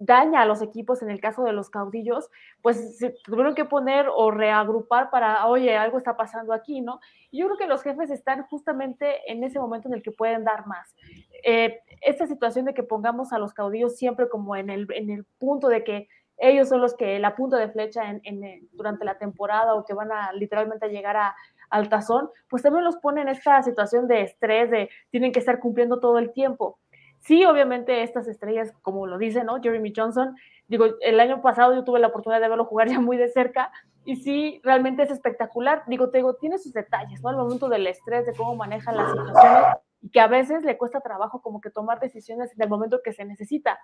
daña 0.00 0.40
a 0.40 0.46
los 0.46 0.62
equipos 0.62 1.02
en 1.02 1.10
el 1.10 1.20
caso 1.20 1.44
de 1.44 1.52
los 1.52 1.68
caudillos, 1.68 2.30
pues 2.62 2.98
se 2.98 3.10
tuvieron 3.22 3.54
que 3.54 3.66
poner 3.66 4.06
o 4.12 4.30
reagrupar 4.30 5.10
para, 5.10 5.46
oye, 5.46 5.76
algo 5.76 5.98
está 5.98 6.16
pasando 6.16 6.54
aquí, 6.54 6.80
¿no? 6.80 7.00
Y 7.30 7.38
yo 7.38 7.46
creo 7.46 7.58
que 7.58 7.66
los 7.66 7.82
jefes 7.82 8.10
están 8.10 8.44
justamente 8.44 9.30
en 9.30 9.44
ese 9.44 9.60
momento 9.60 9.88
en 9.88 9.94
el 9.94 10.02
que 10.02 10.10
pueden 10.10 10.42
dar 10.42 10.66
más. 10.66 10.96
Eh, 11.44 11.80
esta 12.00 12.26
situación 12.26 12.64
de 12.64 12.74
que 12.74 12.82
pongamos 12.82 13.32
a 13.34 13.38
los 13.38 13.52
caudillos 13.52 13.96
siempre 13.96 14.28
como 14.30 14.56
en 14.56 14.70
el, 14.70 14.88
en 14.94 15.10
el 15.10 15.24
punto 15.38 15.68
de 15.68 15.84
que 15.84 16.08
ellos 16.38 16.70
son 16.70 16.80
los 16.80 16.94
que 16.94 17.18
la 17.18 17.36
punta 17.36 17.58
de 17.58 17.68
flecha 17.68 18.02
en, 18.22 18.68
durante 18.72 19.04
la 19.04 19.18
temporada 19.18 19.74
o 19.74 19.84
que 19.84 19.92
van 19.92 20.10
a 20.10 20.32
literalmente 20.32 20.86
a 20.86 20.88
llegar 20.88 21.18
a, 21.18 21.36
al 21.68 21.90
tazón, 21.90 22.30
pues 22.48 22.62
también 22.62 22.84
los 22.84 22.96
pone 22.96 23.20
en 23.20 23.28
esta 23.28 23.62
situación 23.62 24.08
de 24.08 24.22
estrés, 24.22 24.70
de 24.70 24.88
tienen 25.10 25.32
que 25.32 25.38
estar 25.40 25.60
cumpliendo 25.60 26.00
todo 26.00 26.18
el 26.18 26.32
tiempo. 26.32 26.78
Sí, 27.20 27.44
obviamente 27.44 28.02
estas 28.02 28.26
estrellas, 28.28 28.72
como 28.82 29.06
lo 29.06 29.18
dice, 29.18 29.44
¿no? 29.44 29.60
Jeremy 29.60 29.92
Johnson, 29.94 30.36
digo, 30.68 30.86
el 31.00 31.20
año 31.20 31.42
pasado 31.42 31.74
yo 31.74 31.84
tuve 31.84 32.00
la 32.00 32.08
oportunidad 32.08 32.40
de 32.40 32.48
verlo 32.48 32.64
jugar 32.64 32.88
ya 32.88 32.98
muy 32.98 33.16
de 33.16 33.28
cerca 33.28 33.70
y 34.04 34.16
sí, 34.16 34.60
realmente 34.64 35.02
es 35.02 35.10
espectacular. 35.10 35.82
Digo, 35.86 36.10
te 36.10 36.18
digo, 36.18 36.34
tiene 36.34 36.58
sus 36.58 36.72
detalles, 36.72 37.22
¿no? 37.22 37.28
Al 37.28 37.36
momento 37.36 37.68
del 37.68 37.86
estrés, 37.86 38.26
de 38.26 38.34
cómo 38.34 38.56
maneja 38.56 38.92
las 38.92 39.10
situaciones 39.10 39.76
y 40.02 40.10
que 40.10 40.20
a 40.20 40.26
veces 40.26 40.64
le 40.64 40.78
cuesta 40.78 41.00
trabajo 41.00 41.42
como 41.42 41.60
que 41.60 41.70
tomar 41.70 42.00
decisiones 42.00 42.52
en 42.54 42.62
el 42.62 42.68
momento 42.68 43.00
que 43.04 43.12
se 43.12 43.24
necesita. 43.24 43.78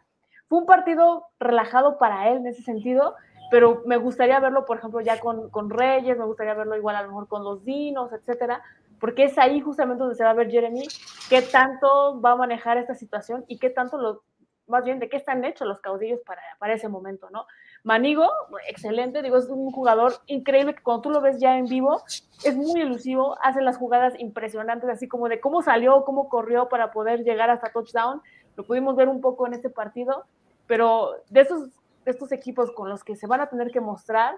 Fue 0.48 0.58
un 0.58 0.66
partido 0.66 1.26
relajado 1.38 1.98
para 1.98 2.30
él 2.30 2.38
en 2.38 2.46
ese 2.46 2.62
sentido, 2.62 3.14
pero 3.50 3.82
me 3.84 3.96
gustaría 3.96 4.40
verlo, 4.40 4.64
por 4.64 4.78
ejemplo, 4.78 5.00
ya 5.00 5.20
con, 5.20 5.50
con 5.50 5.70
Reyes, 5.70 6.18
me 6.18 6.24
gustaría 6.24 6.54
verlo 6.54 6.76
igual 6.76 6.96
a 6.96 7.02
lo 7.02 7.08
mejor 7.08 7.28
con 7.28 7.44
los 7.44 7.64
Dinos, 7.64 8.12
etcétera, 8.12 8.62
porque 9.00 9.24
es 9.24 9.38
ahí 9.38 9.60
justamente 9.60 10.02
donde 10.02 10.16
se 10.16 10.24
va 10.24 10.30
a 10.30 10.34
ver 10.34 10.50
Jeremy 10.50 10.86
qué 11.28 11.42
tanto 11.42 12.20
va 12.20 12.32
a 12.32 12.36
manejar 12.36 12.78
esta 12.78 12.94
situación 12.94 13.44
y 13.48 13.58
qué 13.58 13.70
tanto 13.70 13.98
lo, 13.98 14.22
más 14.66 14.84
bien 14.84 14.98
de 14.98 15.08
qué 15.08 15.16
están 15.16 15.44
hechos 15.44 15.66
los 15.66 15.80
caudillos 15.80 16.20
para, 16.26 16.42
para 16.58 16.74
ese 16.74 16.88
momento, 16.88 17.28
¿no? 17.30 17.46
Manigo, 17.84 18.28
excelente, 18.68 19.22
digo, 19.22 19.36
es 19.36 19.46
un 19.46 19.70
jugador 19.70 20.14
increíble 20.26 20.74
que 20.74 20.82
cuando 20.82 21.02
tú 21.02 21.10
lo 21.10 21.20
ves 21.20 21.38
ya 21.38 21.56
en 21.56 21.66
vivo, 21.66 22.02
es 22.44 22.56
muy 22.56 22.80
elusivo, 22.80 23.36
hace 23.42 23.62
las 23.62 23.76
jugadas 23.76 24.14
impresionantes, 24.18 24.90
así 24.90 25.06
como 25.06 25.28
de 25.28 25.40
cómo 25.40 25.62
salió, 25.62 26.04
cómo 26.04 26.28
corrió 26.28 26.68
para 26.68 26.90
poder 26.90 27.22
llegar 27.22 27.48
hasta 27.50 27.70
touchdown, 27.70 28.22
lo 28.56 28.64
pudimos 28.64 28.96
ver 28.96 29.08
un 29.08 29.20
poco 29.20 29.46
en 29.46 29.54
este 29.54 29.70
partido, 29.70 30.24
pero 30.66 31.12
de 31.30 31.42
estos, 31.42 31.68
de 32.04 32.10
estos 32.10 32.32
equipos 32.32 32.72
con 32.72 32.88
los 32.88 33.04
que 33.04 33.14
se 33.14 33.28
van 33.28 33.40
a 33.40 33.48
tener 33.48 33.70
que 33.70 33.80
mostrar, 33.80 34.34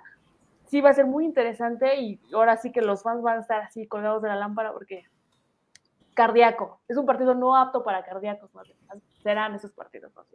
sí 0.68 0.80
va 0.80 0.90
a 0.90 0.94
ser 0.94 1.06
muy 1.06 1.24
interesante 1.24 2.00
y 2.00 2.20
ahora 2.32 2.56
sí 2.56 2.70
que 2.70 2.82
los 2.82 3.02
fans 3.02 3.22
van 3.22 3.38
a 3.38 3.40
estar 3.40 3.60
así 3.60 3.86
colgados 3.86 4.22
de 4.22 4.28
la 4.28 4.36
lámpara 4.36 4.72
porque 4.72 5.04
cardíaco, 6.14 6.80
es 6.88 6.96
un 6.96 7.06
partido 7.06 7.34
no 7.34 7.56
apto 7.56 7.84
para 7.84 8.04
cardíacos, 8.04 8.52
más 8.54 8.66
serán 9.22 9.54
esos 9.54 9.72
partidos 9.72 10.12
más 10.14 10.26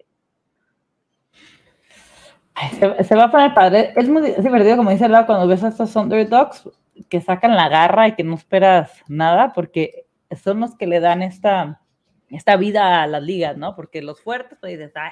Se, 3.06 3.16
va 3.16 3.26
a 3.26 3.32
poner 3.32 3.54
padre. 3.54 3.94
Es 3.96 4.08
muy 4.08 4.22
divertido, 4.22 4.78
como 4.78 4.92
dice 4.92 5.10
Lau, 5.10 5.26
cuando 5.26 5.48
ves 5.48 5.64
a 5.64 5.70
estos 5.70 5.96
underdogs 5.96 6.70
que 7.10 7.22
sacan 7.22 7.56
la 7.56 7.70
garra 7.70 8.08
y 8.08 8.16
que 8.16 8.24
no 8.24 8.36
esperas 8.36 9.04
nada, 9.08 9.52
porque 9.54 10.06
son 10.42 10.60
los 10.60 10.76
que 10.76 10.88
le 10.88 11.00
dan 11.00 11.22
esta, 11.22 11.82
esta 12.30 12.56
vida 12.56 13.04
a 13.04 13.08
las 13.08 13.24
ligas, 13.24 13.58
¿no? 13.58 13.76
Porque 13.76 14.02
los 14.02 14.22
fuertes, 14.22 14.58
pues 14.60 14.78
dices, 14.78 14.94
ay, 14.96 15.12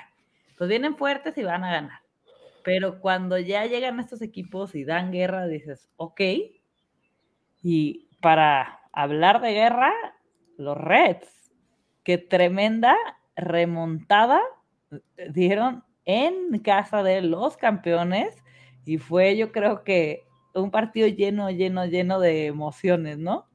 pues 0.58 0.70
vienen 0.70 0.96
fuertes 0.96 1.38
y 1.38 1.44
van 1.44 1.64
a 1.64 1.72
ganar. 1.72 2.01
Pero 2.64 3.00
cuando 3.00 3.38
ya 3.38 3.66
llegan 3.66 4.00
estos 4.00 4.22
equipos 4.22 4.76
y 4.76 4.84
dan 4.84 5.12
guerra, 5.12 5.48
dices, 5.48 5.90
ok. 5.98 6.22
Y 7.64 8.10
para 8.22 8.82
hablar 8.92 9.42
de 9.42 9.54
guerra, 9.54 9.92
los 10.58 10.78
Reds, 10.78 11.52
qué 12.04 12.18
tremenda 12.18 12.96
remontada 13.36 14.42
dieron 15.30 15.84
en 16.06 16.60
casa 16.60 17.04
de 17.04 17.22
los 17.22 17.58
campeones 17.58 18.36
y 18.86 18.98
fue 18.98 19.38
yo 19.38 19.52
creo 19.52 19.84
que 19.84 20.24
un 20.54 20.72
partido 20.72 21.08
lleno, 21.08 21.50
lleno, 21.50 21.86
lleno 21.86 22.20
de 22.20 22.48
emociones, 22.48 23.18
¿no? 23.18 23.48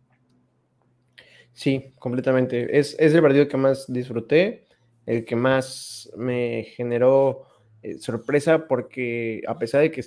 Sí, 1.52 1.92
completamente. 1.98 2.78
Es, 2.78 2.96
es 2.98 3.14
el 3.14 3.22
partido 3.22 3.48
que 3.48 3.56
más 3.56 3.90
disfruté, 3.90 4.66
el 5.04 5.24
que 5.24 5.36
más 5.36 6.10
me 6.16 6.64
generó 6.74 7.46
eh, 7.86 7.98
sorpresa 7.98 8.66
porque 8.66 9.42
a 9.46 9.60
pesar 9.60 9.80
de 9.82 9.92
que, 9.92 10.04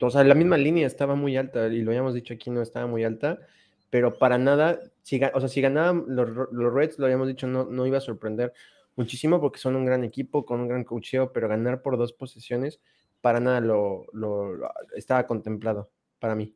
o 0.00 0.10
sea, 0.10 0.22
la 0.22 0.36
misma 0.36 0.56
línea 0.56 0.86
estaba 0.86 1.16
muy 1.16 1.36
alta 1.36 1.66
y 1.66 1.82
lo 1.82 1.90
habíamos 1.90 2.14
dicho 2.14 2.34
aquí, 2.34 2.50
no 2.50 2.62
estaba 2.62 2.86
muy 2.86 3.02
alta, 3.02 3.40
pero 3.90 4.16
para 4.16 4.38
nada, 4.38 4.78
si, 5.02 5.20
o 5.34 5.40
sea, 5.40 5.48
si 5.48 5.60
ganaban 5.60 6.04
los, 6.06 6.28
los, 6.52 6.72
Reds, 6.72 7.00
lo 7.00 7.06
habíamos 7.06 7.26
dicho, 7.26 7.48
no, 7.48 7.64
no 7.64 7.84
iba 7.84 7.98
a 7.98 8.00
sorprender 8.00 8.52
muchísimo 8.94 9.40
porque 9.40 9.58
son 9.58 9.74
un 9.74 9.84
gran 9.84 10.04
equipo 10.04 10.46
con 10.46 10.60
un 10.60 10.68
gran 10.68 10.84
cocheo, 10.84 11.32
pero 11.32 11.48
ganar 11.48 11.82
por 11.82 11.98
dos 11.98 12.12
posiciones, 12.12 12.80
para 13.20 13.40
nada 13.40 13.60
lo, 13.60 14.06
lo, 14.12 14.72
estaba 14.94 15.26
contemplado 15.26 15.90
para 16.20 16.36
mí. 16.36 16.54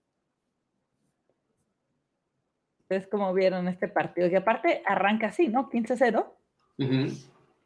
Es 2.89 3.09
como 3.09 3.35
vieron 3.35 3.67
este 3.67 3.89
partido, 3.89 4.29
y 4.29 4.37
aparte 4.37 4.85
arranca 4.87 5.27
así, 5.27 5.49
¿no? 5.49 5.69
15-0 5.69 6.27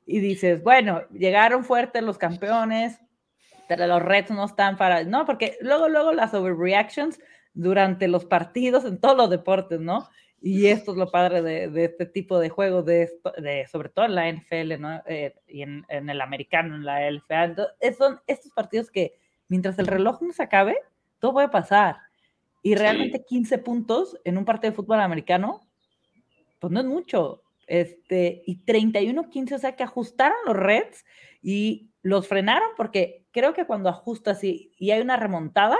y 0.06 0.20
dices, 0.20 0.62
bueno, 0.62 1.02
llegaron 1.10 1.64
fuertes 1.64 2.02
los 2.02 2.18
campeones, 2.18 3.00
pero 3.68 3.86
los 3.86 4.02
Reds 4.02 4.30
no 4.30 4.44
están 4.44 4.76
para, 4.76 5.04
no, 5.04 5.24
porque 5.24 5.56
luego, 5.60 5.88
luego 5.88 6.12
las 6.12 6.34
overreactions 6.34 7.18
durante 7.54 8.08
los 8.08 8.24
partidos 8.24 8.84
en 8.84 9.00
todos 9.00 9.16
los 9.16 9.30
deportes, 9.30 9.80
¿no? 9.80 10.08
Y 10.46 10.66
esto 10.66 10.92
es 10.92 10.98
lo 10.98 11.10
padre 11.10 11.40
de, 11.40 11.84
este 11.84 12.04
tipo 12.04 12.38
de 12.38 12.50
juegos, 12.50 12.84
de, 12.84 13.10
de, 13.38 13.66
sobre 13.66 13.88
todo 13.88 14.04
en 14.04 14.14
la 14.14 14.30
NFL, 14.30 14.78
¿no? 14.78 15.02
Eh, 15.06 15.34
y 15.48 15.62
en, 15.62 15.86
el 15.88 16.20
americano, 16.20 16.74
en 16.74 16.84
la 16.84 17.10
LFA. 17.10 17.44
Entonces, 17.44 17.96
son 17.96 18.20
estos 18.26 18.52
partidos 18.52 18.90
que 18.90 19.18
mientras 19.48 19.78
el 19.78 19.86
reloj 19.86 20.20
no 20.20 20.34
se 20.34 20.42
acabe, 20.42 20.76
todo 21.18 21.32
puede 21.32 21.48
pasar. 21.48 21.96
Y 22.62 22.74
realmente 22.74 23.24
15 23.24 23.56
puntos 23.56 24.20
en 24.24 24.36
un 24.36 24.44
partido 24.44 24.72
de 24.72 24.76
fútbol 24.76 25.00
americano, 25.00 25.62
pues 26.58 26.70
no 26.70 26.80
es 26.80 26.86
mucho. 26.86 27.43
Este, 27.66 28.42
y 28.46 28.64
31-15, 28.64 29.54
o 29.54 29.58
sea 29.58 29.76
que 29.76 29.82
ajustaron 29.82 30.36
los 30.46 30.56
Reds 30.56 31.04
y 31.42 31.90
los 32.02 32.28
frenaron 32.28 32.70
porque 32.76 33.26
creo 33.30 33.54
que 33.54 33.66
cuando 33.66 33.88
ajustas 33.88 34.44
y, 34.44 34.72
y 34.78 34.90
hay 34.90 35.00
una 35.00 35.16
remontada, 35.16 35.78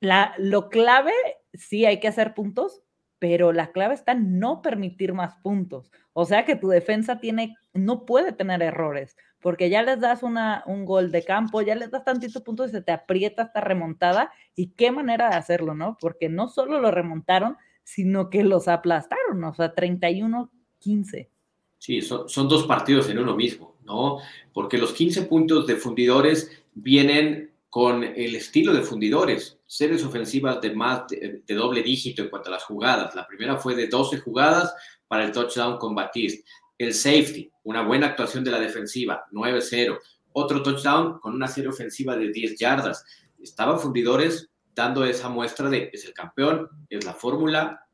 la, 0.00 0.34
lo 0.38 0.70
clave, 0.70 1.12
sí 1.52 1.84
hay 1.84 2.00
que 2.00 2.08
hacer 2.08 2.34
puntos, 2.34 2.82
pero 3.18 3.52
la 3.52 3.70
clave 3.70 3.94
está 3.94 4.12
en 4.12 4.38
no 4.38 4.62
permitir 4.62 5.12
más 5.12 5.36
puntos. 5.42 5.92
O 6.14 6.24
sea 6.24 6.44
que 6.46 6.56
tu 6.56 6.68
defensa 6.68 7.20
tiene, 7.20 7.56
no 7.74 8.06
puede 8.06 8.32
tener 8.32 8.62
errores, 8.62 9.14
porque 9.40 9.68
ya 9.68 9.82
les 9.82 10.00
das 10.00 10.22
una, 10.22 10.64
un 10.66 10.86
gol 10.86 11.12
de 11.12 11.22
campo, 11.22 11.60
ya 11.60 11.74
les 11.74 11.90
das 11.90 12.04
tantitos 12.04 12.42
puntos 12.42 12.70
y 12.70 12.72
se 12.72 12.82
te 12.82 12.92
aprieta 12.92 13.42
esta 13.42 13.60
remontada. 13.60 14.32
Y 14.54 14.72
qué 14.72 14.90
manera 14.90 15.28
de 15.28 15.36
hacerlo, 15.36 15.74
¿no? 15.74 15.98
Porque 16.00 16.30
no 16.30 16.48
solo 16.48 16.80
lo 16.80 16.90
remontaron, 16.90 17.58
sino 17.84 18.30
que 18.30 18.42
los 18.42 18.68
aplastaron, 18.68 19.44
o 19.44 19.52
sea, 19.52 19.74
31 19.74 20.50
15. 20.80 21.30
Sí, 21.78 22.02
son, 22.02 22.26
dos 22.48 22.66
partidos 22.66 23.08
en 23.08 23.18
uno 23.18 23.34
mismo, 23.34 23.76
¿no? 23.84 24.18
Porque 24.52 24.76
los 24.76 24.92
15 24.92 25.22
puntos 25.22 25.66
de 25.66 25.76
fundidores 25.76 26.50
vienen 26.74 27.52
con 27.70 28.04
el 28.04 28.34
estilo 28.34 28.74
de 28.74 28.82
fundidores, 28.82 29.58
series 29.64 30.04
ofensivas 30.04 30.60
de 30.60 30.74
más 30.74 31.08
de, 31.08 31.42
doble 31.54 31.82
dígito 31.82 32.20
en 32.20 32.28
cuanto 32.28 32.48
a 32.48 32.52
las 32.52 32.64
jugadas. 32.64 33.14
La 33.14 33.26
primera 33.26 33.56
fue 33.56 33.74
de 33.74 33.86
12 33.86 34.18
jugadas 34.18 34.74
para 35.08 35.24
el 35.24 35.32
touchdown 35.32 35.78
con 35.78 35.94
Batiste. 35.94 36.44
El 36.76 36.92
safety, 36.92 37.50
una 37.62 37.82
buena 37.82 38.08
actuación 38.08 38.44
de 38.44 38.50
la 38.50 38.60
defensiva, 38.60 39.24
9-0. 39.32 39.98
Otro 40.32 40.62
touchdown 40.62 41.18
con 41.18 41.34
una 41.34 41.48
serie 41.48 41.70
ofensiva 41.70 42.16
de 42.16 42.30
10 42.30 42.58
yardas. 42.58 43.04
Estaban 43.40 43.80
fundidores 43.80 44.50
dando 44.74 45.04
esa 45.04 45.28
muestra 45.28 45.70
de 45.70 45.90
es 45.92 46.04
el 46.04 46.12
campeón, 46.12 46.68
es 46.90 47.04
la 47.04 47.14
fórmula, 47.14 47.86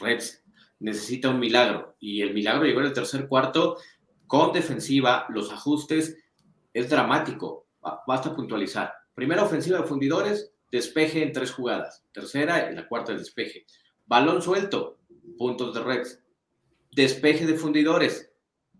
Reds 0.00 0.42
necesita 0.80 1.30
un 1.30 1.40
milagro 1.40 1.96
y 1.98 2.22
el 2.22 2.34
milagro 2.34 2.64
llegó 2.64 2.80
en 2.80 2.86
el 2.86 2.92
tercer 2.92 3.28
cuarto 3.28 3.78
con 4.26 4.52
defensiva, 4.52 5.26
los 5.30 5.50
ajustes, 5.50 6.16
es 6.72 6.90
dramático, 6.90 7.66
basta 8.06 8.36
puntualizar. 8.36 8.92
Primera 9.14 9.42
ofensiva 9.42 9.80
de 9.80 9.86
fundidores, 9.86 10.52
despeje 10.70 11.22
en 11.22 11.32
tres 11.32 11.50
jugadas, 11.50 12.04
tercera 12.12 12.70
y 12.70 12.74
la 12.74 12.86
cuarta 12.86 13.12
el 13.12 13.18
despeje. 13.18 13.64
Balón 14.06 14.42
suelto, 14.42 14.98
puntos 15.36 15.74
de 15.74 15.82
Reds. 15.82 16.20
Despeje 16.92 17.46
de 17.46 17.54
fundidores, 17.54 18.30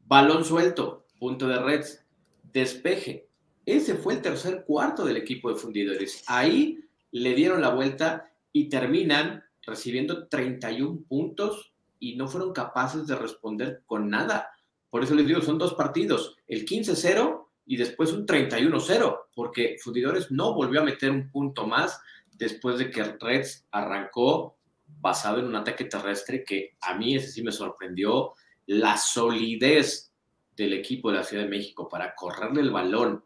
balón 0.05 0.45
suelto, 0.45 1.07
punto 1.19 1.49
de 1.49 1.59
Reds. 1.59 2.05
Despeje. 2.53 3.29
Ese 3.65 3.95
fue 3.95 4.15
el 4.15 4.23
tercer 4.23 4.65
cuarto 4.67 5.05
del 5.05 5.17
equipo 5.17 5.51
de 5.51 5.59
fundidores. 5.59 6.25
Ahí 6.27 6.79
le 7.11 7.35
dieron 7.35 7.61
la 7.61 7.71
vuelta 7.71 8.31
y 8.53 8.69
terminan 8.69 9.45
recibiendo 9.63 10.29
31 10.29 11.05
puntos 11.09 11.75
y 11.99 12.17
no 12.17 12.29
fueron 12.29 12.53
capaces 12.53 13.07
de 13.07 13.17
responder 13.17 13.83
con 13.87 14.09
nada. 14.09 14.51
Por 14.91 15.05
eso 15.05 15.15
les 15.15 15.27
digo, 15.27 15.41
son 15.41 15.59
dos 15.59 15.75
partidos, 15.75 16.37
el 16.47 16.65
15-0 16.65 17.47
y 17.67 17.77
después 17.77 18.13
un 18.13 18.27
31-0, 18.27 19.19
porque 19.35 19.77
Fundidores 19.83 20.31
no 20.31 20.55
volvió 20.55 20.81
a 20.81 20.85
meter 20.85 21.11
un 21.11 21.31
punto 21.31 21.67
más 21.67 22.01
después 22.33 22.79
de 22.79 22.91
que 22.91 23.03
Reds 23.03 23.67
arrancó 23.71 24.57
basado 24.87 25.41
en 25.41 25.47
un 25.47 25.57
ataque 25.57 25.85
terrestre 25.85 26.45
que 26.45 26.77
a 26.81 26.95
mí 26.95 27.15
ese 27.15 27.29
sí 27.29 27.43
me 27.43 27.53
sorprendió, 27.53 28.33
la 28.67 28.97
solidez 28.97 30.13
del 30.57 30.73
equipo 30.73 31.11
de 31.11 31.19
la 31.19 31.25
Ciudad 31.25 31.45
de 31.45 31.51
México 31.51 31.89
para 31.89 32.15
correrle 32.15 32.63
el 32.63 32.71
balón 32.71 33.25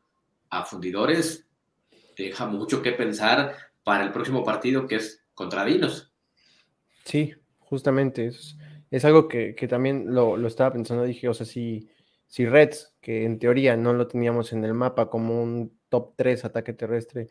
a 0.51 0.65
Fundidores 0.65 1.47
deja 2.17 2.47
mucho 2.47 2.83
que 2.83 2.93
pensar 2.93 3.57
para 3.83 4.05
el 4.05 4.13
próximo 4.13 4.45
partido 4.45 4.87
que 4.87 4.97
es 4.97 5.25
contra 5.35 5.65
Dinos. 5.65 6.13
Sí, 7.05 7.35
justamente, 7.73 8.27
es, 8.27 8.59
es 8.91 9.03
algo 9.07 9.29
que, 9.29 9.55
también 9.67 10.15
lo, 10.15 10.47
estaba 10.47 10.75
pensando, 10.75 11.05
dije, 11.05 11.27
o 11.27 11.33
sea, 11.33 11.47
si, 11.47 11.89
si 12.27 12.45
Reds, 12.45 12.95
que 13.01 13.25
en 13.25 13.39
teoría 13.39 13.79
no 13.79 13.95
lo 13.95 14.09
teníamos 14.09 14.53
en 14.53 14.63
el 14.67 14.75
mapa 14.75 15.09
como 15.09 15.43
un 15.43 15.73
top 15.89 16.13
3 16.17 16.45
ataque 16.45 16.75
terrestre, 16.75 17.29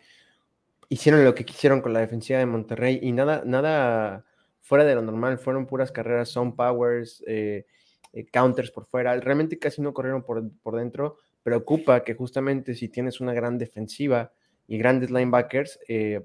hicieron 0.89 1.23
lo 1.23 1.35
que 1.35 1.45
quisieron 1.45 1.79
con 1.79 1.93
la 1.93 1.99
defensiva 1.99 2.39
de 2.39 2.47
Monterrey 2.47 2.97
y 3.03 3.11
nada, 3.11 3.43
nada 3.45 4.25
fuera 4.61 4.83
de 4.83 4.95
lo 4.95 5.03
normal, 5.03 5.37
fueron 5.37 5.67
puras 5.67 5.91
carreras, 5.91 6.29
son 6.29 6.55
powers, 6.55 7.23
eh, 7.27 7.67
eh, 8.11 8.25
counters 8.33 8.71
por 8.71 8.87
fuera, 8.87 9.15
realmente 9.17 9.59
casi 9.59 9.79
no 9.79 9.93
corrieron 9.93 10.23
por, 10.23 10.41
por 10.63 10.75
dentro, 10.75 11.17
preocupa 11.43 12.03
que 12.03 12.15
justamente 12.15 12.73
si 12.73 12.89
tienes 12.89 13.21
una 13.21 13.35
gran 13.35 13.59
defensiva 13.59 14.33
y 14.65 14.79
grandes 14.79 15.11
linebackers, 15.11 15.79
eh, 15.87 16.21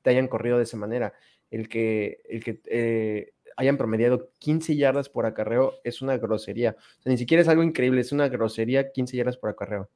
te 0.00 0.08
hayan 0.08 0.28
corrido 0.28 0.56
de 0.56 0.64
esa 0.64 0.78
manera. 0.78 1.12
El 1.50 1.68
que, 1.68 2.20
el 2.28 2.42
que 2.42 3.34
hayan 3.56 3.76
promediado 3.76 4.30
15 4.38 4.76
yardas 4.76 5.08
por 5.08 5.26
acarreo 5.26 5.74
es 5.84 6.02
una 6.02 6.16
grosería. 6.16 6.76
O 6.78 7.02
sea, 7.02 7.10
ni 7.10 7.18
siquiera 7.18 7.42
es 7.42 7.48
algo 7.48 7.62
increíble, 7.62 8.00
es 8.00 8.12
una 8.12 8.28
grosería 8.28 8.90
15 8.90 9.16
yardas 9.16 9.36
por 9.36 9.50
acarreo. 9.50 9.88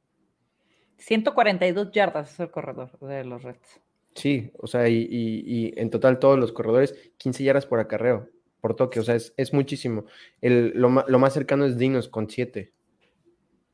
142 0.99 1.93
yardas 1.93 2.33
es 2.33 2.41
el 2.41 2.51
corredor 2.51 2.99
de 3.01 3.25
los 3.25 3.43
Reds. 3.43 3.81
Sí, 4.15 4.51
o 4.59 4.67
sea, 4.67 4.89
y, 4.89 5.73
en 5.77 5.91
total 5.91 6.19
todos 6.19 6.39
los 6.39 6.53
corredores, 6.53 7.13
15 7.19 7.45
yardas 7.45 7.67
por 7.67 7.79
acarreo, 7.79 8.29
por 8.61 8.75
toque, 8.75 8.99
o 8.99 9.05
sea, 9.05 9.15
es, 9.15 9.53
muchísimo. 9.53 10.07
El, 10.41 10.73
lo, 10.75 10.89
más 10.91 11.33
cercano 11.33 11.65
es 11.65 11.79
Dinos 11.79 12.09
con 12.09 12.29
7. 12.29 12.73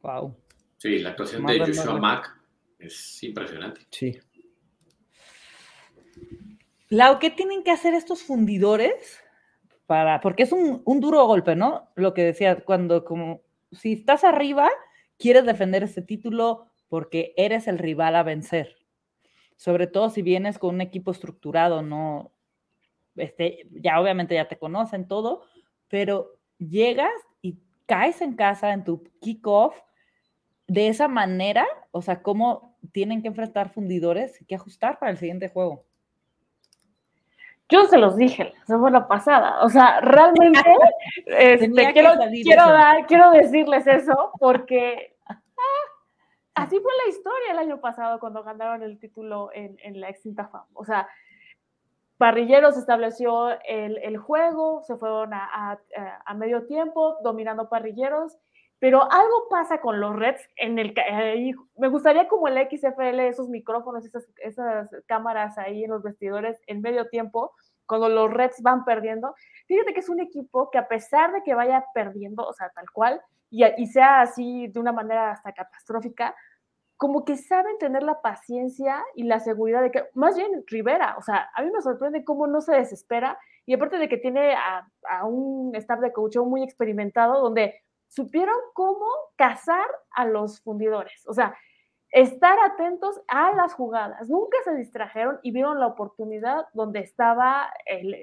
Wow. 0.03 0.37
Sí, 0.77 0.99
la 0.99 1.11
actuación 1.11 1.47
de 1.47 1.61
Joshua 1.61 1.99
Mack 1.99 2.37
es 2.79 3.23
impresionante. 3.23 3.81
Sí. 3.91 4.19
Lau, 6.95 7.19
¿qué 7.19 7.29
tienen 7.29 7.65
que 7.65 7.73
hacer 7.73 7.93
estos 7.93 8.23
fundidores 8.23 9.21
para, 9.87 10.21
porque 10.21 10.45
es 10.45 10.53
un, 10.53 10.85
duro 11.01 11.27
golpe, 11.27 11.57
¿no? 11.57 11.91
Lo 11.97 12.15
que 12.15 12.23
decía, 12.23 12.65
cuando 12.65 13.05
como, 13.05 13.41
si 13.73 13.95
estás 13.95 14.23
arriba, 14.23 14.71
quieres 15.19 15.45
defender 15.45 15.83
este 15.83 16.03
título 16.03 16.69
porque 16.89 17.35
eres 17.37 17.67
el 17.67 17.79
rival 17.79 18.15
a 18.15 18.23
vencer. 18.23 18.77
Sobre 19.57 19.89
todo 19.89 20.09
si 20.09 20.23
vienes 20.23 20.57
con 20.57 20.77
un 20.77 20.81
equipo 20.83 21.11
estructurado, 21.11 21.83
¿no? 21.83 22.31
Este, 23.17 23.67
ya 23.73 24.01
obviamente 24.01 24.37
ya 24.37 24.47
te 24.47 24.57
conocen 24.57 25.09
todo, 25.09 25.43
pero 25.89 26.39
llegas 26.59 27.11
y 27.43 27.59
caes 27.87 28.21
en 28.23 28.37
casa 28.37 28.73
en 28.73 28.85
tu 28.85 29.03
kickoff 29.21 29.75
de 30.69 30.87
esa 30.87 31.09
manera, 31.09 31.67
o 31.91 32.03
sea, 32.03 32.23
cómo 32.23 32.79
tienen 32.93 33.21
que 33.21 33.27
enfrentar 33.27 33.73
fundidores 33.73 34.39
que 34.47 34.55
ajustar 34.55 35.01
para 35.01 35.11
el 35.11 35.19
siguiente 35.19 35.49
juego. 35.49 35.87
Yo 37.69 37.87
se 37.87 37.99
los 37.99 38.17
dije 38.17 38.53
la 38.59 38.67
semana 38.67 39.09
pasada. 39.09 39.63
O 39.63 39.69
sea, 39.69 40.01
realmente 40.01 40.61
este, 41.27 41.93
quiero, 41.93 42.11
quiero, 42.43 42.67
dar, 42.67 43.07
quiero 43.07 43.31
decirles 43.31 43.87
eso 43.87 44.33
porque 44.39 45.17
ah, 45.27 45.41
así 46.55 46.79
fue 46.79 46.93
la 47.05 47.11
historia 47.11 47.53
el 47.53 47.59
año 47.59 47.81
pasado 47.81 48.21
cuando 48.21 48.43
ganaron 48.43 48.83
el 48.83 48.99
título 48.99 49.51
en, 49.55 49.77
en 49.83 50.01
la 50.01 50.11
extinta 50.11 50.49
FAM. 50.49 50.67
O 50.75 50.85
sea, 50.85 51.09
Parrilleros 52.19 52.77
estableció 52.77 53.51
el, 53.65 53.99
el 53.99 54.19
juego, 54.19 54.83
se 54.83 54.97
fueron 54.97 55.35
a, 55.35 55.79
a, 56.25 56.35
medio 56.35 56.67
tiempo 56.67 57.17
dominando 57.23 57.69
Parrilleros 57.69 58.39
pero 58.85 59.11
algo 59.11 59.49
pasa 59.49 59.81
con 59.81 59.99
los 59.99 60.15
Reds 60.15 60.47
en 60.57 60.79
el 60.79 60.93
me 61.79 61.89
gustaría 61.89 62.29
como 62.29 62.49
el 62.49 62.69
XFL 62.69 63.19
esos 63.21 63.49
micrófonos 63.49 64.05
esas, 64.05 64.29
esas 64.37 64.91
cámaras 65.07 65.57
ahí 65.57 65.85
en 65.85 65.91
los 65.91 66.03
vestidores 66.03 66.61
en 66.67 66.83
medio 66.83 67.09
tiempo 67.09 67.53
cuando 67.87 68.11
los 68.11 68.31
Reds 68.31 68.61
van 68.61 68.85
perdiendo. 68.85 69.35
Fíjate 69.69 69.95
que 69.95 70.01
es 70.01 70.11
un 70.11 70.21
equipo 70.21 70.71
que 70.71 70.77
a 70.77 70.87
pesar 70.87 71.33
de 71.33 71.43
que 71.43 71.55
vaya 71.55 71.83
perdiendo 71.95 72.47
o 72.47 72.53
sea 72.53 72.69
tal 72.75 72.91
cual 72.91 73.23
y, 73.49 73.87
sea 73.87 74.21
así 74.21 74.69
de 74.69 74.79
una 74.79 74.93
manera 74.93 75.31
hasta 75.31 75.55
catastrófica 75.55 76.35
como 76.99 77.25
que 77.25 77.39
saben 77.39 77.79
tener 77.79 78.03
la 78.03 78.21
paciencia 78.21 79.03
y 79.15 79.23
la 79.23 79.41
seguridad 79.41 79.81
de 79.81 79.93
que, 79.93 80.05
más 80.13 80.37
bien 80.37 80.63
Rivera, 80.67 81.17
o 81.17 81.23
sea, 81.23 81.49
a 81.57 81.63
mí 81.63 81.71
me 81.73 81.81
sorprende 81.81 82.23
cómo 82.23 82.47
no 82.47 82.61
se 82.61 82.75
desespera 82.75 83.39
y 83.65 83.73
aparte 83.73 83.97
de 83.97 84.11
que 84.11 84.19
tiene 84.19 84.53
a, 84.55 84.87
a 85.09 85.25
un 85.25 85.75
staff 85.75 86.01
de 86.01 86.13
coach 86.13 86.37
muy 86.37 86.63
experimentado 86.63 87.41
donde 87.41 87.83
supieron 88.15 88.57
cómo 88.75 89.07
cazar 89.37 89.87
a 90.13 90.25
los 90.25 90.61
fundidores, 90.61 91.27
o 91.27 91.35
sea, 91.35 91.57
estar 92.11 92.57
atentos 92.65 93.21
a 93.27 93.53
las 93.53 93.75
jugadas. 93.75 94.29
Nunca 94.31 94.57
se 94.63 94.75
distrajeron 94.77 95.41
y 95.43 95.51
vieron 95.51 95.81
la 95.81 95.89
oportunidad 95.89 96.67
donde 96.73 97.01
estaba 97.01 97.73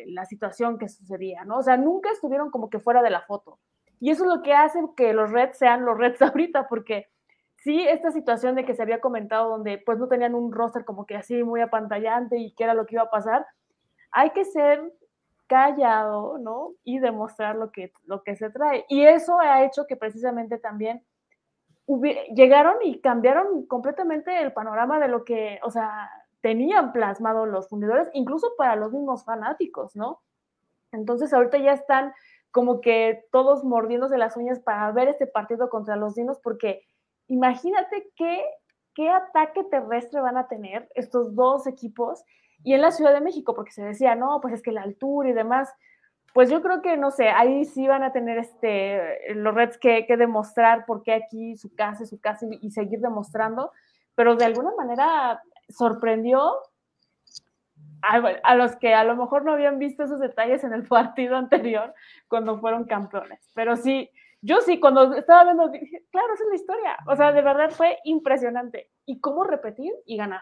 la 0.07 0.25
situación 0.25 0.77
que 0.77 0.87
sucedía, 0.87 1.43
¿no? 1.43 1.57
O 1.57 1.61
sea, 1.61 1.75
nunca 1.75 2.09
estuvieron 2.09 2.51
como 2.51 2.69
que 2.69 2.79
fuera 2.79 3.01
de 3.01 3.09
la 3.09 3.21
foto. 3.23 3.59
Y 3.99 4.09
eso 4.09 4.23
es 4.23 4.29
lo 4.29 4.41
que 4.43 4.53
hace 4.53 4.79
que 4.95 5.11
los 5.11 5.29
Reds 5.29 5.57
sean 5.57 5.83
los 5.83 5.97
Reds 5.97 6.21
ahorita, 6.21 6.69
porque 6.69 7.09
sí, 7.57 7.85
esta 7.85 8.11
situación 8.11 8.55
de 8.55 8.63
que 8.63 8.75
se 8.75 8.81
había 8.81 9.01
comentado 9.01 9.49
donde 9.49 9.77
pues 9.77 9.97
no 9.97 10.07
tenían 10.07 10.35
un 10.35 10.53
roster 10.53 10.85
como 10.85 11.05
que 11.05 11.17
así 11.17 11.43
muy 11.43 11.59
apantallante 11.59 12.37
y 12.37 12.53
qué 12.53 12.63
era 12.63 12.73
lo 12.73 12.85
que 12.85 12.95
iba 12.95 13.03
a 13.03 13.11
pasar, 13.11 13.45
hay 14.11 14.29
que 14.29 14.45
ser 14.45 14.81
callado, 15.51 16.37
¿no? 16.37 16.75
Y 16.85 16.99
demostrar 16.99 17.57
lo 17.57 17.73
que, 17.73 17.91
lo 18.05 18.23
que 18.23 18.37
se 18.37 18.49
trae. 18.49 18.85
Y 18.87 19.03
eso 19.03 19.37
ha 19.41 19.65
hecho 19.65 19.85
que 19.85 19.97
precisamente 19.97 20.57
también 20.59 21.03
llegaron 22.33 22.77
y 22.81 23.01
cambiaron 23.01 23.65
completamente 23.65 24.41
el 24.41 24.53
panorama 24.53 24.97
de 24.97 25.09
lo 25.09 25.25
que, 25.25 25.59
o 25.63 25.69
sea, 25.69 26.09
tenían 26.39 26.93
plasmado 26.93 27.45
los 27.45 27.67
fundidores, 27.67 28.09
incluso 28.13 28.53
para 28.57 28.77
los 28.77 28.93
mismos 28.93 29.25
fanáticos, 29.25 29.93
¿no? 29.93 30.21
Entonces 30.93 31.33
ahorita 31.33 31.57
ya 31.57 31.73
están 31.73 32.13
como 32.51 32.79
que 32.79 33.25
todos 33.29 33.65
mordiéndose 33.65 34.17
las 34.17 34.37
uñas 34.37 34.61
para 34.61 34.89
ver 34.93 35.09
este 35.09 35.27
partido 35.27 35.69
contra 35.69 35.97
los 35.97 36.15
dinos, 36.15 36.39
porque 36.41 36.81
imagínate 37.27 38.09
qué, 38.15 38.41
qué 38.95 39.09
ataque 39.09 39.65
terrestre 39.65 40.21
van 40.21 40.37
a 40.37 40.47
tener 40.47 40.87
estos 40.95 41.35
dos 41.35 41.67
equipos 41.67 42.23
y 42.63 42.73
en 42.73 42.81
la 42.81 42.91
Ciudad 42.91 43.13
de 43.13 43.21
México, 43.21 43.53
porque 43.55 43.71
se 43.71 43.83
decía, 43.83 44.15
no, 44.15 44.39
pues 44.41 44.53
es 44.53 44.61
que 44.61 44.71
la 44.71 44.83
altura 44.83 45.29
y 45.29 45.33
demás, 45.33 45.73
pues 46.33 46.49
yo 46.49 46.61
creo 46.61 46.81
que, 46.81 46.97
no 46.97 47.11
sé, 47.11 47.29
ahí 47.29 47.65
sí 47.65 47.87
van 47.87 48.03
a 48.03 48.13
tener 48.13 48.37
este, 48.37 49.33
los 49.35 49.53
Reds 49.53 49.77
que, 49.77 50.05
demostrar 50.17 50.85
por 50.85 51.03
qué 51.03 51.13
aquí 51.13 51.57
su 51.57 51.73
casa 51.75 52.05
su 52.05 52.19
casa 52.19 52.45
y, 52.49 52.71
seguir 52.71 52.99
demostrando, 52.99 53.71
pero 54.15 54.35
de 54.35 54.45
alguna 54.45 54.71
manera 54.77 55.41
sorprendió 55.69 56.53
a, 58.01 58.15
a, 58.43 58.55
los 58.55 58.75
que 58.75 58.93
a 58.93 59.03
lo 59.03 59.15
mejor 59.15 59.43
no 59.45 59.53
habían 59.53 59.79
visto 59.79 60.03
esos 60.03 60.19
detalles 60.19 60.63
en 60.63 60.73
el 60.73 60.83
partido 60.87 61.35
anterior 61.35 61.93
cuando 62.27 62.59
fueron 62.59 62.85
campeones. 62.85 63.39
Pero 63.53 63.75
sí, 63.75 64.09
yo 64.41 64.61
sí, 64.61 64.79
cuando 64.79 65.13
estaba 65.13 65.43
viendo, 65.43 65.69
dije, 65.69 66.03
claro, 66.11 66.33
esa 66.33 66.43
es 66.43 66.49
la 66.49 66.55
historia. 66.55 66.97
O 67.07 67.15
sea, 67.15 67.31
de 67.31 67.41
verdad 67.41 67.69
fue 67.69 67.99
impresionante. 68.05 68.89
¿Y 69.05 69.19
cómo 69.19 69.43
repetir 69.43 69.93
y 70.05 70.17
ganar? 70.17 70.41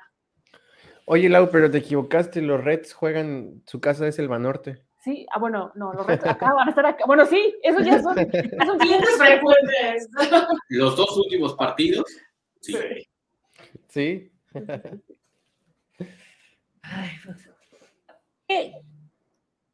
Oye, 1.12 1.28
Lau, 1.28 1.49
pero 1.49 1.72
te 1.72 1.80
equivocaste, 1.80 2.39
los 2.39 2.64
Reds 2.64 2.93
juegan, 2.93 3.64
su 3.66 3.82
casa 3.82 4.07
es 4.07 4.20
el 4.20 4.28
Banorte. 4.28 4.84
Sí, 4.99 5.26
ah, 5.32 5.39
bueno, 5.39 5.72
no, 5.74 5.91
los 5.91 6.05
Reds 6.05 6.24
acá 6.24 6.53
van 6.53 6.68
a 6.68 6.70
estar 6.70 6.86
acá. 6.86 7.03
Bueno, 7.07 7.26
sí, 7.26 7.55
eso 7.64 7.80
ya 7.80 7.99
son, 7.99 8.16
son 8.16 8.80
frecuentes. 8.80 10.07
Los 10.70 10.95
dos 10.95 11.18
últimos 11.18 11.55
partidos, 11.55 12.05
sí. 12.62 12.76
Sí. 13.88 14.32
Pues, 14.51 14.66
¿qué, 18.47 18.74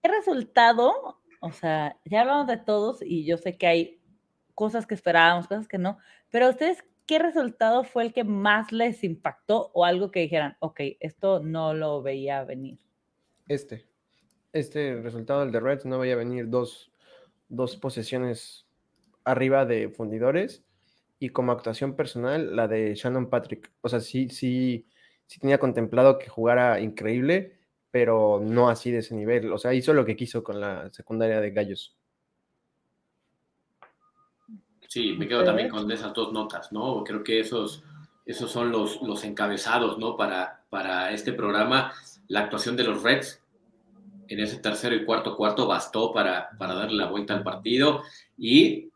¿qué, 0.01 0.09
resultado? 0.09 1.19
O 1.41 1.51
sea, 1.51 1.97
ya 2.05 2.21
hablamos 2.21 2.47
de 2.47 2.55
todos 2.55 3.01
y 3.01 3.25
yo 3.25 3.35
sé 3.35 3.57
que 3.57 3.67
hay 3.67 4.01
cosas 4.53 4.87
que 4.87 4.95
esperábamos, 4.95 5.49
cosas 5.49 5.67
que 5.67 5.79
no, 5.79 5.97
pero 6.29 6.49
ustedes, 6.49 6.81
¿qué 7.05 7.19
resultado 7.19 7.83
fue 7.83 8.03
el 8.03 8.13
que 8.13 8.23
más 8.23 8.71
les 8.71 9.03
impactó 9.03 9.71
o 9.73 9.85
algo 9.85 10.11
que 10.11 10.21
dijeran, 10.21 10.57
ok, 10.59 10.81
esto 10.99 11.39
no 11.39 11.73
lo 11.73 12.01
veía 12.01 12.43
venir? 12.43 12.79
Este, 13.47 13.85
este 14.53 15.01
resultado, 15.01 15.43
el 15.43 15.51
de 15.51 15.59
Reds, 15.59 15.85
no 15.85 15.99
veía 15.99 16.15
venir 16.15 16.49
dos, 16.49 16.91
dos 17.47 17.77
posesiones 17.77 18.65
arriba 19.23 19.65
de 19.65 19.89
fundidores 19.89 20.63
y 21.19 21.29
como 21.29 21.51
actuación 21.51 21.95
personal, 21.95 22.55
la 22.55 22.67
de 22.67 22.95
Shannon 22.95 23.29
Patrick. 23.29 23.71
O 23.81 23.89
sea, 23.89 23.99
sí, 23.99 24.29
sí, 24.29 24.87
sí 25.25 25.39
tenía 25.39 25.57
contemplado 25.57 26.19
que 26.19 26.29
jugara 26.29 26.79
increíble, 26.79 27.59
pero 27.91 28.41
no 28.43 28.69
así 28.69 28.91
de 28.91 28.99
ese 28.99 29.15
nivel. 29.15 29.51
O 29.51 29.57
sea, 29.57 29.73
hizo 29.73 29.93
lo 29.93 30.05
que 30.05 30.15
quiso 30.15 30.43
con 30.43 30.59
la 30.59 30.91
secundaria 30.91 31.39
de 31.39 31.51
Gallos. 31.51 31.97
Sí, 34.87 35.13
me 35.13 35.27
quedo 35.27 35.43
también 35.43 35.69
con 35.69 35.89
esas 35.91 36.13
dos 36.13 36.31
notas, 36.31 36.71
¿no? 36.71 37.03
Creo 37.03 37.23
que 37.23 37.39
esos, 37.39 37.83
esos 38.25 38.51
son 38.51 38.71
los, 38.71 39.01
los 39.01 39.23
encabezados, 39.23 39.97
¿no? 39.97 40.15
Para, 40.15 40.63
para 40.69 41.11
este 41.11 41.33
programa. 41.33 41.93
La 42.27 42.41
actuación 42.41 42.75
de 42.75 42.83
los 42.83 43.03
Reds 43.03 43.41
en 44.27 44.39
ese 44.39 44.57
tercero 44.57 44.95
y 44.95 45.05
cuarto 45.05 45.35
cuarto 45.35 45.67
bastó 45.67 46.11
para, 46.11 46.49
para 46.57 46.73
darle 46.73 46.97
la 46.97 47.07
vuelta 47.07 47.33
al 47.33 47.43
partido 47.43 48.03
y 48.37 48.89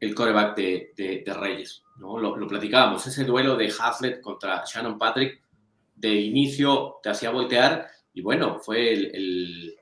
el 0.00 0.14
coreback 0.14 0.56
de, 0.56 1.34
Reyes. 1.38 1.82
¿no? 1.96 2.18
Lo, 2.18 2.46
platicábamos, 2.46 3.06
ese 3.06 3.24
duelo 3.24 3.56
de 3.56 3.72
Haslett 3.78 4.20
contra 4.20 4.64
Shannon 4.66 4.98
Patrick 4.98 5.42
de 5.94 6.14
inicio 6.14 6.96
te 7.02 7.08
hacía 7.08 7.30
voltear 7.30 7.88
y 8.12 8.20
bueno, 8.20 8.58
fue 8.58 8.92
el, 8.92 9.74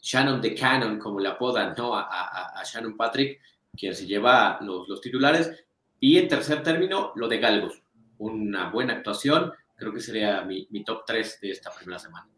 Shannon 0.00 0.40
de 0.40 0.54
Cannon, 0.54 0.98
como 0.98 1.18
le 1.18 1.28
apodan 1.28 1.74
¿no? 1.76 1.96
a, 1.96 2.62
Shannon 2.64 2.96
Patrick, 2.96 3.40
quien 3.76 3.94
se 3.94 4.06
lleva 4.06 4.58
los, 4.60 4.88
los 4.88 5.00
titulares. 5.00 5.64
Y 6.00 6.18
en 6.18 6.28
tercer 6.28 6.62
término, 6.62 7.12
lo 7.14 7.28
de 7.28 7.38
Galgos. 7.38 7.82
Una 8.18 8.70
buena 8.70 8.94
actuación, 8.94 9.52
creo 9.76 9.92
que 9.92 10.00
sería 10.00 10.42
mi, 10.42 10.66
top 10.84 11.04
3 11.06 11.40
de 11.40 11.50
esta 11.50 11.70
primera 11.70 11.98
semana. 11.98 12.28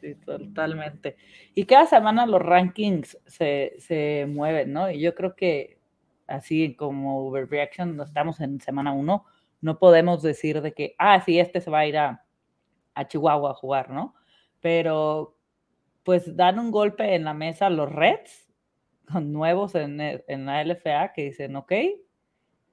Sí, 0.00 0.14
totalmente. 0.14 1.16
Y 1.54 1.64
cada 1.64 1.86
semana 1.86 2.24
los 2.24 2.40
rankings 2.40 3.18
se, 3.26 4.26
mueven, 4.28 4.72
¿no? 4.72 4.90
Y 4.90 5.00
yo 5.00 5.14
creo 5.14 5.34
que 5.34 5.78
así 6.28 6.74
como 6.76 7.26
Overreaction, 7.26 8.00
estamos 8.00 8.40
en 8.40 8.60
semana 8.60 8.92
uno, 8.92 9.24
no 9.60 9.78
podemos 9.78 10.22
decir 10.22 10.60
de 10.60 10.72
que, 10.72 10.94
ah, 10.98 11.20
sí, 11.24 11.40
este 11.40 11.60
se 11.60 11.70
va 11.70 11.80
a 11.80 11.86
ir 11.86 11.98
a, 11.98 12.24
Chihuahua 13.08 13.52
a 13.52 13.54
jugar, 13.54 13.90
¿no? 13.90 14.14
Pero 14.60 15.36
pues 16.02 16.34
dan 16.36 16.58
un 16.58 16.72
golpe 16.72 17.14
en 17.14 17.24
la 17.24 17.32
mesa 17.32 17.70
los 17.70 17.90
Reds, 17.92 18.47
nuevos 19.22 19.74
en, 19.74 20.00
en 20.00 20.46
la 20.46 20.62
LFA, 20.62 21.12
que 21.12 21.24
dicen, 21.24 21.56
ok, 21.56 21.72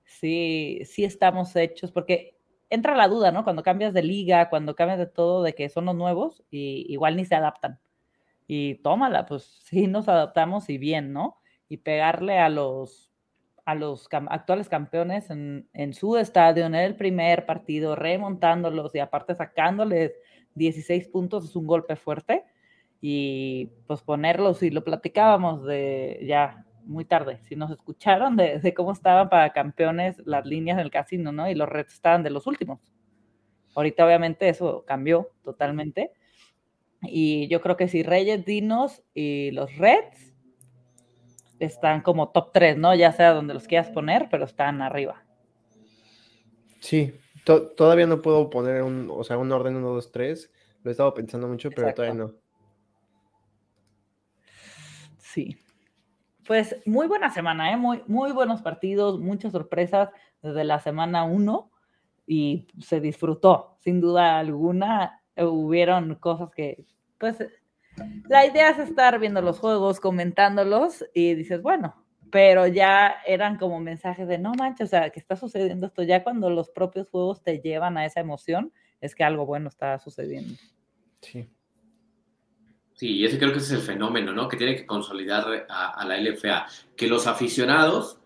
sí, 0.03 0.81
sí 0.85 1.03
estamos 1.03 1.55
hechos, 1.55 1.91
porque 1.91 2.37
entra 2.69 2.95
la 2.95 3.07
duda, 3.07 3.31
¿no? 3.31 3.43
Cuando 3.43 3.63
cambias 3.63 3.93
de 3.93 4.03
liga, 4.03 4.49
cuando 4.49 4.75
cambias 4.75 4.99
de 4.99 5.07
todo, 5.07 5.43
de 5.43 5.53
que 5.53 5.69
son 5.69 5.85
los 5.85 5.95
nuevos 5.95 6.43
y 6.49 6.85
igual 6.89 7.15
ni 7.15 7.25
se 7.25 7.35
adaptan. 7.35 7.79
Y 8.47 8.75
tómala, 8.75 9.25
pues 9.25 9.43
sí 9.63 9.87
nos 9.87 10.07
adaptamos 10.07 10.69
y 10.69 10.77
bien, 10.77 11.13
¿no? 11.13 11.37
Y 11.67 11.77
pegarle 11.77 12.39
a 12.39 12.49
los, 12.49 13.11
a 13.65 13.75
los 13.75 14.07
actuales 14.11 14.69
campeones 14.69 15.29
en, 15.29 15.67
en, 15.73 15.93
su 15.93 16.17
estadio, 16.17 16.65
en 16.65 16.75
el 16.75 16.95
primer 16.95 17.45
partido, 17.45 17.95
remontándolos 17.95 18.93
y 18.95 18.99
aparte 18.99 19.35
sacándoles 19.35 20.13
16 20.55 21.07
puntos 21.09 21.45
es 21.45 21.55
un 21.55 21.65
golpe 21.67 21.95
fuerte. 21.95 22.45
Y 23.01 23.69
pues 23.87 24.01
ponerlos, 24.01 24.63
y 24.63 24.71
lo 24.71 24.83
platicábamos 24.83 25.63
de 25.65 26.23
ya 26.27 26.65
muy 26.85 27.05
tarde, 27.05 27.39
si 27.47 27.55
nos 27.55 27.71
escucharon 27.71 28.35
de, 28.35 28.73
cómo 28.75 28.91
estaban 28.91 29.29
para 29.29 29.51
campeones 29.53 30.21
las 30.25 30.45
líneas 30.45 30.77
del 30.77 30.91
casino, 30.91 31.31
¿no? 31.31 31.49
Y 31.49 31.55
los 31.55 31.67
Reds 31.67 31.93
estaban 31.93 32.23
de 32.23 32.29
los 32.29 32.47
últimos. 32.47 32.79
Ahorita 33.75 34.05
obviamente 34.05 34.47
eso 34.47 34.85
cambió 34.87 35.31
totalmente. 35.43 36.11
Y 37.01 37.47
yo 37.49 37.61
creo 37.61 37.75
que 37.75 37.87
si 37.87 38.03
Reyes, 38.03 38.45
Dinos 38.45 39.03
y 39.13 39.51
los 39.51 39.75
Reds 39.77 40.33
están 41.59 42.01
como 42.01 42.29
top 42.29 42.51
3, 42.53 42.77
¿no? 42.77 42.95
Ya 42.95 43.11
sea 43.11 43.33
donde 43.33 43.53
los 43.53 43.67
quieras 43.67 43.89
poner, 43.89 44.27
pero 44.29 44.45
están 44.45 44.81
arriba. 44.81 45.23
Sí, 46.79 47.13
todavía 47.43 48.07
no 48.07 48.21
puedo 48.21 48.49
poner 48.49 48.83
un, 48.83 49.09
o 49.11 49.23
sea, 49.23 49.37
un 49.37 49.51
orden 49.51 49.75
1, 49.75 49.89
2, 49.89 50.11
3. 50.11 50.51
Lo 50.83 50.89
he 50.89 50.91
estado 50.91 51.13
pensando 51.13 51.47
mucho, 51.47 51.69
pero 51.71 51.93
todavía 51.93 52.15
no. 52.15 52.33
Sí 55.35 55.57
pues 56.45 56.75
muy 56.85 57.07
buena 57.07 57.29
semana, 57.31 57.71
¿eh? 57.71 57.77
muy, 57.77 58.03
muy 58.07 58.31
buenos 58.31 58.61
partidos, 58.61 59.19
muchas 59.19 59.51
sorpresas 59.51 60.09
desde 60.41 60.63
la 60.63 60.79
semana 60.79 61.23
1 61.23 61.71
y 62.27 62.67
se 62.79 63.01
disfrutó, 63.01 63.77
sin 63.79 63.99
duda 63.99 64.39
alguna. 64.39 65.21
Hubieron 65.37 66.15
cosas 66.15 66.51
que, 66.51 66.85
pues, 67.17 67.37
la 68.27 68.45
idea 68.45 68.69
es 68.69 68.79
estar 68.79 69.19
viendo 69.19 69.41
los 69.41 69.59
juegos, 69.59 69.99
comentándolos 69.99 71.05
y 71.13 71.33
dices, 71.33 71.61
bueno, 71.61 71.95
pero 72.31 72.67
ya 72.67 73.15
eran 73.25 73.57
como 73.57 73.79
mensajes 73.79 74.27
de 74.27 74.37
no 74.37 74.53
manches, 74.53 74.87
o 74.87 74.91
sea, 74.91 75.09
que 75.09 75.19
está 75.19 75.35
sucediendo 75.35 75.87
esto. 75.87 76.03
Ya 76.03 76.23
cuando 76.23 76.49
los 76.49 76.69
propios 76.69 77.09
juegos 77.09 77.41
te 77.41 77.59
llevan 77.59 77.97
a 77.97 78.05
esa 78.05 78.19
emoción, 78.19 78.71
es 79.01 79.15
que 79.15 79.23
algo 79.23 79.45
bueno 79.45 79.69
está 79.69 79.97
sucediendo. 79.99 80.53
Sí. 81.21 81.49
Sí, 82.95 83.17
y 83.17 83.25
ese 83.25 83.37
creo 83.37 83.51
que 83.51 83.57
ese 83.57 83.73
es 83.73 83.81
el 83.81 83.85
fenómeno, 83.85 84.31
¿no? 84.31 84.47
Que 84.47 84.55
tiene 84.55 84.75
que 84.75 84.85
consolidar 84.85 85.67
a, 85.69 86.05
la 86.05 86.17
LFA. 86.17 86.65
Que 86.95 87.07
los 87.07 87.27
aficionados 87.27 88.19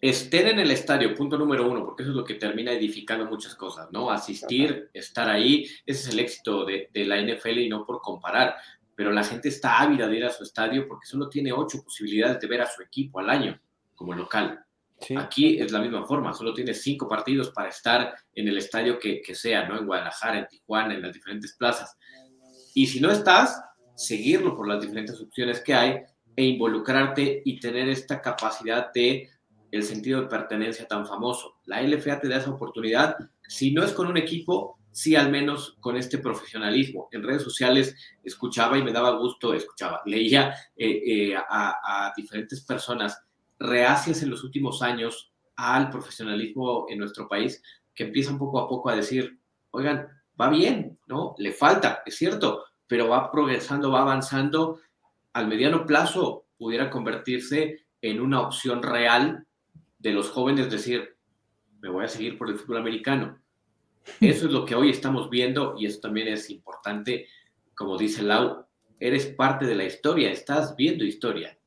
estén 0.00 0.48
en 0.48 0.58
el 0.58 0.70
estadio, 0.70 1.14
punto 1.14 1.36
número 1.36 1.68
uno, 1.68 1.84
porque 1.84 2.02
eso 2.02 2.12
es 2.12 2.16
lo 2.16 2.24
que 2.24 2.34
termina 2.34 2.72
edificando 2.72 3.26
muchas 3.26 3.54
cosas, 3.54 3.88
¿no? 3.92 4.10
Asistir, 4.10 4.88
estar 4.94 5.28
ahí, 5.28 5.64
ese 5.84 6.08
es 6.08 6.08
el 6.08 6.20
éxito 6.20 6.64
de, 6.64 6.88
la 6.94 7.20
NFL 7.20 7.58
y 7.58 7.68
no 7.68 7.84
por 7.84 8.00
comparar, 8.00 8.56
pero 8.94 9.12
la 9.12 9.22
gente 9.22 9.50
está 9.50 9.80
ávida 9.80 10.08
de 10.08 10.16
ir 10.16 10.24
a 10.24 10.30
su 10.30 10.44
estadio 10.44 10.88
porque 10.88 11.06
solo 11.06 11.28
tiene 11.28 11.52
ocho 11.52 11.82
posibilidades 11.82 12.40
de 12.40 12.46
ver 12.46 12.62
a 12.62 12.70
su 12.70 12.82
equipo 12.82 13.20
al 13.20 13.28
año 13.28 13.60
como 13.94 14.14
local. 14.14 14.64
Aquí 15.18 15.60
es 15.60 15.72
la 15.72 15.80
misma 15.80 16.06
forma, 16.06 16.32
solo 16.32 16.54
tiene 16.54 16.72
cinco 16.72 17.06
partidos 17.06 17.50
para 17.50 17.68
estar 17.68 18.14
en 18.34 18.48
el 18.48 18.56
estadio 18.56 18.98
que, 18.98 19.20
que 19.20 19.34
sea, 19.34 19.68
¿no? 19.68 19.78
En 19.78 19.84
Guadalajara, 19.84 20.38
en 20.38 20.46
Tijuana, 20.46 20.94
en 20.94 21.02
las 21.02 21.12
diferentes 21.12 21.54
plazas. 21.54 21.98
Y 22.72 22.86
si 22.86 23.00
no 23.00 23.10
estás, 23.10 23.62
seguirlo 23.96 24.54
por 24.54 24.68
las 24.68 24.80
diferentes 24.80 25.20
opciones 25.20 25.60
que 25.60 25.74
hay 25.74 26.02
e 26.36 26.44
involucrarte 26.44 27.42
y 27.44 27.58
tener 27.58 27.88
esta 27.88 28.20
capacidad 28.20 28.92
de 28.92 29.30
el 29.72 29.82
sentido 29.82 30.20
de 30.20 30.28
pertenencia 30.28 30.86
tan 30.86 31.06
famoso. 31.06 31.56
La 31.64 31.82
LFA 31.82 32.20
te 32.20 32.28
da 32.28 32.36
esa 32.36 32.50
oportunidad, 32.50 33.16
si 33.48 33.72
no 33.72 33.82
es 33.82 33.92
con 33.92 34.06
un 34.06 34.16
equipo, 34.16 34.78
sí 34.92 35.16
al 35.16 35.30
menos 35.30 35.76
con 35.80 35.96
este 35.96 36.18
profesionalismo. 36.18 37.08
En 37.10 37.22
redes 37.22 37.42
sociales 37.42 37.96
escuchaba 38.22 38.78
y 38.78 38.82
me 38.82 38.92
daba 38.92 39.18
gusto, 39.18 39.54
escuchaba, 39.54 40.02
leía 40.06 40.54
eh, 40.76 41.02
eh, 41.06 41.36
a, 41.36 42.06
a 42.08 42.12
diferentes 42.16 42.60
personas 42.62 43.20
reacias 43.58 44.22
en 44.22 44.30
los 44.30 44.44
últimos 44.44 44.82
años 44.82 45.32
al 45.56 45.90
profesionalismo 45.90 46.86
en 46.88 46.98
nuestro 46.98 47.28
país, 47.28 47.62
que 47.94 48.04
empiezan 48.04 48.38
poco 48.38 48.60
a 48.60 48.68
poco 48.68 48.90
a 48.90 48.96
decir, 48.96 49.38
oigan, 49.70 50.06
va 50.40 50.50
bien, 50.50 50.98
¿no? 51.06 51.34
Le 51.38 51.52
falta, 51.52 52.02
es 52.04 52.16
cierto, 52.16 52.64
pero 52.86 53.08
va 53.08 53.30
progresando, 53.30 53.90
va 53.90 54.02
avanzando, 54.02 54.80
al 55.32 55.48
mediano 55.48 55.84
plazo 55.86 56.46
pudiera 56.56 56.90
convertirse 56.90 57.86
en 58.00 58.20
una 58.20 58.40
opción 58.40 58.82
real 58.82 59.46
de 59.98 60.12
los 60.12 60.30
jóvenes, 60.30 60.70
decir, 60.70 61.16
me 61.80 61.90
voy 61.90 62.04
a 62.04 62.08
seguir 62.08 62.38
por 62.38 62.48
el 62.48 62.56
fútbol 62.56 62.78
americano. 62.78 63.38
Eso 64.20 64.46
es 64.46 64.52
lo 64.52 64.64
que 64.64 64.74
hoy 64.74 64.90
estamos 64.90 65.28
viendo 65.30 65.74
y 65.78 65.86
eso 65.86 66.00
también 66.00 66.28
es 66.28 66.48
importante, 66.48 67.26
como 67.74 67.98
dice 67.98 68.22
Lau, 68.22 68.64
eres 69.00 69.26
parte 69.26 69.66
de 69.66 69.74
la 69.74 69.84
historia, 69.84 70.30
estás 70.30 70.76
viendo 70.76 71.04
historia. 71.04 71.58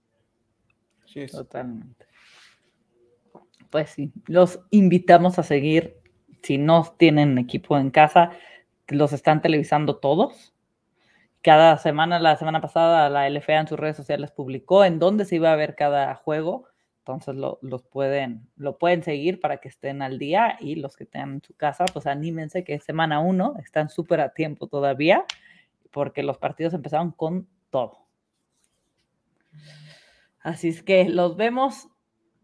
Sí, 1.06 1.26
totalmente. 1.28 2.08
Pues 3.70 3.92
sí, 3.92 4.12
los 4.28 4.60
invitamos 4.72 5.38
a 5.38 5.44
seguir, 5.44 5.98
si 6.42 6.58
no 6.58 6.96
tienen 6.98 7.38
equipo 7.38 7.78
en 7.78 7.92
casa, 7.92 8.32
los 8.88 9.12
están 9.12 9.42
televisando 9.42 9.98
todos 9.98 10.54
cada 11.42 11.78
semana, 11.78 12.20
la 12.20 12.36
semana 12.38 12.62
pasada, 12.62 13.10
la 13.10 13.30
LFA 13.30 13.60
en 13.60 13.68
sus 13.68 13.80
redes 13.80 13.98
sociales 13.98 14.32
publicó 14.32 14.84
en 14.84 15.00
dónde 15.00 15.26
se 15.26 15.36
iba 15.36 15.52
a 15.52 15.56
ver 15.56 15.76
cada 15.76 16.14
juego. 16.16 16.66
Entonces 17.00 17.36
lo, 17.36 17.60
los 17.62 17.84
pueden, 17.84 18.48
lo 18.56 18.78
pueden 18.78 19.04
seguir 19.04 19.40
para 19.40 19.58
que 19.58 19.70
estén 19.70 20.02
al 20.02 20.20
día 20.20 20.58
y 20.60 20.76
los 20.76 20.96
que 20.96 21.06
estén 21.06 21.22
en 21.22 21.42
su 21.42 21.56
casa, 21.56 21.86
pues 21.92 22.06
anímense 22.06 22.64
que 22.64 22.80
semana 22.80 23.20
uno, 23.20 23.56
están 23.64 23.90
súper 23.90 24.22
a 24.22 24.34
tiempo 24.34 24.68
todavía, 24.68 25.26
porque 25.92 26.22
los 26.22 26.38
partidos 26.38 26.74
empezaron 26.74 27.12
con 27.12 27.48
todo. 27.72 28.06
Así 30.42 30.70
es 30.70 30.84
que 30.84 31.10
los 31.10 31.36
vemos 31.36 31.88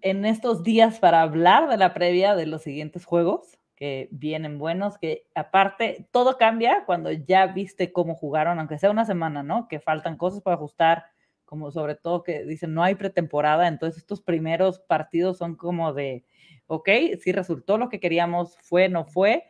en 0.02 0.26
estos 0.26 0.64
días 0.64 1.00
para 1.00 1.22
hablar 1.22 1.70
de 1.70 1.78
la 1.78 1.94
previa 1.94 2.36
de 2.36 2.46
los 2.46 2.62
siguientes 2.64 3.06
juegos. 3.06 3.55
Que 3.76 4.08
vienen 4.12 4.58
buenos, 4.58 4.98
que 4.98 5.28
aparte 5.36 6.08
todo 6.12 6.38
cambia 6.38 6.84
cuando 6.86 7.12
ya 7.12 7.48
viste 7.48 7.92
cómo 7.92 8.16
jugaron, 8.16 8.60
aunque 8.60 8.80
sea 8.80 8.92
una 8.92 9.06
semana, 9.06 9.44
¿no? 9.44 9.68
Que 9.68 9.80
faltan 9.80 10.18
cosas 10.18 10.42
para 10.42 10.56
ajustar, 10.56 11.06
como 11.44 11.72
sobre 11.72 11.96
todo 11.96 12.24
que 12.24 12.44
dicen 12.44 12.74
no 12.74 12.84
hay 12.84 12.96
pretemporada, 12.96 13.68
entonces 13.68 13.98
estos 13.98 14.22
primeros 14.22 14.80
partidos 14.80 15.38
son 15.38 15.56
como 15.56 15.94
de, 15.94 16.26
ok, 16.68 16.90
si 17.22 17.32
resultó 17.32 17.78
lo 17.78 17.90
que 17.90 18.00
queríamos, 18.00 18.58
fue, 18.62 18.88
no 18.90 19.06
fue, 19.06 19.44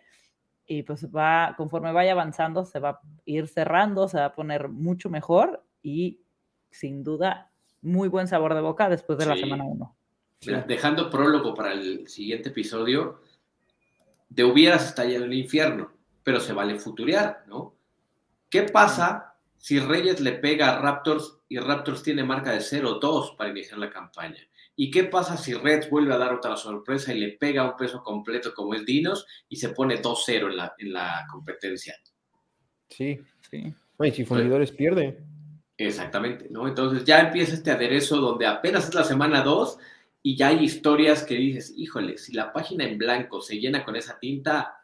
y 0.65 0.83
pues 0.83 1.07
va, 1.15 1.53
conforme 1.55 1.91
vaya 1.91 2.13
avanzando, 2.13 2.65
se 2.65 2.79
va 2.79 2.89
a 2.89 3.01
ir 3.25 3.47
cerrando, 3.47 4.07
se 4.07 4.17
va 4.17 4.25
a 4.25 4.35
poner 4.35 4.69
mucho 4.69 5.09
mejor 5.09 5.63
y 5.83 6.21
sin 6.71 7.03
duda 7.03 7.51
muy 7.81 8.09
buen 8.09 8.27
sabor 8.27 8.55
de 8.55 8.61
boca 8.61 8.89
después 8.89 9.19
de 9.19 9.27
la 9.27 9.35
semana 9.35 9.63
1. 9.63 9.95
Dejando 10.67 11.09
prólogo 11.09 11.53
para 11.53 11.73
el 11.73 12.07
siguiente 12.07 12.49
episodio, 12.49 13.21
de 14.35 14.43
hubieras 14.43 14.85
está 14.85 15.05
en 15.05 15.23
el 15.23 15.33
infierno, 15.33 15.93
pero 16.23 16.41
se 16.41 16.51
vale 16.51 16.77
futurear, 16.77 17.45
¿no? 17.47 17.73
¿Qué 18.49 18.63
pasa 18.63 19.35
si 19.57 19.79
Reyes 19.79 20.19
le 20.19 20.33
pega 20.33 20.69
a 20.69 20.81
Raptors 20.81 21.39
y 21.47 21.57
Raptors 21.57 22.03
tiene 22.03 22.23
marca 22.23 22.51
de 22.51 22.59
0-2 22.59 23.37
para 23.37 23.49
iniciar 23.49 23.79
la 23.79 23.89
campaña? 23.89 24.45
¿Y 24.75 24.91
qué 24.91 25.05
pasa 25.05 25.37
si 25.37 25.53
Reds 25.53 25.89
vuelve 25.89 26.13
a 26.13 26.17
dar 26.17 26.33
otra 26.33 26.57
sorpresa 26.57 27.13
y 27.13 27.19
le 27.19 27.37
pega 27.37 27.63
un 27.63 27.77
peso 27.77 28.03
completo 28.03 28.53
como 28.53 28.73
es 28.73 28.85
Dinos 28.85 29.25
y 29.47 29.55
se 29.55 29.69
pone 29.69 30.01
2-0 30.01 30.49
en 30.49 30.57
la, 30.57 30.73
en 30.77 30.91
la 30.91 31.25
competencia? 31.31 31.95
Sí, 32.89 33.21
sí. 33.49 33.73
y 34.03 34.11
si 34.11 34.25
Fundidores 34.25 34.73
pierde. 34.73 35.17
Exactamente, 35.77 36.47
¿no? 36.49 36.67
Entonces 36.67 37.05
ya 37.05 37.21
empieza 37.21 37.53
este 37.53 37.71
aderezo 37.71 38.17
donde 38.17 38.45
apenas 38.45 38.89
es 38.89 38.93
la 38.93 39.05
semana 39.05 39.41
2 39.43 39.77
y 40.25 40.35
ya 40.35 40.47
hay 40.47 40.63
historias 40.63 41.21
que 41.21 41.35
dices, 41.35 41.71
híjole, 41.77 42.17
si 42.17 42.33
la 42.33 42.51
página 42.51 42.83
en 42.83 42.97
blanco 42.97 43.41
se 43.41 43.59
llena 43.59 43.85
con 43.85 43.95
esa 43.95 44.17
tinta, 44.17 44.83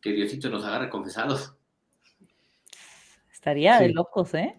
que 0.00 0.12
Diosito 0.12 0.48
nos 0.48 0.64
agarre 0.64 0.88
confesados. 0.88 1.54
Estaría 3.30 3.78
de 3.78 3.90
locos, 3.90 4.32
¿eh? 4.32 4.56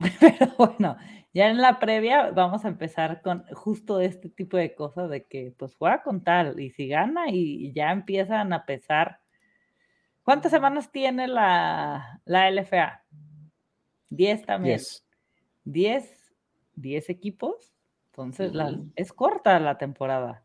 Pero 0.20 0.54
bueno, 0.56 0.96
ya 1.34 1.50
en 1.50 1.58
la 1.58 1.78
previa 1.80 2.30
vamos 2.30 2.64
a 2.64 2.68
empezar 2.68 3.20
con 3.20 3.44
justo 3.52 4.00
este 4.00 4.30
tipo 4.30 4.56
de 4.56 4.74
cosas 4.74 5.10
de 5.10 5.26
que 5.26 5.54
pues 5.54 5.74
juega 5.74 6.02
con 6.02 6.24
tal 6.24 6.58
y 6.58 6.70
si 6.70 6.88
gana 6.88 7.28
y, 7.28 7.74
ya 7.74 7.92
empiezan 7.92 8.54
a 8.54 8.64
pesar. 8.64 9.20
¿Cuántas 10.22 10.50
semanas 10.50 10.90
tiene 10.90 11.28
la, 11.28 12.22
la 12.24 12.50
LFA? 12.50 13.04
Diez 14.08 14.46
también. 14.46 14.80
Diez. 15.62 16.32
Diez 16.74 17.10
equipos. 17.10 17.71
Entonces, 18.12 18.52
es 18.94 19.10
corta 19.14 19.58
la 19.58 19.78
temporada. 19.78 20.42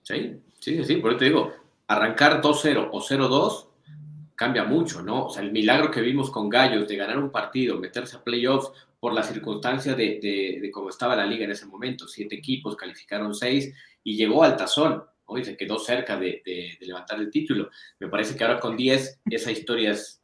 Sí, 0.00 0.40
sí, 0.58 0.82
sí, 0.82 0.96
por 0.96 1.10
eso 1.10 1.18
te 1.18 1.24
digo, 1.26 1.52
arrancar 1.86 2.40
2-0 2.40 2.88
o 2.90 3.00
0-2 3.00 3.66
cambia 4.34 4.64
mucho, 4.64 5.02
¿no? 5.02 5.26
O 5.26 5.30
sea, 5.30 5.42
el 5.42 5.52
milagro 5.52 5.90
que 5.90 6.00
vimos 6.00 6.30
con 6.30 6.48
Gallos 6.48 6.88
de 6.88 6.96
ganar 6.96 7.18
un 7.18 7.30
partido, 7.30 7.78
meterse 7.78 8.16
a 8.16 8.24
playoffs 8.24 8.72
por 8.98 9.12
la 9.12 9.22
circunstancia 9.22 9.94
de, 9.94 10.70
cómo 10.72 10.88
estaba 10.88 11.14
la 11.14 11.26
liga 11.26 11.44
en 11.44 11.50
ese 11.50 11.66
momento. 11.66 12.08
Siete 12.08 12.36
equipos, 12.36 12.76
calificaron 12.76 13.34
seis 13.34 13.74
y 14.02 14.16
llegó 14.16 14.42
al 14.42 14.56
tazón. 14.56 15.04
Hoy 15.26 15.44
se 15.44 15.54
quedó 15.54 15.78
cerca 15.78 16.16
de, 16.18 16.78
levantar 16.80 17.18
el 17.20 17.30
título. 17.30 17.68
Me 18.00 18.08
parece 18.08 18.34
que 18.34 18.42
ahora 18.42 18.58
con 18.58 18.74
10 18.74 19.20
esa 19.26 19.52
historia 19.52 19.90
es 19.90 20.22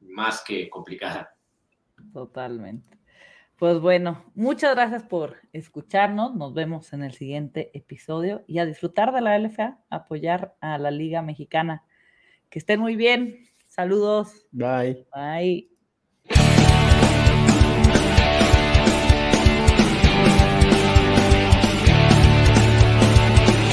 más 0.00 0.42
que 0.44 0.68
complicada. 0.68 1.32
Totalmente. 2.12 2.97
Pues 3.58 3.80
bueno, 3.80 4.24
muchas 4.36 4.76
gracias 4.76 5.02
por 5.02 5.38
escucharnos. 5.52 6.32
Nos 6.36 6.54
vemos 6.54 6.92
en 6.92 7.02
el 7.02 7.12
siguiente 7.12 7.72
episodio 7.76 8.44
y 8.46 8.60
a 8.60 8.66
disfrutar 8.66 9.12
de 9.12 9.20
la 9.20 9.36
LFA, 9.36 9.80
apoyar 9.90 10.54
a 10.60 10.78
la 10.78 10.92
Liga 10.92 11.22
Mexicana. 11.22 11.84
Que 12.50 12.60
estén 12.60 12.78
muy 12.78 12.94
bien. 12.94 13.48
Saludos. 13.66 14.46
Bye. 14.52 15.08
Bye. 15.12 15.70